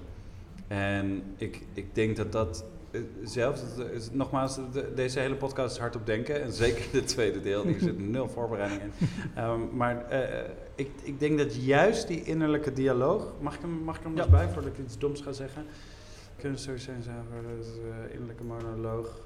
En 0.69 1.23
ik, 1.37 1.63
ik 1.73 1.95
denk 1.95 2.17
dat 2.17 2.33
dat 2.33 2.65
zelf, 3.25 3.61
dat 3.77 3.91
is- 3.91 4.09
nogmaals, 4.13 4.55
de- 4.73 4.93
deze 4.95 5.19
hele 5.21 5.35
podcast 5.35 5.75
is 5.75 5.81
hard 5.81 5.97
op 5.97 6.07
denken. 6.07 6.43
En 6.43 6.53
zeker 6.53 6.85
de 6.93 7.05
tweede 7.05 7.41
deel, 7.41 7.63
hier 7.67 7.79
zit 7.81 7.99
nul 7.99 8.29
voorbereiding 8.29 8.81
in. 8.83 8.91
Ehm, 9.35 9.61
maar 9.77 10.09
eh, 10.09 10.51
ik, 10.75 10.91
ik 11.03 11.21
denk 11.21 11.39
dat 11.39 11.55
juist 11.65 12.07
die 12.09 12.23
innerlijke 12.25 12.73
dialoog, 12.73 13.33
mag 13.41 13.55
ik 13.55 13.61
hem, 13.61 13.71
mag 13.71 13.97
ik 13.97 14.03
hem 14.03 14.17
Ja. 14.17 14.23
eens 14.23 14.31
bij 14.31 14.49
voordat 14.49 14.73
ik 14.79 14.85
iets 14.85 14.99
doms 14.99 15.21
ga 15.21 15.33
zeggen? 15.33 15.65
Kunnen 16.39 16.59
zo 16.59 16.77
zijn, 16.77 17.03
zijn 17.03 17.17
voor 17.33 17.43
de 17.43 17.81
eh, 18.09 18.13
innerlijke 18.13 18.45
monoloog. 18.45 19.21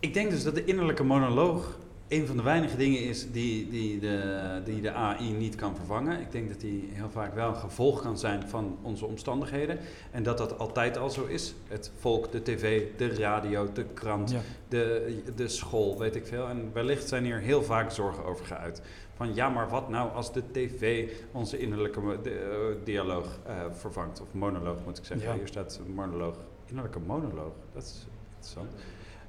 Ik 0.00 0.14
denk 0.14 0.30
dus 0.30 0.42
dat 0.44 0.54
de 0.54 0.64
innerlijke 0.64 1.04
monoloog 1.04 1.78
een 2.10 2.26
van 2.26 2.36
de 2.36 2.42
weinige 2.42 2.76
dingen 2.76 3.00
is 3.00 3.30
die, 3.30 3.68
die, 3.70 3.98
de, 3.98 4.60
die 4.64 4.80
de 4.80 4.92
AI 4.92 5.32
niet 5.32 5.54
kan 5.54 5.76
vervangen. 5.76 6.20
Ik 6.20 6.32
denk 6.32 6.48
dat 6.48 6.60
die 6.60 6.88
heel 6.92 7.10
vaak 7.10 7.34
wel 7.34 7.48
een 7.48 7.56
gevolg 7.56 8.02
kan 8.02 8.18
zijn 8.18 8.48
van 8.48 8.78
onze 8.82 9.06
omstandigheden. 9.06 9.78
En 10.10 10.22
dat 10.22 10.38
dat 10.38 10.58
altijd 10.58 10.96
al 10.96 11.10
zo 11.10 11.26
is. 11.26 11.54
Het 11.68 11.90
volk, 11.98 12.32
de 12.32 12.42
tv, 12.42 12.82
de 12.96 13.14
radio, 13.14 13.72
de 13.72 13.84
krant, 13.84 14.30
Ja. 14.30 14.40
de, 14.68 15.22
de 15.36 15.48
school, 15.48 15.98
weet 15.98 16.14
ik 16.16 16.26
veel. 16.26 16.48
En 16.48 16.70
wellicht 16.72 17.08
zijn 17.08 17.24
hier 17.24 17.38
heel 17.38 17.62
vaak 17.62 17.90
zorgen 17.90 18.24
over 18.24 18.44
geuit. 18.46 18.82
Van 19.14 19.34
ja, 19.34 19.48
maar 19.48 19.68
wat 19.68 19.88
nou 19.88 20.12
als 20.12 20.32
de 20.32 20.42
tv 20.52 21.08
onze 21.32 21.58
innerlijke 21.58 22.18
de, 22.22 22.30
eh, 22.30 22.84
dialoog 22.84 23.38
eh, 23.46 23.54
vervangt? 23.72 24.20
Of 24.20 24.26
monoloog 24.32 24.84
moet 24.84 24.98
ik 24.98 25.04
zeggen. 25.04 25.28
Ja. 25.28 25.34
Hier 25.34 25.46
staat 25.46 25.80
monoloog. 25.94 26.36
Innerlijke 26.66 26.98
monoloog, 27.06 27.52
dat 27.72 27.82
is 27.82 28.06
interessant. 28.34 28.70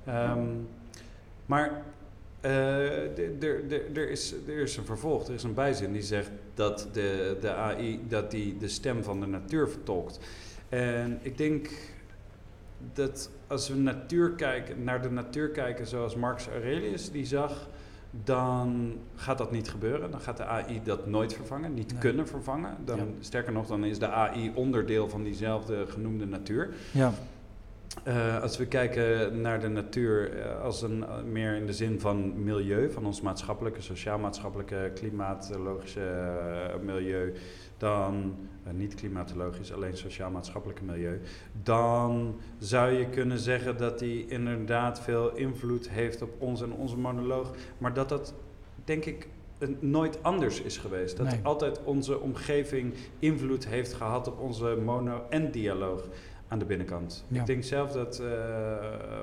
Ehm, 0.06 0.48
maar 1.46 1.84
er 2.42 4.10
is, 4.10 4.34
is 4.46 4.78
een 4.78 4.86
vervolg, 4.86 5.28
er 5.28 5.34
is 5.34 5.44
een 5.44 5.54
bijzin 5.54 5.92
die 5.92 6.02
zegt 6.02 6.30
dat 6.54 6.88
de, 6.94 7.38
de 7.42 7.54
AI 7.54 8.00
dat 8.08 8.32
die 8.32 8.58
de 8.58 8.68
stem 8.68 9.04
van 9.04 9.20
de 9.20 9.26
natuur 9.28 9.70
vertolkt. 9.70 10.20
En 10.70 11.20
ik 11.22 11.38
denk 11.38 11.70
dat 12.94 13.30
als 13.48 13.70
we 13.70 13.76
natuur 13.76 14.30
kijken, 14.32 14.84
naar 14.84 15.02
de 15.02 15.12
natuur 15.12 15.50
kijken 15.50 15.88
zoals 15.88 16.16
Marcus 16.16 16.48
Aurelius 16.48 17.12
die 17.12 17.26
zag, 17.26 17.68
dan 18.24 18.94
gaat 19.16 19.38
dat 19.38 19.52
niet 19.52 19.70
gebeuren. 19.70 20.12
Dan 20.12 20.22
gaat 20.22 20.38
de 20.38 20.46
AI 20.46 20.82
dat 20.84 21.08
nooit 21.08 21.34
vervangen, 21.34 21.74
niet 21.74 21.92
Nee. 21.92 22.02
kunnen 22.02 22.28
vervangen. 22.28 22.76
Dan, 22.86 22.98
Ja. 22.98 23.04
Sterker 23.20 23.52
nog, 23.54 23.68
dan 23.68 23.84
is 23.86 24.00
de 24.00 24.08
AI 24.08 24.52
onderdeel 24.56 25.10
van 25.10 25.24
diezelfde 25.24 25.86
genoemde 25.88 26.26
natuur. 26.26 26.70
ja. 26.92 27.14
Eh, 28.04 28.42
als 28.42 28.58
we 28.58 28.66
kijken 28.66 29.42
naar 29.42 29.60
de 29.60 29.68
natuur 29.68 30.40
eh, 30.40 30.62
als 30.62 30.82
een, 30.82 31.04
eh, 31.04 31.24
meer 31.24 31.56
in 31.56 31.66
de 31.66 31.74
zin 31.74 32.00
van 32.00 32.44
milieu, 32.44 32.92
van 32.92 33.06
ons 33.06 33.22
maatschappelijke, 33.22 33.82
sociaal-maatschappelijke, 33.82 34.92
klimatologische 34.96 36.32
milieu, 36.82 37.34
dan 37.78 38.36
niet 38.72 38.96
klimatologisch, 38.96 39.74
alleen 39.74 39.98
sociaal-maatschappelijke 39.98 40.84
milieu, 40.84 41.22
dan 41.64 42.36
zou 42.58 42.92
je 42.92 43.10
kunnen 43.10 43.40
zeggen 43.40 43.78
dat 43.78 44.00
die 44.00 44.28
inderdaad 44.28 45.02
veel 45.02 45.36
invloed 45.36 45.90
heeft 45.90 46.22
op 46.22 46.30
ons 46.38 46.62
en 46.62 46.72
onze 46.72 46.98
monoloog, 46.98 47.52
maar 47.78 47.94
dat 47.94 48.10
dat 48.10 48.34
denk 48.86 49.06
ik 49.06 49.28
nooit 49.80 50.24
anders 50.24 50.62
is 50.62 50.78
geweest. 50.78 51.18
Dat 51.18 51.26
Nee. 51.26 51.40
altijd 51.44 51.84
onze 51.84 52.20
omgeving 52.20 52.94
invloed 53.20 53.68
heeft 53.68 53.94
gehad 53.94 54.28
op 54.28 54.40
onze 54.40 54.78
mono- 54.86 55.26
en 55.30 55.52
dialoog 55.52 56.08
aan 56.52 56.60
de 56.60 56.66
binnenkant. 56.66 57.26
Ja. 57.28 57.40
Ik 57.40 57.46
denk 57.46 57.64
zelf 57.64 57.92
dat 57.92 58.20
eh, 58.20 58.28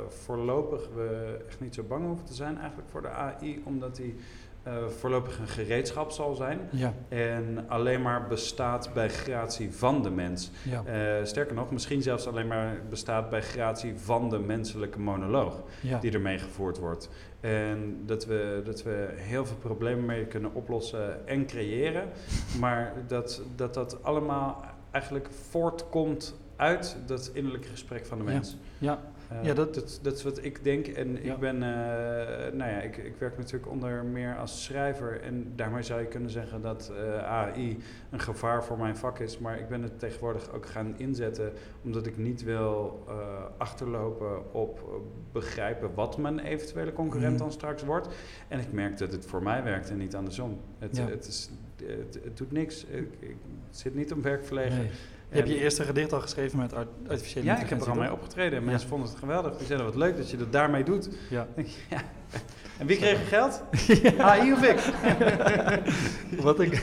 voorlopig 0.09 0.89
we 0.95 1.39
echt 1.49 1.61
niet 1.61 1.75
zo 1.75 1.83
bang 1.83 2.07
hoeven 2.07 2.25
te 2.25 2.35
zijn 2.35 2.59
eigenlijk 2.59 2.89
voor 2.91 3.03
de 3.03 3.09
AI, 3.09 3.63
omdat 3.65 3.97
die 3.97 4.17
eh, 4.63 4.87
voorlopig 4.87 5.39
een 5.39 5.49
gereedschap 5.49 6.11
zal 6.11 6.35
zijn 6.35 6.61
Ja, 6.71 6.95
en 7.09 7.65
alleen 7.69 8.03
maar 8.03 8.27
bestaat 8.27 8.91
bij 8.95 9.09
gratie 9.09 9.73
van 9.73 10.03
de 10.03 10.11
mens. 10.11 10.51
ja, 10.65 10.83
Eh, 10.85 11.25
sterker 11.25 11.55
nog, 11.55 11.71
misschien 11.71 12.03
zelfs 12.03 12.27
alleen 12.27 12.47
maar 12.47 12.81
bestaat 12.91 13.31
bij 13.31 13.43
gratie 13.43 13.95
van 13.97 14.31
de 14.31 14.39
menselijke 14.39 15.01
monoloog 15.01 15.63
die 16.01 16.13
ermee 16.13 16.39
gevoerd 16.39 16.79
wordt. 16.79 17.09
En 17.41 18.03
dat 18.07 18.27
we, 18.27 18.63
dat 18.65 18.83
we 18.83 19.09
heel 19.15 19.47
veel 19.47 19.57
problemen 19.57 20.05
mee 20.05 20.27
kunnen 20.27 20.55
oplossen 20.55 21.27
en 21.27 21.47
creëren. 21.47 22.09
Maar 22.61 22.93
dat 23.07 23.43
dat, 23.57 23.75
dat 23.75 24.03
allemaal 24.03 24.65
eigenlijk 24.91 25.29
voortkomt 25.51 26.35
uit 26.59 26.97
dat 27.07 27.31
innerlijke 27.35 27.69
gesprek 27.69 28.07
van 28.07 28.19
de 28.19 28.25
mens. 28.25 28.57
ja. 28.79 29.01
Eh, 29.29 29.45
Ja, 29.45 29.55
dat- 29.55 29.75
dat, 29.75 29.99
dat 30.03 30.17
is 30.17 30.23
wat 30.23 30.45
ik 30.45 30.65
denk. 30.65 30.87
En 30.87 31.19
Ja. 31.23 31.33
ik 31.35 31.39
ben, 31.39 31.55
eh, 31.55 32.53
nou 32.53 32.71
ja, 32.71 32.81
ik, 32.81 32.97
ik 32.97 33.15
werk 33.19 33.37
natuurlijk 33.39 33.71
onder 33.71 34.05
meer 34.05 34.37
als 34.37 34.65
schrijver. 34.65 35.21
En 35.23 35.53
daarmee 35.57 35.83
zou 35.83 36.01
je 36.01 36.07
kunnen 36.07 36.31
zeggen 36.31 36.63
dat 36.63 36.93
eh, 36.97 37.25
AI 37.25 37.79
een 38.11 38.21
gevaar 38.21 38.65
voor 38.65 38.79
mijn 38.79 38.97
vak 38.97 39.19
is. 39.19 39.39
Maar 39.39 39.59
ik 39.59 39.69
ben 39.69 39.83
het 39.83 39.99
tegenwoordig 39.99 40.53
ook 40.53 40.67
gaan 40.67 40.95
inzetten 40.97 41.53
omdat 41.85 42.07
ik 42.07 42.17
niet 42.17 42.43
wil 42.43 43.05
achterlopen 43.59 44.53
op 44.55 45.03
begrijpen 45.33 45.95
wat 45.95 46.19
mijn 46.19 46.39
eventuele 46.39 46.93
concurrent 46.93 47.33
Mhm. 47.33 47.43
dan 47.43 47.53
straks 47.53 47.83
wordt. 47.85 48.09
En 48.49 48.59
ik 48.61 48.73
merk 48.73 48.99
dat 48.99 49.13
het 49.13 49.27
voor 49.27 49.43
mij 49.43 49.63
werkt 49.63 49.91
en 49.91 49.97
niet 49.99 50.15
andersom. 50.15 50.61
Het, 50.79 50.97
Ja. 50.97 51.07
het, 51.09 51.27
is, 51.27 51.51
het, 51.85 52.19
het 52.25 52.37
doet 52.37 52.53
niks. 52.53 52.85
Ik, 52.85 53.09
ik 53.19 53.37
zit 53.71 53.95
niet 53.95 54.13
om 54.13 54.23
werkverlegen. 54.23 54.79
Nee. 54.79 54.91
Je 55.31 55.37
hebt 55.37 55.49
je 55.49 55.61
eerste 55.61 55.85
gedicht 55.85 56.13
al 56.13 56.21
geschreven 56.21 56.59
met 56.59 56.75
art- 56.75 56.89
artificiële 57.09 57.45
ja, 57.45 57.53
ik 57.53 57.59
heb 57.59 57.69
er 57.69 57.73
al 57.75 57.79
intelligentie, 57.79 58.03
mee 58.03 58.13
opgetreden. 58.13 58.59
En 58.59 58.65
Ja. 58.65 58.71
mensen 58.71 58.89
vonden 58.89 59.09
het 59.09 59.19
geweldig. 59.19 59.57
Die 59.57 59.67
zeiden, 59.67 59.87
wat 59.87 59.97
leuk 59.97 60.17
dat 60.17 60.31
je 60.31 60.37
dat 60.37 60.53
daarmee 60.53 60.85
doet. 60.85 61.09
Ja. 61.31 61.47
ja. 61.91 62.01
En 62.79 62.87
wie 62.87 62.97
kreeg 62.97 63.21
er 63.21 63.27
geld? 63.27 63.63
AI 64.19 64.53
of 64.53 64.63
ik? 64.63 64.81
Wat 66.43 66.61
ik. 66.61 66.83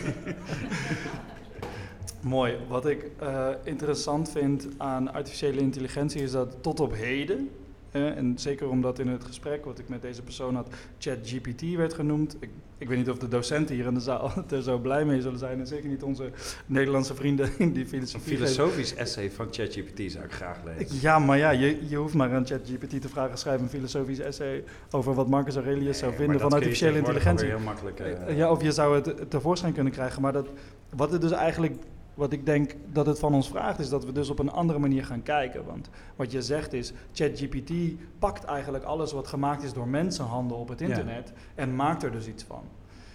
Mooi. 2.22 2.58
Wat 2.68 2.86
ik 2.86 3.12
eh, 3.20 3.48
interessant 3.64 4.32
vind 4.32 4.68
aan 4.78 5.14
artificiële 5.14 5.60
intelligentie 5.60 6.22
is 6.22 6.32
dat 6.32 6.58
tot 6.62 6.80
op 6.80 6.94
heden, 6.94 7.50
eh, 7.96 8.18
en 8.18 8.34
zeker 8.40 8.70
omdat 8.70 9.00
in 9.00 9.08
het 9.08 9.24
gesprek 9.24 9.66
wat 9.66 9.80
ik 9.80 9.90
met 9.90 10.02
deze 10.02 10.22
persoon 10.22 10.56
had, 10.56 10.68
ChatGPT 11.00 11.76
werd 11.76 11.94
genoemd. 11.94 12.36
Ik, 12.40 12.50
ik 12.78 12.88
weet 12.88 12.98
niet 12.98 13.10
of 13.10 13.18
de 13.18 13.28
docenten 13.28 13.76
hier 13.76 13.86
in 13.86 13.94
de 13.94 14.00
zaal 14.00 14.32
er 14.50 14.64
zo 14.64 14.78
blij 14.78 15.06
mee 15.06 15.22
zullen 15.22 15.40
zijn. 15.40 15.60
En 15.60 15.68
zeker 15.68 15.90
niet 15.90 16.04
onze 16.04 16.30
Nederlandse 16.66 17.16
vrienden 17.16 17.50
die 17.58 17.84
Een 17.84 17.88
filosofie 17.88 18.38
geven. 18.38 18.48
filosofisch 18.54 18.96
essay 18.96 19.32
van 19.32 19.48
ChatGPT 19.52 20.12
zou 20.12 20.26
ik 20.26 20.32
graag 20.32 20.58
lezen. 20.66 20.98
Ja, 21.02 21.20
maar 21.20 21.38
ja, 21.38 21.50
je, 21.50 21.88
je 21.90 21.96
hoeft 21.96 22.14
maar 22.14 22.34
aan 22.34 22.46
ChatGPT 22.48 23.02
te 23.02 23.10
vragen: 23.10 23.38
schrijf 23.38 23.62
een 23.62 23.70
filosofisch 23.70 24.20
essay 24.20 24.64
over 24.92 25.14
wat 25.14 25.30
Marcus 25.30 25.56
Aurelius 25.56 25.98
zou 25.98 26.14
vinden 26.16 26.40
van 26.40 26.54
artificiële 26.54 26.98
intelligentie. 26.98 27.48
heel 27.48 27.60
makkelijk. 27.60 28.00
eh, 28.00 28.38
Ja, 28.38 28.52
of 28.52 28.62
je 28.62 28.72
zou 28.72 28.96
het 28.96 29.30
tevoorschijn 29.30 29.74
kunnen 29.74 29.94
krijgen. 29.94 30.22
Maar 30.22 30.34
dat, 30.34 30.48
wat 30.96 31.12
het 31.12 31.22
dus 31.22 31.32
eigenlijk, 31.32 31.74
wat 32.16 32.32
ik 32.32 32.46
denk 32.46 32.76
dat 32.92 33.06
het 33.06 33.20
van 33.20 33.34
ons 33.34 33.48
vraagt, 33.50 33.80
is 33.80 33.90
dat 33.90 34.06
we 34.06 34.12
dus 34.12 34.30
op 34.30 34.40
een 34.40 34.52
andere 34.52 34.80
manier 34.80 35.06
gaan 35.06 35.24
kijken. 35.24 35.66
Want 35.66 35.90
wat 36.16 36.32
je 36.32 36.42
zegt 36.42 36.74
is, 36.74 36.94
ChatGPT 37.14 37.72
pakt 38.20 38.44
eigenlijk 38.44 38.84
alles 38.84 39.12
wat 39.12 39.28
gemaakt 39.28 39.64
is 39.64 39.74
door 39.74 39.88
mensenhanden 39.88 40.58
op 40.58 40.68
het 40.70 40.80
Ja. 40.80 40.88
internet 40.88 41.34
en 41.56 41.76
maakt 41.76 42.04
er 42.04 42.12
dus 42.12 42.28
iets 42.28 42.44
van. 42.44 42.62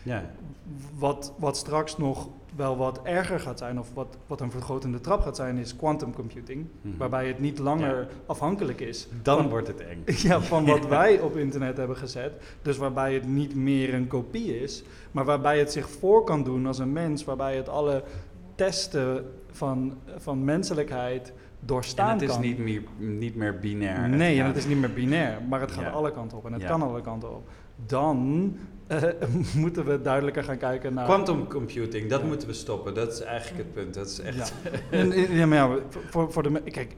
ja. 0.03 0.24
Wat, 0.98 1.32
wat 1.38 1.57
straks 1.57 1.96
nog 1.98 2.28
wel 2.57 2.76
wat 2.76 3.01
erger 3.03 3.40
gaat 3.40 3.59
zijn, 3.59 3.78
of 3.78 3.88
wat, 3.94 4.16
wat 4.26 4.40
een 4.40 4.51
vergrotende 4.51 5.01
trap 5.01 5.20
gaat 5.20 5.36
zijn, 5.36 5.57
is 5.57 5.76
quantum 5.76 6.14
computing. 6.14 6.66
Mhm. 6.80 6.96
Waarbij 6.96 7.26
het 7.28 7.40
niet 7.40 7.59
langer 7.59 8.01
Ja. 8.01 8.07
afhankelijk 8.26 8.80
is 8.80 9.09
Dan 9.22 9.36
van- 9.38 9.48
wordt 9.48 9.66
het 9.66 9.80
eng. 9.80 10.03
ja, 10.28 10.40
van 10.40 10.66
wat 10.66 10.86
wij 10.98 11.20
op 11.20 11.36
internet 11.36 11.76
hebben 11.76 11.96
gezet. 11.96 12.32
Dus 12.62 12.76
waarbij 12.76 13.14
het 13.14 13.26
niet 13.28 13.55
meer 13.55 13.94
een 13.94 14.07
kopie 14.07 14.61
is, 14.62 14.82
maar 15.11 15.24
waarbij 15.24 15.59
het 15.59 15.72
zich 15.72 15.88
voor 15.90 16.24
kan 16.24 16.42
doen 16.44 16.66
als 16.66 16.78
een 16.78 16.92
mens, 16.92 17.24
waarbij 17.24 17.57
het 17.57 17.68
alle 17.68 18.03
testen 18.64 19.24
van, 19.50 19.94
van 20.16 20.44
menselijkheid 20.44 21.32
doorstaan 21.61 22.06
En 22.08 22.12
het 22.12 22.22
is 22.22 22.28
kan. 22.30 22.40
niet 22.40 22.58
meer, 22.58 22.82
niet 22.98 23.34
meer 23.34 23.58
binair. 23.58 24.08
nee, 24.08 24.40
en 24.40 24.46
het 24.46 24.56
is 24.56 24.66
niet 24.66 24.78
meer 24.78 24.92
binair, 24.92 25.38
maar 25.48 25.61
het 25.61 25.70
gaat 25.70 25.84
Ja. 25.84 25.90
alle 25.90 26.12
kanten 26.12 26.38
op 26.38 26.46
en 26.46 26.52
het 26.52 26.62
Ja. 26.62 26.68
kan 26.68 26.82
alle 26.82 27.00
kanten 27.00 27.34
op. 27.36 27.48
Dan 27.86 28.18
eh, 28.86 29.02
moeten 29.56 29.84
we 29.84 30.02
duidelijker 30.02 30.44
gaan 30.44 30.56
kijken 30.58 30.94
naar... 30.94 31.04
Quantum 31.04 31.46
computing, 31.48 32.08
dat 32.08 32.24
moeten 32.24 32.48
we 32.48 32.54
stoppen. 32.54 32.94
Dat 32.94 33.12
is 33.12 33.20
eigenlijk 33.20 33.58
het 33.64 33.72
punt. 33.74 33.94
Dat 33.94 34.06
is 34.06 34.18
echt... 34.20 34.52
Ja. 34.62 34.70
En, 34.90 35.32
ja, 35.36 35.46
maar 35.46 35.58
ja, 35.58 35.78
voor, 36.08 36.32
voor 36.32 36.42
de, 36.42 36.61
kijk, 36.62 36.94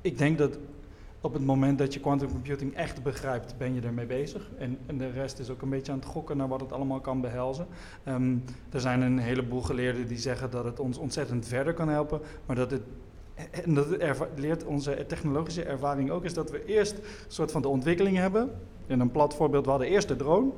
ik 0.00 0.18
denk 0.18 0.38
dat 0.38 0.58
op 1.22 1.32
het 1.32 1.44
moment 1.44 1.78
dat 1.78 1.94
je 1.94 2.00
quantum 2.00 2.30
computing 2.30 2.74
echt 2.74 3.02
begrijpt, 3.02 3.54
ben 3.58 3.74
je 3.74 3.80
ermee 3.80 4.06
bezig. 4.06 4.50
En, 4.58 4.78
en 4.86 4.98
de 4.98 5.10
rest 5.10 5.38
is 5.38 5.50
ook 5.50 5.62
een 5.62 5.68
beetje 5.68 5.92
aan 5.92 5.98
het 5.98 6.08
gokken 6.08 6.36
naar 6.36 6.48
wat 6.48 6.60
het 6.60 6.72
allemaal 6.72 7.00
kan 7.00 7.20
behelzen. 7.20 7.66
Ehm, 8.04 8.36
er 8.70 8.80
zijn 8.80 9.00
een 9.00 9.18
heleboel 9.18 9.62
geleerden 9.62 10.06
die 10.06 10.18
zeggen 10.18 10.50
dat 10.50 10.64
het 10.64 10.80
ons 10.80 10.98
ontzettend 10.98 11.46
verder 11.46 11.74
kan 11.74 11.88
helpen, 11.88 12.20
maar 12.46 12.56
dat 12.56 12.70
het 12.70 12.82
en 13.50 13.74
dat 13.74 13.86
leert 14.36 14.64
onze 14.64 15.04
technologische 15.06 15.64
ervaring 15.64 16.10
ook, 16.10 16.24
is 16.24 16.34
dat 16.34 16.50
we 16.50 16.64
eerst 16.64 16.98
een 16.98 17.04
soort 17.28 17.50
van 17.50 17.62
de 17.62 17.68
ontwikkeling 17.68 18.16
hebben. 18.16 18.50
In 18.86 19.00
een 19.00 19.10
plat 19.10 19.34
voorbeeld, 19.34 19.64
we 19.64 19.70
hadden 19.70 19.88
eerst 19.88 20.08
de 20.08 20.16
drone. 20.16 20.50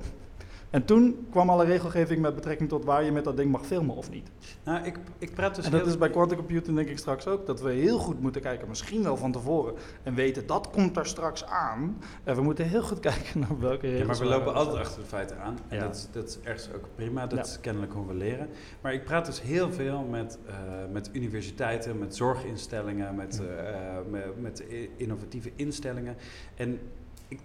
En 0.74 0.84
toen 0.84 1.26
kwam 1.30 1.50
alle 1.50 1.64
regelgeving 1.64 2.20
met 2.20 2.34
betrekking 2.34 2.68
tot 2.68 2.84
waar 2.84 3.04
je 3.04 3.12
met 3.12 3.24
dat 3.24 3.36
ding 3.36 3.50
mag 3.50 3.66
filmen 3.66 3.96
of 3.96 4.10
niet. 4.10 4.30
Nou, 4.64 4.84
ik, 4.84 4.96
ik 5.18 5.34
praat 5.34 5.54
dus 5.54 5.64
En 5.64 5.70
dat 5.70 5.80
heel- 5.80 5.88
is 5.90 5.98
bij 5.98 6.10
quantum 6.10 6.36
computing 6.36 6.76
denk 6.76 6.88
ik 6.88 6.98
straks 6.98 7.26
ook, 7.26 7.46
dat 7.46 7.60
we 7.60 7.70
heel 7.72 7.98
goed 7.98 8.20
moeten 8.20 8.40
kijken, 8.42 8.68
misschien 8.68 9.02
wel 9.02 9.16
van 9.16 9.32
tevoren, 9.32 9.74
en 10.02 10.14
weten 10.14 10.46
dat 10.46 10.70
komt 10.70 10.96
er 10.96 11.06
straks 11.06 11.44
aan. 11.44 11.98
En 12.24 12.34
we 12.34 12.42
moeten 12.42 12.68
heel 12.68 12.82
goed 12.82 13.00
kijken 13.10 13.40
naar 13.40 13.58
welke 13.60 13.86
regels 13.86 14.00
Ja, 14.00 14.06
maar 14.06 14.16
we 14.32 14.38
lopen 14.38 14.54
altijd 14.54 14.76
achter 14.76 15.00
de 15.02 15.08
feiten 15.08 15.38
aan. 15.38 15.58
En 15.68 15.76
Ja. 15.76 15.82
dat, 15.82 15.94
is, 15.96 16.08
dat 16.12 16.28
is 16.28 16.38
ergens 16.42 16.68
ook 16.74 16.84
prima. 16.94 17.26
Dat 17.26 17.38
Ja. 17.38 17.44
is 17.44 17.60
kennelijk 17.60 17.92
hoe 17.92 18.06
we 18.06 18.14
leren. 18.14 18.48
Maar 18.80 18.92
ik 18.92 19.04
praat 19.04 19.26
dus 19.26 19.42
heel 19.42 19.72
veel 19.72 20.02
met, 20.10 20.38
eh, 20.46 20.54
met 20.92 21.10
universiteiten, 21.12 21.98
met 21.98 22.16
zorginstellingen, 22.16 23.14
met, 23.14 23.40
Ja. 23.42 23.62
eh, 23.62 24.10
met, 24.10 24.40
met 24.40 24.64
innovatieve 24.96 25.50
instellingen. 25.56 26.16
En 26.54 26.78
ik 27.28 27.40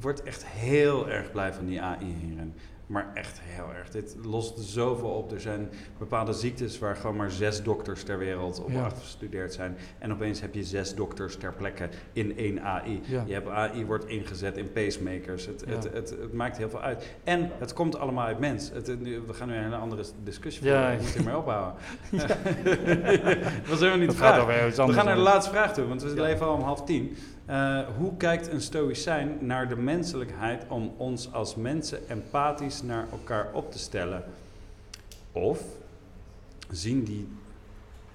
word 0.00 0.22
echt 0.22 0.46
heel 0.46 1.08
erg 1.08 1.30
blij 1.32 1.52
van 1.52 1.66
die 1.66 1.82
AI 1.82 2.14
hierin. 2.20 2.54
Maar 2.86 3.10
echt 3.14 3.40
heel 3.42 3.72
erg. 3.78 3.90
Dit 3.90 4.16
lost 4.24 4.58
zoveel 4.58 5.08
op. 5.08 5.32
Er 5.32 5.40
zijn 5.40 5.68
bepaalde 5.98 6.32
ziektes 6.32 6.78
waar 6.78 6.96
gewoon 6.96 7.16
maar 7.16 7.30
zes 7.30 7.62
dokters 7.62 8.02
ter 8.02 8.18
wereld 8.18 8.62
op 8.64 8.70
Ja. 8.70 8.84
afgestudeerd 8.84 9.52
zijn. 9.54 9.76
En 9.98 10.12
opeens 10.12 10.40
heb 10.40 10.54
je 10.54 10.64
zes 10.64 10.94
dokters 10.94 11.36
ter 11.36 11.52
plekke 11.54 11.88
in 12.12 12.36
één 12.36 12.60
AI. 12.60 13.00
Ja. 13.06 13.22
Je 13.26 13.32
hebt 13.32 13.48
AI 13.48 13.86
wordt 13.86 14.06
ingezet 14.06 14.56
in 14.56 14.72
pacemakers. 14.72 15.46
Het, 15.46 15.64
Ja. 15.66 15.72
het, 15.74 15.84
het, 15.92 16.10
het 16.20 16.32
maakt 16.32 16.56
heel 16.56 16.70
veel 16.70 16.80
uit. 16.80 17.06
En 17.24 17.50
het 17.58 17.72
komt 17.72 17.98
allemaal 17.98 18.26
uit 18.26 18.38
mens. 18.38 18.70
We 18.72 19.22
gaan 19.32 19.48
nu 19.48 19.54
een 19.56 19.62
hele 19.62 19.76
andere 19.76 20.04
discussie 20.24 20.64
Ja. 20.64 20.78
voeren. 20.80 20.92
Ik 20.94 21.00
moet 21.00 21.14
ermee 21.16 21.36
ophouden. 21.36 21.74
dat 23.60 23.68
was 23.68 23.78
helemaal 23.78 23.98
niet 23.98 24.10
de 24.10 24.16
vraag. 24.16 24.44
We 24.86 24.92
gaan 24.92 25.04
naar 25.04 25.14
de 25.14 25.20
laatste 25.20 25.50
vraag 25.52 25.74
toe, 25.74 25.86
want 25.86 26.02
we 26.02 26.08
Ja. 26.14 26.22
leven 26.22 26.46
al 26.46 26.54
om 26.54 26.60
half 26.62 26.84
tien. 26.84 27.16
Eh, 27.46 27.80
hoe 27.96 28.16
kijkt 28.16 28.48
een 28.52 28.60
stoïcijn 28.60 29.36
naar 29.40 29.68
de 29.68 29.76
menselijkheid 29.76 30.64
om 30.68 30.94
ons 30.96 31.32
als 31.32 31.54
mensen 31.56 32.08
empathisch 32.08 32.82
naar 32.82 33.06
elkaar 33.12 33.52
op 33.52 33.72
te 33.72 33.78
stellen? 33.78 34.24
Of 35.32 35.62
zien 36.70 37.04
die, 37.04 37.28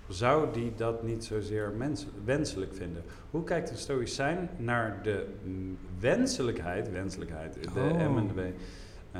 zou 0.08 0.54
die 0.54 0.74
dat 0.76 1.04
niet 1.04 1.24
zozeer 1.26 1.72
mens, 1.78 2.06
wenselijk 2.26 2.74
vinden? 2.76 3.04
Hoe 3.32 3.44
kijkt 3.44 3.70
een 3.70 3.78
stoïcijn 3.78 4.50
naar 4.58 5.00
de 5.04 5.28
wenselijkheid, 6.00 6.92
wenselijkheid, 6.92 7.54
de 7.54 7.70
Oh. 7.80 8.14
M 8.14 8.18
en 8.18 8.28
de 8.28 8.34
W, 8.34 8.40
eh, 8.40 8.52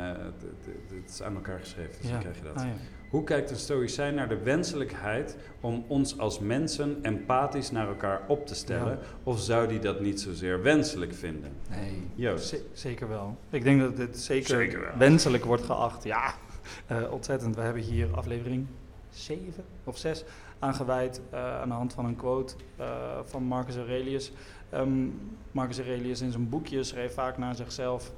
het- 0.08 0.42
het- 0.42 0.76
het 1.04 1.10
is 1.10 1.22
aan 1.22 1.36
elkaar 1.36 1.60
geschreven, 1.60 1.94
dus 2.02 2.06
Ja. 2.06 2.12
dan 2.12 2.20
krijg 2.22 2.38
je 2.38 2.44
dat. 2.44 2.56
Ah, 2.56 2.66
ja. 2.66 2.74
Hoe 3.10 3.24
kijkt 3.24 3.50
een 3.50 3.56
stoïcijn 3.56 4.16
naar 4.16 4.30
de 4.30 4.38
wenselijkheid 4.38 5.38
om 5.62 5.86
ons 5.88 6.18
als 6.18 6.40
mensen 6.40 7.00
empathisch 7.02 7.72
naar 7.72 7.88
elkaar 7.88 8.22
op 8.28 8.48
te 8.48 8.56
stellen? 8.56 8.92
Ja. 8.92 9.00
Of 9.24 9.40
zou 9.40 9.68
die 9.68 9.80
dat 9.80 10.00
niet 10.00 10.22
zozeer 10.22 10.62
wenselijk 10.62 11.14
vinden? 11.14 11.52
Nee, 11.70 12.08
Joost. 12.16 12.56
zeker 12.74 13.08
wel. 13.08 13.38
Ik 13.50 13.64
denk 13.64 13.82
dat 13.82 13.98
dit 13.98 14.20
zeker, 14.20 14.94
wenselijk 14.98 15.46
wordt 15.46 15.64
geacht. 15.64 16.04
Ja, 16.04 16.34
Eh, 16.88 17.12
ontzettend. 17.12 17.56
We 17.56 17.62
hebben 17.62 17.82
hier 17.82 18.08
aflevering 18.16 18.68
7 19.10 19.64
of 19.84 19.98
6 19.98 20.24
aangeweid 20.60 21.22
eh, 21.30 21.62
aan 21.62 21.68
de 21.68 21.74
hand 21.74 21.94
van 21.94 22.06
een 22.06 22.16
quote 22.16 22.54
eh, 22.76 23.20
van 23.24 23.44
Marcus 23.44 23.76
Aurelius. 23.76 24.32
Ehm, 24.70 25.08
Marcus 25.52 25.78
Aurelius 25.78 26.22
in 26.22 26.32
zijn 26.32 26.50
boekje 26.50 26.84
schreef 26.84 27.14
vaak 27.14 27.38
naar 27.38 27.56
zichzelf: 27.56 28.12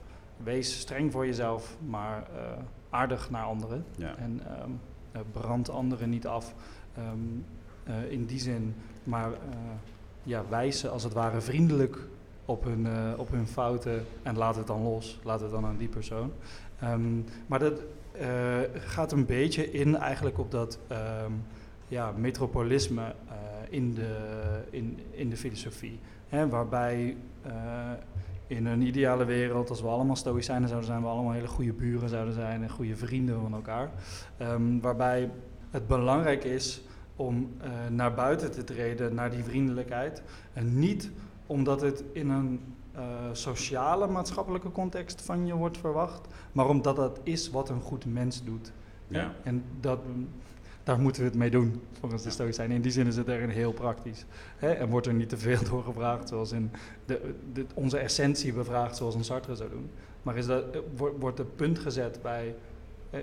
wees 0.43 0.79
streng 0.79 1.11
voor 1.11 1.25
jezelf, 1.25 1.77
maar 1.87 2.27
aardig 2.91 3.29
naar 3.29 3.45
anderen. 3.45 3.85
Ja. 3.97 4.15
En 4.17 4.41
ehm, 4.45 4.71
eh, 5.11 5.21
brand 5.31 5.69
anderen 5.69 6.09
niet 6.09 6.27
af 6.27 6.53
ehm, 6.95 7.17
eh, 7.83 8.11
in 8.11 8.25
die 8.25 8.39
zin, 8.39 8.75
maar 9.03 9.31
eh, 9.31 9.37
ja, 10.23 10.43
wijs 10.49 10.79
ze 10.79 10.89
als 10.89 11.03
het 11.03 11.13
ware 11.13 11.41
vriendelijk 11.41 11.97
op 12.45 12.63
hun, 12.63 12.85
eh, 12.85 13.13
op 13.17 13.31
hun 13.31 13.47
fouten 13.47 14.05
en 14.23 14.37
laat 14.37 14.55
het 14.55 14.67
dan 14.67 14.81
los. 14.81 15.19
Laat 15.23 15.41
het 15.41 15.51
dan 15.51 15.65
aan 15.65 15.77
die 15.77 15.87
persoon. 15.87 16.31
Ehm, 16.79 17.19
maar 17.47 17.59
dat 17.59 17.81
gaat 18.73 19.11
een 19.11 19.25
beetje 19.25 19.71
in 19.71 19.95
eigenlijk 19.95 20.39
op 20.39 20.51
dat 20.51 20.79
ehm, 20.87 21.31
ja, 21.87 22.11
metropolisme 22.11 23.13
in, 23.69 23.93
de, 23.93 24.15
in, 24.69 24.99
in 25.11 25.29
de 25.29 25.37
filosofie. 25.37 25.99
Hè, 26.29 26.49
waarbij 26.49 27.17
in 28.51 28.65
een 28.65 28.81
ideale 28.81 29.25
wereld, 29.25 29.69
als 29.69 29.81
we 29.81 29.87
allemaal 29.87 30.15
stoïcijnen 30.15 30.67
zouden 30.67 30.89
zijn, 30.89 31.01
we 31.01 31.07
allemaal 31.07 31.31
hele 31.31 31.47
goede 31.47 31.73
buren 31.73 32.09
zouden 32.09 32.33
zijn 32.33 32.63
en 32.63 32.69
goede 32.69 32.95
vrienden 32.95 33.41
van 33.41 33.53
elkaar. 33.53 33.91
Ehm, 34.37 34.79
waarbij 34.79 35.31
het 35.69 35.87
belangrijk 35.87 36.43
is 36.43 36.81
om 37.15 37.51
eh, 37.57 37.69
naar 37.89 38.13
buiten 38.13 38.51
te 38.51 38.63
treden, 38.63 39.13
naar 39.13 39.31
die 39.31 39.43
vriendelijkheid. 39.43 40.23
En 40.53 40.79
niet 40.79 41.11
omdat 41.45 41.81
het 41.81 42.03
in 42.13 42.29
een 42.29 42.59
eh, 42.91 43.03
sociale, 43.31 44.07
maatschappelijke 44.07 44.71
context 44.71 45.21
van 45.21 45.45
je 45.45 45.53
wordt 45.53 45.77
verwacht, 45.77 46.27
maar 46.51 46.67
omdat 46.67 46.95
dat 46.95 47.19
is 47.23 47.49
wat 47.49 47.69
een 47.69 47.81
goed 47.81 48.05
mens 48.05 48.43
doet. 48.43 48.71
Ja. 49.07 49.31
En 49.43 49.63
dat, 49.79 49.99
daar 50.83 50.99
moeten 50.99 51.21
we 51.21 51.27
het 51.27 51.37
mee 51.37 51.49
doen, 51.49 51.81
volgens 51.99 52.23
de 52.23 52.29
Stoïcijnen. 52.29 52.75
In 52.75 52.81
die 52.81 52.91
zin 52.91 53.07
is 53.07 53.15
het 53.15 53.27
erin 53.27 53.49
heel 53.49 53.73
praktisch. 53.73 54.25
Hè? 54.57 54.71
En 54.71 54.89
wordt 54.89 55.07
er 55.07 55.13
niet 55.13 55.29
te 55.29 55.37
veel 55.37 55.63
door 55.69 55.83
gevraagd, 55.83 56.29
zoals 56.29 56.51
in 56.51 56.71
de, 57.05 57.33
de, 57.53 57.65
onze 57.73 57.97
essentie 57.97 58.53
bevraagd, 58.53 58.97
zoals 58.97 59.15
een 59.15 59.23
Sartre 59.23 59.55
zou 59.55 59.69
doen. 59.69 59.89
Maar 60.23 60.37
is 60.37 60.45
dat, 60.45 60.63
eh, 60.75 60.79
wordt, 61.19 61.37
het 61.37 61.55
punt 61.55 61.79
gezet 61.79 62.19
bij 62.21 62.55
eh, 63.09 63.19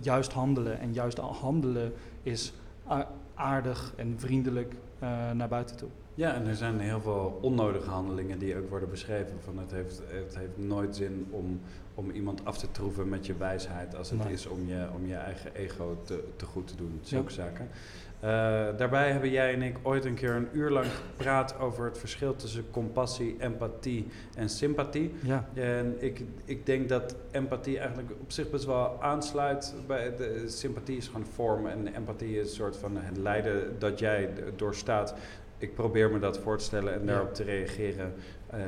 juist 0.00 0.32
handelen. 0.32 0.80
En 0.80 0.92
juist 0.92 1.18
handelen 1.18 1.92
is 2.22 2.52
aardig 3.34 3.92
en 3.96 4.14
vriendelijk 4.16 4.74
eh, 4.98 5.30
naar 5.30 5.48
buiten 5.48 5.76
toe. 5.76 5.88
Ja, 6.14 6.34
en 6.34 6.46
er 6.46 6.54
zijn 6.54 6.80
heel 6.80 7.00
veel 7.00 7.38
onnodige 7.42 7.90
handelingen 7.90 8.38
die 8.38 8.56
ook 8.56 8.68
worden 8.68 8.90
beschreven. 8.90 9.40
Van 9.44 9.58
het, 9.58 9.70
heeft, 9.70 10.02
het 10.06 10.36
heeft 10.36 10.56
nooit 10.56 10.96
zin 10.96 11.26
om, 11.30 11.60
om 12.00 12.10
iemand 12.10 12.44
af 12.44 12.58
te 12.58 12.70
troeven 12.70 13.08
met 13.08 13.26
je 13.26 13.36
wijsheid 13.36 13.96
als 13.96 14.10
het 14.10 14.24
Nee. 14.24 14.32
is 14.32 14.46
om 14.46 14.68
je, 14.68 14.86
om 14.94 15.06
je 15.06 15.14
eigen 15.14 15.54
ego 15.54 16.00
te, 16.04 16.24
te 16.36 16.44
goed 16.44 16.66
te 16.68 16.76
doen. 16.76 16.98
Ja. 17.02 17.08
Zulke 17.08 17.32
zaken. 17.32 17.68
Eh, 18.20 18.28
daarbij 18.76 19.10
hebben 19.10 19.30
jij 19.30 19.54
en 19.54 19.62
ik 19.62 19.76
ooit 19.82 20.04
een 20.04 20.14
keer 20.14 20.30
een 20.30 20.48
uur 20.52 20.70
lang 20.70 20.86
gepraat 20.86 21.58
over 21.58 21.84
het 21.84 21.98
verschil 21.98 22.36
tussen 22.36 22.64
compassie, 22.70 23.36
empathie 23.38 24.06
en 24.36 24.48
sympathie. 24.48 25.14
Ja, 25.22 25.48
En 25.54 25.96
ik, 25.98 26.22
ik 26.44 26.66
denk 26.66 26.88
dat 26.88 27.16
empathie 27.30 27.78
eigenlijk 27.78 28.10
op 28.20 28.32
zich 28.32 28.50
best 28.50 28.64
wel 28.64 29.02
aansluit 29.02 29.74
bij 29.86 30.16
de 30.16 30.44
sympathie 30.48 30.96
is 30.96 31.06
gewoon 31.06 31.26
vorm 31.34 31.66
en 31.66 31.94
empathie 31.94 32.40
is 32.40 32.48
een 32.48 32.54
soort 32.54 32.76
van 32.76 32.96
het 32.96 33.16
lijden 33.16 33.78
dat 33.78 33.98
jij 33.98 34.28
doorstaat. 34.56 35.14
Ik 35.58 35.74
probeer 35.74 36.10
me 36.10 36.18
dat 36.18 36.38
voor 36.38 36.58
te 36.58 36.64
stellen 36.64 36.94
en 36.94 37.06
daarop 37.06 37.34
te 37.34 37.42
reageren, 37.42 38.12
eh 38.50 38.58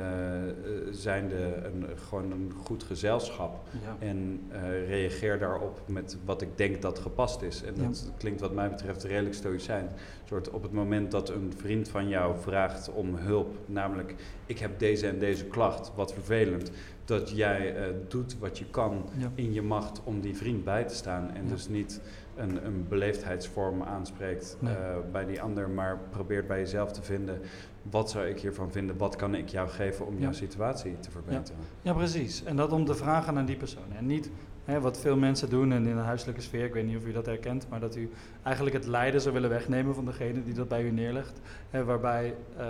eh, 0.49 0.55
zijnde 0.91 1.35
een, 1.63 1.85
gewoon 2.07 2.31
een 2.31 2.51
goed 2.63 2.83
gezelschap. 2.83 3.59
ja. 3.83 3.95
En 4.07 4.41
eh, 4.49 4.87
reageer 4.87 5.39
daarop 5.39 5.79
met 5.85 6.17
wat 6.25 6.41
ik 6.41 6.57
denk 6.57 6.81
dat 6.81 6.99
gepast 6.99 7.41
is. 7.41 7.63
En 7.63 7.73
Ja. 7.75 7.81
dat 7.87 8.11
klinkt 8.17 8.41
wat 8.41 8.53
mij 8.53 8.69
betreft 8.69 9.03
redelijk 9.03 9.35
stoïcijn. 9.35 9.89
Soort 10.23 10.49
op 10.49 10.63
het 10.63 10.71
moment 10.71 11.11
dat 11.11 11.29
een 11.29 11.53
vriend 11.57 11.89
van 11.89 12.07
jou 12.07 12.35
vraagt 12.39 12.91
om 12.93 13.15
hulp, 13.15 13.55
namelijk 13.65 14.15
ik 14.45 14.59
heb 14.59 14.79
deze 14.79 15.07
en 15.07 15.19
deze 15.19 15.45
klacht, 15.45 15.91
wat 15.95 16.13
vervelend, 16.13 16.71
dat 17.05 17.29
jij 17.29 17.75
doet 18.07 18.37
wat 18.39 18.57
je 18.57 18.65
kan 18.65 19.05
Ja. 19.17 19.31
in 19.35 19.53
je 19.53 19.61
macht 19.61 20.01
om 20.03 20.21
die 20.21 20.37
vriend 20.37 20.63
bij 20.63 20.83
te 20.83 20.95
staan. 20.95 21.31
En 21.33 21.47
dus 21.47 21.67
niet 21.67 22.01
een, 22.35 22.65
een 22.65 22.85
beleefdheidsvorm 22.89 23.81
aanspreekt 23.83 24.57
Nee. 24.59 24.75
bij 25.11 25.25
die 25.25 25.41
ander, 25.41 25.69
maar 25.69 25.99
probeert 26.09 26.47
bij 26.47 26.59
jezelf 26.59 26.91
te 26.91 27.01
vinden. 27.01 27.39
Wat 27.91 28.09
zou 28.09 28.25
ik 28.25 28.39
hiervan 28.39 28.71
vinden? 28.71 28.97
Wat 28.97 29.15
kan 29.15 29.35
ik 29.35 29.49
jou 29.49 29.69
geven 29.69 30.05
om 30.07 30.13
Ja. 30.13 30.19
jouw 30.21 30.31
situatie 30.31 30.99
te 30.99 31.11
verbeteren? 31.11 31.61
Ja, 31.81 31.93
precies. 31.93 32.43
En 32.43 32.55
dat 32.55 32.71
om 32.71 32.85
te 32.85 32.95
vragen 32.95 33.37
aan 33.37 33.45
die 33.45 33.55
persoon. 33.55 33.93
En 33.97 34.05
niet 34.05 34.29
hè, 34.65 34.79
wat 34.81 34.99
veel 34.99 35.17
mensen 35.17 35.49
doen 35.49 35.71
en 35.71 35.85
in 35.85 35.97
een 35.97 36.03
huiselijke 36.03 36.41
sfeer, 36.41 36.65
ik 36.65 36.73
weet 36.73 36.85
niet 36.85 36.97
of 36.97 37.05
u 37.05 37.11
dat 37.11 37.25
herkent, 37.25 37.65
maar 37.69 37.79
dat 37.79 37.95
u 37.95 38.09
eigenlijk 38.43 38.75
het 38.75 38.85
lijden 38.85 39.21
zou 39.21 39.33
willen 39.33 39.49
wegnemen 39.49 39.95
van 39.95 40.05
degene 40.05 40.43
die 40.43 40.53
dat 40.53 40.67
bij 40.67 40.83
u 40.83 40.91
neerlegt. 40.91 41.39
Hè, 41.69 41.83
waarbij 41.83 42.35
eh, 42.57 42.65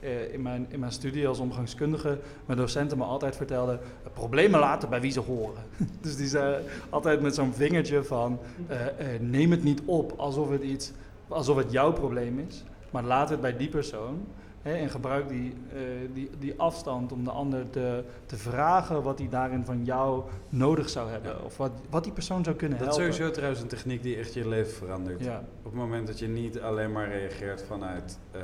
eh, 0.00 0.32
in, 0.32 0.42
mijn, 0.42 0.66
in 0.68 0.80
mijn 0.80 0.92
studie 0.92 1.28
als 1.28 1.38
omgangskundige 1.38 2.18
mijn 2.46 2.58
docenten 2.58 2.98
me 2.98 3.04
altijd 3.04 3.36
vertelden, 3.36 3.80
problemen 4.12 4.60
laten 4.60 4.88
bij 4.88 5.00
wie 5.00 5.12
ze 5.12 5.20
horen. 5.20 5.62
dus 6.00 6.16
die 6.16 6.26
zei 6.26 6.64
altijd 6.90 7.20
met 7.20 7.34
zo'n 7.34 7.52
vingertje 7.52 8.02
van, 8.04 8.38
eh, 8.66 8.76
neem 9.20 9.50
het 9.50 9.62
niet 9.64 9.82
op 9.84 10.12
alsof 10.16 10.50
het, 10.50 10.62
iets, 10.62 10.92
alsof 11.28 11.56
het 11.56 11.72
jouw 11.72 11.92
probleem 11.92 12.38
is, 12.48 12.64
maar 12.94 13.02
laat 13.02 13.28
het 13.30 13.40
bij 13.40 13.56
die 13.56 13.68
persoon. 13.68 14.26
Hè, 14.62 14.74
en 14.74 14.90
gebruik 14.90 15.28
die, 15.28 15.54
eh, 15.72 15.78
die, 16.12 16.30
die 16.38 16.54
afstand 16.56 17.12
om 17.12 17.24
de 17.24 17.30
ander 17.30 17.70
te, 17.70 18.04
te 18.26 18.36
vragen 18.36 19.02
wat 19.02 19.18
hij 19.18 19.28
daarin 19.28 19.64
van 19.64 19.84
jou 19.84 20.22
nodig 20.48 20.88
zou 20.88 21.10
hebben. 21.10 21.30
Ja. 21.30 21.44
Of 21.44 21.56
wat, 21.56 21.70
wat 21.90 22.04
die 22.04 22.12
persoon 22.12 22.44
zou 22.44 22.56
kunnen 22.56 22.78
Dat 22.78 22.88
is 22.88 22.94
helpen. 22.96 23.14
sowieso 23.14 23.34
trouwens 23.34 23.62
een 23.62 23.68
techniek 23.68 24.02
die 24.02 24.16
echt 24.16 24.34
je 24.34 24.48
leven 24.48 24.72
verandert. 24.72 25.20
Ja, 25.24 25.44
Op 25.58 25.64
het 25.64 25.74
moment 25.74 26.06
dat 26.06 26.18
je 26.18 26.28
niet 26.28 26.60
alleen 26.60 26.92
maar 26.92 27.08
reageert 27.08 27.62
vanuit 27.62 28.18
eh, 28.30 28.40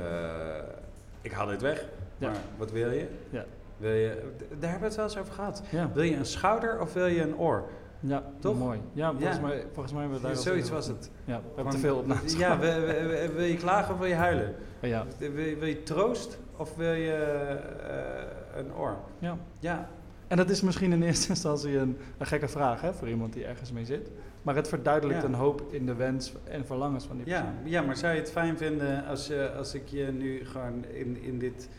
ik 1.21 1.31
haal 1.31 1.47
dit 1.47 1.61
weg, 1.61 1.85
Ja. 2.17 2.27
maar 2.29 2.37
wat 2.57 2.71
wil 2.71 2.91
je? 2.91 3.07
Ja. 3.29 3.45
Wil 3.77 3.91
je 3.93 4.21
daar 4.59 4.69
hebben 4.69 4.79
we 4.79 4.85
het 4.85 4.95
wel 4.95 5.05
eens 5.05 5.17
over 5.17 5.33
gehad. 5.33 5.63
Wil 5.93 6.03
je 6.03 6.15
een 6.15 6.25
schouder 6.25 6.79
of 6.81 6.93
wil 6.93 7.05
je 7.05 7.21
een 7.21 7.37
oor? 7.37 7.63
Ja 8.01 8.23
Toch? 8.39 8.57
mooi. 8.57 8.79
Ja, 8.93 9.11
volgens, 9.11 9.35
Ja. 9.35 9.41
mij, 9.41 9.65
volgens 9.73 9.93
mij 9.93 10.01
hebben 10.01 10.21
we 10.21 10.27
daar 10.27 10.35
Zoiets 10.35 10.69
was 10.69 10.87
het. 10.87 11.11
Ja, 11.25 11.41
we 11.55 11.63
te 11.69 11.77
veel 11.77 11.97
op 11.97 12.07
naast. 12.07 12.37
Ja, 12.37 12.59
wil, 12.59 12.79
wil- 12.81 13.33
wil 13.33 13.43
je 13.45 13.55
klagen 13.57 13.93
of 13.93 13.99
wil 13.99 14.07
je 14.09 14.15
huilen? 14.15 14.55
ja, 14.81 15.05
Wil 15.17 15.31
je, 15.39 15.55
wil 15.55 15.67
je 15.67 15.83
troost 15.83 16.39
of 16.57 16.75
wil 16.75 16.93
je 16.93 17.13
eh, 17.13 18.59
een 18.59 18.73
oor? 18.75 18.97
ja. 19.19 19.37
Ja, 19.59 19.89
En 20.27 20.37
dat 20.37 20.49
is 20.49 20.61
misschien 20.61 20.91
in 20.91 21.03
eerste 21.03 21.29
instantie 21.35 21.77
een, 21.77 21.97
een 22.17 22.25
gekke 22.25 22.47
vraag 22.47 22.81
hè, 22.81 22.93
voor 22.93 23.09
iemand 23.09 23.33
die 23.33 23.45
ergens 23.45 23.71
mee 23.71 23.85
zit. 23.85 24.11
Maar 24.41 24.55
het 24.55 24.67
verduidelijkt 24.67 25.21
Ja. 25.21 25.27
een 25.27 25.33
hoop 25.35 25.63
in 25.69 25.85
de 25.85 25.95
wens 25.95 26.33
en 26.43 26.65
verlangens 26.65 27.05
van 27.05 27.15
die 27.15 27.25
persoon. 27.25 27.43
ja, 27.45 27.53
ja, 27.69 27.81
maar 27.81 27.97
zou 27.97 28.13
je 28.13 28.19
het 28.19 28.31
fijn 28.31 28.57
vinden 28.57 29.05
als, 29.05 29.27
je, 29.27 29.51
als 29.57 29.73
ik 29.73 29.87
je 29.87 30.05
nu 30.11 30.45
gewoon 30.45 30.85
in, 30.85 31.17
in 31.21 31.39
dit 31.39 31.69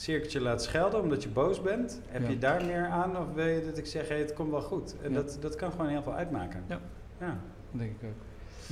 cirkeltje 0.00 0.40
laat 0.40 0.62
schelden 0.62 1.00
omdat 1.02 1.22
je 1.22 1.28
boos 1.28 1.62
bent? 1.62 2.00
Heb 2.06 2.22
Ja. 2.22 2.28
je 2.28 2.38
daar 2.38 2.64
meer 2.64 2.86
aan 2.86 3.16
of 3.16 3.34
wil 3.34 3.46
je 3.46 3.64
dat 3.66 3.78
ik 3.78 3.86
zeg, 3.86 4.08
hey, 4.08 4.18
het 4.18 4.32
komt 4.32 4.50
wel 4.50 4.62
goed? 4.62 4.94
En 5.02 5.10
Ja. 5.12 5.16
dat, 5.16 5.38
dat 5.40 5.56
kan 5.56 5.70
gewoon 5.70 5.88
heel 5.88 6.02
veel 6.02 6.14
uitmaken. 6.14 6.64
Ja. 6.68 6.80
ja. 7.20 7.26
Dat 7.70 7.80
denk 7.80 7.90
ik 8.00 8.08
ook. 8.08 8.14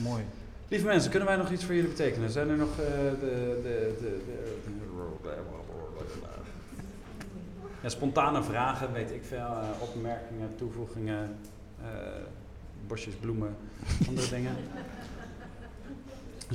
Mooi. 0.05 0.23
Lieve 0.69 0.87
mensen, 0.87 1.11
kunnen 1.11 1.29
wij 1.29 1.37
nog 1.37 1.51
iets 1.51 1.65
voor 1.65 1.75
jullie 1.75 1.91
betekenen? 1.91 2.31
Zijn 2.31 2.49
er 2.49 2.57
nog 2.57 2.71
eh, 2.71 2.77
de, 3.21 3.61
de, 3.63 3.97
de, 4.01 4.21
de, 4.25 4.35
ja, 7.83 7.89
spontane 7.89 8.43
vragen, 8.43 8.93
weet 8.93 9.11
ik 9.11 9.25
veel, 9.25 9.39
eh, 9.39 9.69
opmerkingen, 9.81 10.49
toevoegingen, 10.57 11.37
eh, 11.83 11.89
bosjes 12.87 13.15
bloemen, 13.15 13.57
andere 14.09 14.29
dingen? 14.29 14.53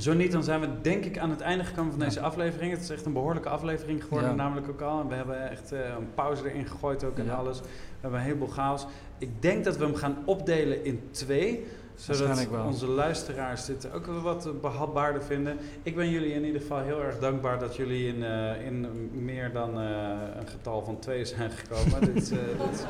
Zo 0.00 0.14
niet, 0.14 0.32
dan 0.32 0.42
zijn 0.44 0.60
we 0.60 0.68
denk 0.82 1.04
ik 1.04 1.18
aan 1.18 1.30
het 1.30 1.40
einde 1.40 1.64
gekomen 1.64 1.90
van 1.92 2.00
Ja. 2.00 2.06
deze 2.06 2.20
aflevering. 2.20 2.72
Het 2.72 2.82
is 2.82 2.90
echt 2.90 3.06
een 3.06 3.12
behoorlijke 3.12 3.48
aflevering 3.48 4.02
geworden, 4.04 4.28
Ja. 4.30 4.34
namelijk 4.34 4.68
ook 4.68 4.80
al. 4.80 5.00
En 5.00 5.08
we 5.08 5.14
hebben 5.14 5.50
echt 5.50 5.72
eh, 5.72 5.78
een 5.98 6.14
pauze 6.14 6.48
erin 6.50 6.66
gegooid 6.66 7.04
ook 7.04 7.18
en 7.18 7.24
Ja. 7.24 7.34
alles. 7.34 7.60
We 7.60 7.66
hebben 8.00 8.20
een 8.20 8.26
heleboel 8.26 8.48
chaos. 8.48 8.86
Ik 9.18 9.42
denk 9.42 9.64
dat 9.64 9.76
we 9.76 9.84
hem 9.84 9.94
gaan 9.94 10.16
opdelen 10.24 10.84
in 10.84 11.00
twee 11.10 11.66
zodat 12.00 12.48
wel. 12.48 12.64
onze 12.64 12.86
luisteraars 12.86 13.64
dit 13.64 13.92
ook 13.92 14.06
wel 14.06 14.20
wat 14.20 14.60
behapbaarder 14.60 15.22
vinden. 15.22 15.56
Ik 15.82 15.96
ben 15.96 16.10
jullie 16.10 16.32
in 16.32 16.44
ieder 16.44 16.60
geval 16.60 16.80
heel 16.80 17.02
erg 17.02 17.18
dankbaar 17.18 17.58
dat 17.58 17.76
jullie 17.76 18.06
in, 18.14 18.24
eh, 18.24 18.66
in 18.66 18.86
meer 19.24 19.52
dan 19.52 19.80
eh, 19.80 20.08
een 20.40 20.46
getal 20.48 20.84
van 20.84 20.98
twee 20.98 21.24
zijn 21.24 21.50
gekomen. 21.50 22.00
dit, 22.14 22.32
eh, 22.32 22.38
dit 22.60 22.86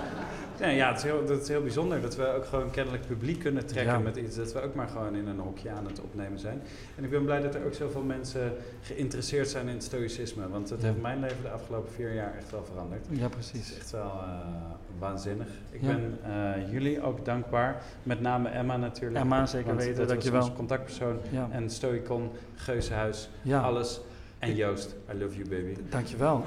ja, 0.59 0.89
het 0.89 0.97
is, 0.97 1.03
heel, 1.03 1.25
dat 1.27 1.41
is 1.43 1.49
heel 1.49 1.63
bijzonder 1.63 2.01
dat 2.01 2.17
we 2.17 2.27
ook 2.35 2.45
gewoon 2.47 2.71
kennelijk 2.71 3.07
publiek 3.07 3.39
kunnen 3.39 3.67
trekken 3.67 3.93
Ja. 3.93 3.99
met 3.99 4.17
iets. 4.17 4.37
Dat 4.37 4.53
we 4.53 4.61
ook 4.63 4.75
maar 4.75 4.89
gewoon 4.89 5.15
in 5.17 5.27
een 5.27 5.39
hokje 5.39 5.71
aan 5.71 5.87
het 5.87 6.01
opnemen 6.01 6.39
zijn. 6.39 6.63
En 6.97 7.05
ik 7.05 7.11
ben 7.11 7.25
blij 7.25 7.41
dat 7.41 7.55
er 7.55 7.65
ook 7.65 7.75
zoveel 7.75 8.03
mensen 8.03 8.53
geïnteresseerd 8.83 9.49
zijn 9.49 9.69
in 9.69 9.75
het 9.75 9.83
stoïcisme. 9.85 10.49
Want 10.49 10.69
dat 10.69 10.81
Ja. 10.81 10.87
heeft 10.87 11.01
mijn 11.01 11.21
leven 11.21 11.43
de 11.43 11.49
afgelopen 11.51 11.93
vier 11.93 12.15
jaar 12.15 12.35
echt 12.39 12.51
wel 12.51 12.65
veranderd. 12.65 13.07
Ja, 13.11 13.23
Het 13.23 13.35
is 13.39 13.51
precies. 13.51 13.77
echt 13.79 13.91
wel 13.91 14.03
eh, 14.03 14.39
waanzinnig. 14.99 15.47
Ik 15.71 15.81
ben 15.81 16.19
eh, 16.25 16.73
jullie 16.73 17.03
ook 17.03 17.25
dankbaar. 17.25 17.83
Met 18.03 18.21
name 18.21 18.49
Emma 18.49 18.77
natuurlijk. 18.77 18.99
Emma, 19.01 19.47
zeker 19.47 19.67
Want 19.67 19.79
weten, 19.79 19.97
dat 19.97 20.09
dankjewel. 20.09 20.43
ons 20.43 20.53
contactpersoon. 20.53 21.19
Ja, 21.31 21.49
En 21.51 21.71
Stoicon, 21.71 22.31
Geuzenhuis, 22.55 23.29
ja. 23.43 23.61
alles. 23.61 24.01
En 24.39 24.55
Joost, 24.55 24.97
I 25.15 25.19
love 25.19 25.37
you 25.37 25.49
baby. 25.49 25.77
Dankjewel. 25.89 26.45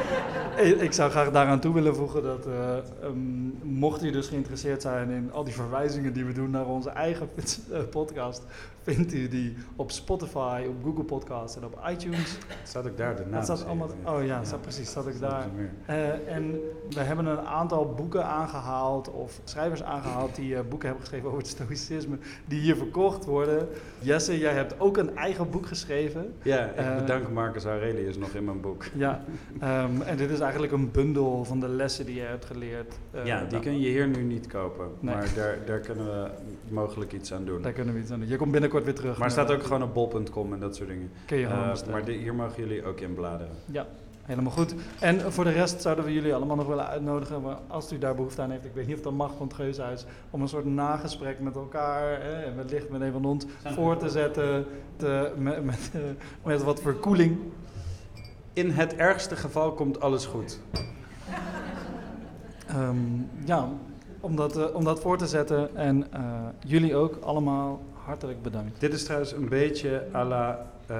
ik 0.56 0.80
ik 0.80 0.92
zou 0.92 1.10
graag 1.10 1.30
daaraan 1.30 1.60
toe 1.60 1.74
willen 1.74 1.94
voegen 1.94 2.22
dat, 2.22 2.46
eh, 2.46 2.76
ehm, 3.02 3.18
mocht 3.62 4.04
u 4.04 4.10
dus 4.10 4.28
geïnteresseerd 4.28 4.82
zijn 4.82 5.10
in 5.10 5.32
al 5.32 5.44
die 5.44 5.54
verwijzingen 5.54 6.12
die 6.12 6.24
we 6.24 6.32
doen 6.32 6.50
naar 6.50 6.66
onze 6.66 6.90
eigen 6.90 7.28
podcast, 7.90 8.42
vindt 8.86 9.12
u 9.14 9.28
die 9.28 9.56
op 9.76 9.90
Spotify, 9.90 10.64
op 10.68 10.74
Google 10.84 11.04
Podcasts 11.04 11.56
en 11.56 11.64
op 11.64 11.80
iTunes. 11.90 12.38
Staat 12.62 12.86
ook 12.86 12.96
daar 12.96 13.16
de 13.16 13.24
naam? 13.30 13.42
Staat 13.42 13.64
allemaal, 13.66 13.88
oh 14.04 14.24
ja, 14.24 14.44
staat 14.44 14.60
precies, 14.60 14.88
staat 14.88 15.06
ook 15.06 15.20
daar. 15.20 15.46
Eh, 15.86 16.34
en 16.34 16.50
we 16.90 17.00
hebben 17.00 17.26
een 17.26 17.38
aantal 17.40 17.94
boeken 17.94 18.24
aangehaald 18.24 19.10
of 19.10 19.40
schrijvers 19.44 19.82
aangehaald 19.82 20.34
die 20.34 20.54
eh, 20.56 20.60
boeken 20.68 20.88
hebben 20.88 21.04
geschreven 21.06 21.26
over 21.28 21.38
het 21.40 21.48
stoïcisme, 21.48 22.18
die 22.44 22.60
hier 22.60 22.76
verkocht 22.76 23.24
worden. 23.24 23.68
Jesse, 23.98 24.38
jij 24.38 24.52
hebt 24.52 24.80
ook 24.80 24.96
een 24.96 25.16
eigen 25.16 25.50
boek 25.50 25.66
geschreven. 25.66 26.32
Ja, 26.42 26.64
ik 26.64 26.76
Eh, 26.76 26.96
bedank 26.96 27.30
Marcus 27.30 27.64
Aurelius 27.64 28.16
nog 28.18 28.30
in 28.34 28.44
mijn 28.44 28.60
boek. 28.60 28.84
Ja, 28.94 29.24
ehm, 29.60 30.00
en 30.02 30.16
dit 30.16 30.30
is 30.30 30.40
eigenlijk 30.40 30.72
een 30.72 30.90
bundel 30.90 31.44
van 31.44 31.60
de 31.60 31.68
lessen 31.68 32.06
die 32.06 32.14
je 32.14 32.20
hebt 32.20 32.44
geleerd. 32.44 32.94
Ja, 33.24 33.40
die 33.40 33.48
daar- 33.48 33.60
kun 33.60 33.80
je 33.80 33.88
hier 33.88 34.08
nu 34.08 34.22
niet 34.22 34.46
kopen. 34.46 34.86
Nee. 35.00 35.14
Maar 35.14 35.28
daar, 35.34 35.58
daar 35.66 35.78
kunnen 35.80 36.06
we 36.06 36.28
mogelijk 36.68 37.12
iets 37.12 37.32
aan 37.32 37.44
doen. 37.44 37.62
Daar 37.62 37.72
kunnen 37.72 37.94
we 37.94 38.00
iets 38.00 38.10
aan 38.10 38.18
doen. 38.20 38.28
Je 38.28 38.36
komt 38.36 38.50
binnenkort 38.52 38.75
weer 38.84 38.94
terug. 38.94 39.14
Maar 39.18 39.28
het 39.28 39.32
staat 39.32 39.50
ook 39.50 39.62
gewoon 39.62 39.82
op 39.82 39.94
bol.com 39.94 40.52
en 40.52 40.60
dat 40.60 40.76
soort 40.76 40.88
dingen. 40.88 41.10
Kun 41.26 41.38
je 41.38 41.46
gewoon 41.46 41.64
Eh, 41.70 41.86
maar 41.90 42.04
de- 42.04 42.12
hier 42.12 42.34
mogen 42.34 42.62
jullie 42.62 42.84
ook 42.84 43.00
in 43.00 43.14
bladeren. 43.14 43.52
Ja, 43.64 43.86
helemaal 44.22 44.52
goed. 44.52 44.74
En 45.00 45.32
voor 45.32 45.44
de 45.44 45.50
rest 45.50 45.82
zouden 45.82 46.04
we 46.04 46.12
jullie 46.12 46.34
allemaal 46.34 46.56
nog 46.56 46.66
willen 46.66 46.86
uitnodigen, 46.86 47.42
maar 47.42 47.56
als 47.66 47.92
u 47.92 47.98
daar 47.98 48.14
behoefte 48.14 48.42
aan 48.42 48.50
heeft, 48.50 48.64
ik 48.64 48.74
weet 48.74 48.86
niet 48.86 48.96
of 48.96 49.02
dat 49.02 49.12
mag 49.12 49.32
van 49.36 49.46
het 49.46 49.56
Geushuis, 49.56 50.04
om 50.30 50.40
een 50.42 50.48
soort 50.48 50.64
nagesprek 50.64 51.40
met 51.40 51.54
elkaar, 51.54 52.20
hè, 52.22 52.42
en 52.42 52.56
wellicht 52.56 52.90
met 52.90 53.00
een 53.00 53.12
van 53.12 53.24
ons, 53.24 53.44
voor 53.64 53.96
te 53.96 54.08
zetten, 54.08 54.64
te, 54.96 55.32
met, 55.36 55.64
met, 55.64 55.90
met 56.44 56.62
wat 56.62 56.80
verkoeling. 56.80 57.36
In 58.52 58.70
het 58.70 58.96
ergste 58.96 59.36
geval 59.36 59.72
komt 59.72 60.00
alles 60.00 60.26
goed. 60.26 60.60
Ehm, 62.68 62.96
ja, 63.44 63.68
om 64.20 64.36
dat, 64.36 64.56
eh, 64.56 64.74
om 64.74 64.84
dat 64.84 65.00
voor 65.00 65.18
te 65.18 65.26
zetten. 65.26 65.76
En 65.76 66.12
eh, 66.12 66.20
jullie 66.66 66.96
ook 66.96 67.16
allemaal 67.22 67.80
hartelijk 68.06 68.42
bedankt. 68.42 68.80
Dit 68.80 68.92
is 68.92 69.04
trouwens 69.04 69.32
een 69.32 69.48
beetje 69.48 70.02
à 70.14 70.24
la 70.24 70.70
eh, 70.86 70.96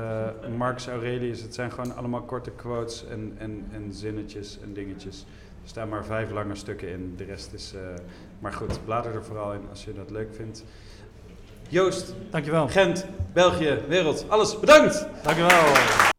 Marcus 0.57 0.89
Aurelius. 0.89 1.43
Het 1.43 1.55
zijn 1.55 1.71
gewoon 1.73 1.97
allemaal 1.97 2.23
korte 2.23 2.51
quotes 2.51 3.05
en, 3.07 3.35
en, 3.39 3.67
en 3.73 3.93
zinnetjes 3.93 4.59
en 4.63 4.73
dingetjes. 4.73 5.25
Er 5.63 5.69
staan 5.69 5.89
maar 5.89 6.05
vijf 6.05 6.31
lange 6.31 6.55
stukken 6.55 6.89
in. 6.89 7.15
De 7.17 7.25
rest 7.25 7.53
is... 7.53 7.73
eh, 7.75 7.81
maar 8.39 8.53
goed, 8.53 8.85
blader 8.85 9.15
er 9.15 9.25
vooral 9.25 9.53
in 9.53 9.61
als 9.71 9.85
je 9.85 9.93
dat 9.95 10.11
leuk 10.11 10.35
vindt. 10.35 10.65
Joost, 11.69 12.15
Dankjewel. 12.31 12.69
Gent, 12.69 13.07
België, 13.33 13.79
wereld, 13.89 14.25
alles 14.29 14.61
bedankt! 14.61 15.07
Dankjewel. 15.23 16.16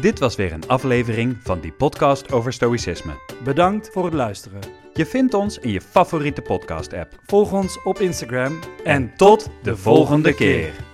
Dit 0.00 0.18
was 0.18 0.36
weer 0.36 0.52
een 0.52 0.68
aflevering 0.68 1.36
van 1.42 1.60
die 1.60 1.72
podcast 1.72 2.32
over 2.32 2.52
stoïcisme. 2.52 3.12
Bedankt 3.44 3.90
voor 3.92 4.04
het 4.04 4.14
luisteren. 4.14 4.60
Je 4.92 5.06
vindt 5.06 5.34
ons 5.34 5.58
in 5.58 5.70
je 5.70 5.80
favoriete 5.80 6.42
podcast-app. 6.42 7.20
Volg 7.26 7.52
ons 7.52 7.82
op 7.82 7.98
Instagram 7.98 8.58
En 8.84 9.16
tot 9.16 9.50
de 9.62 9.76
volgende 9.76 10.34
keer. 10.34 10.87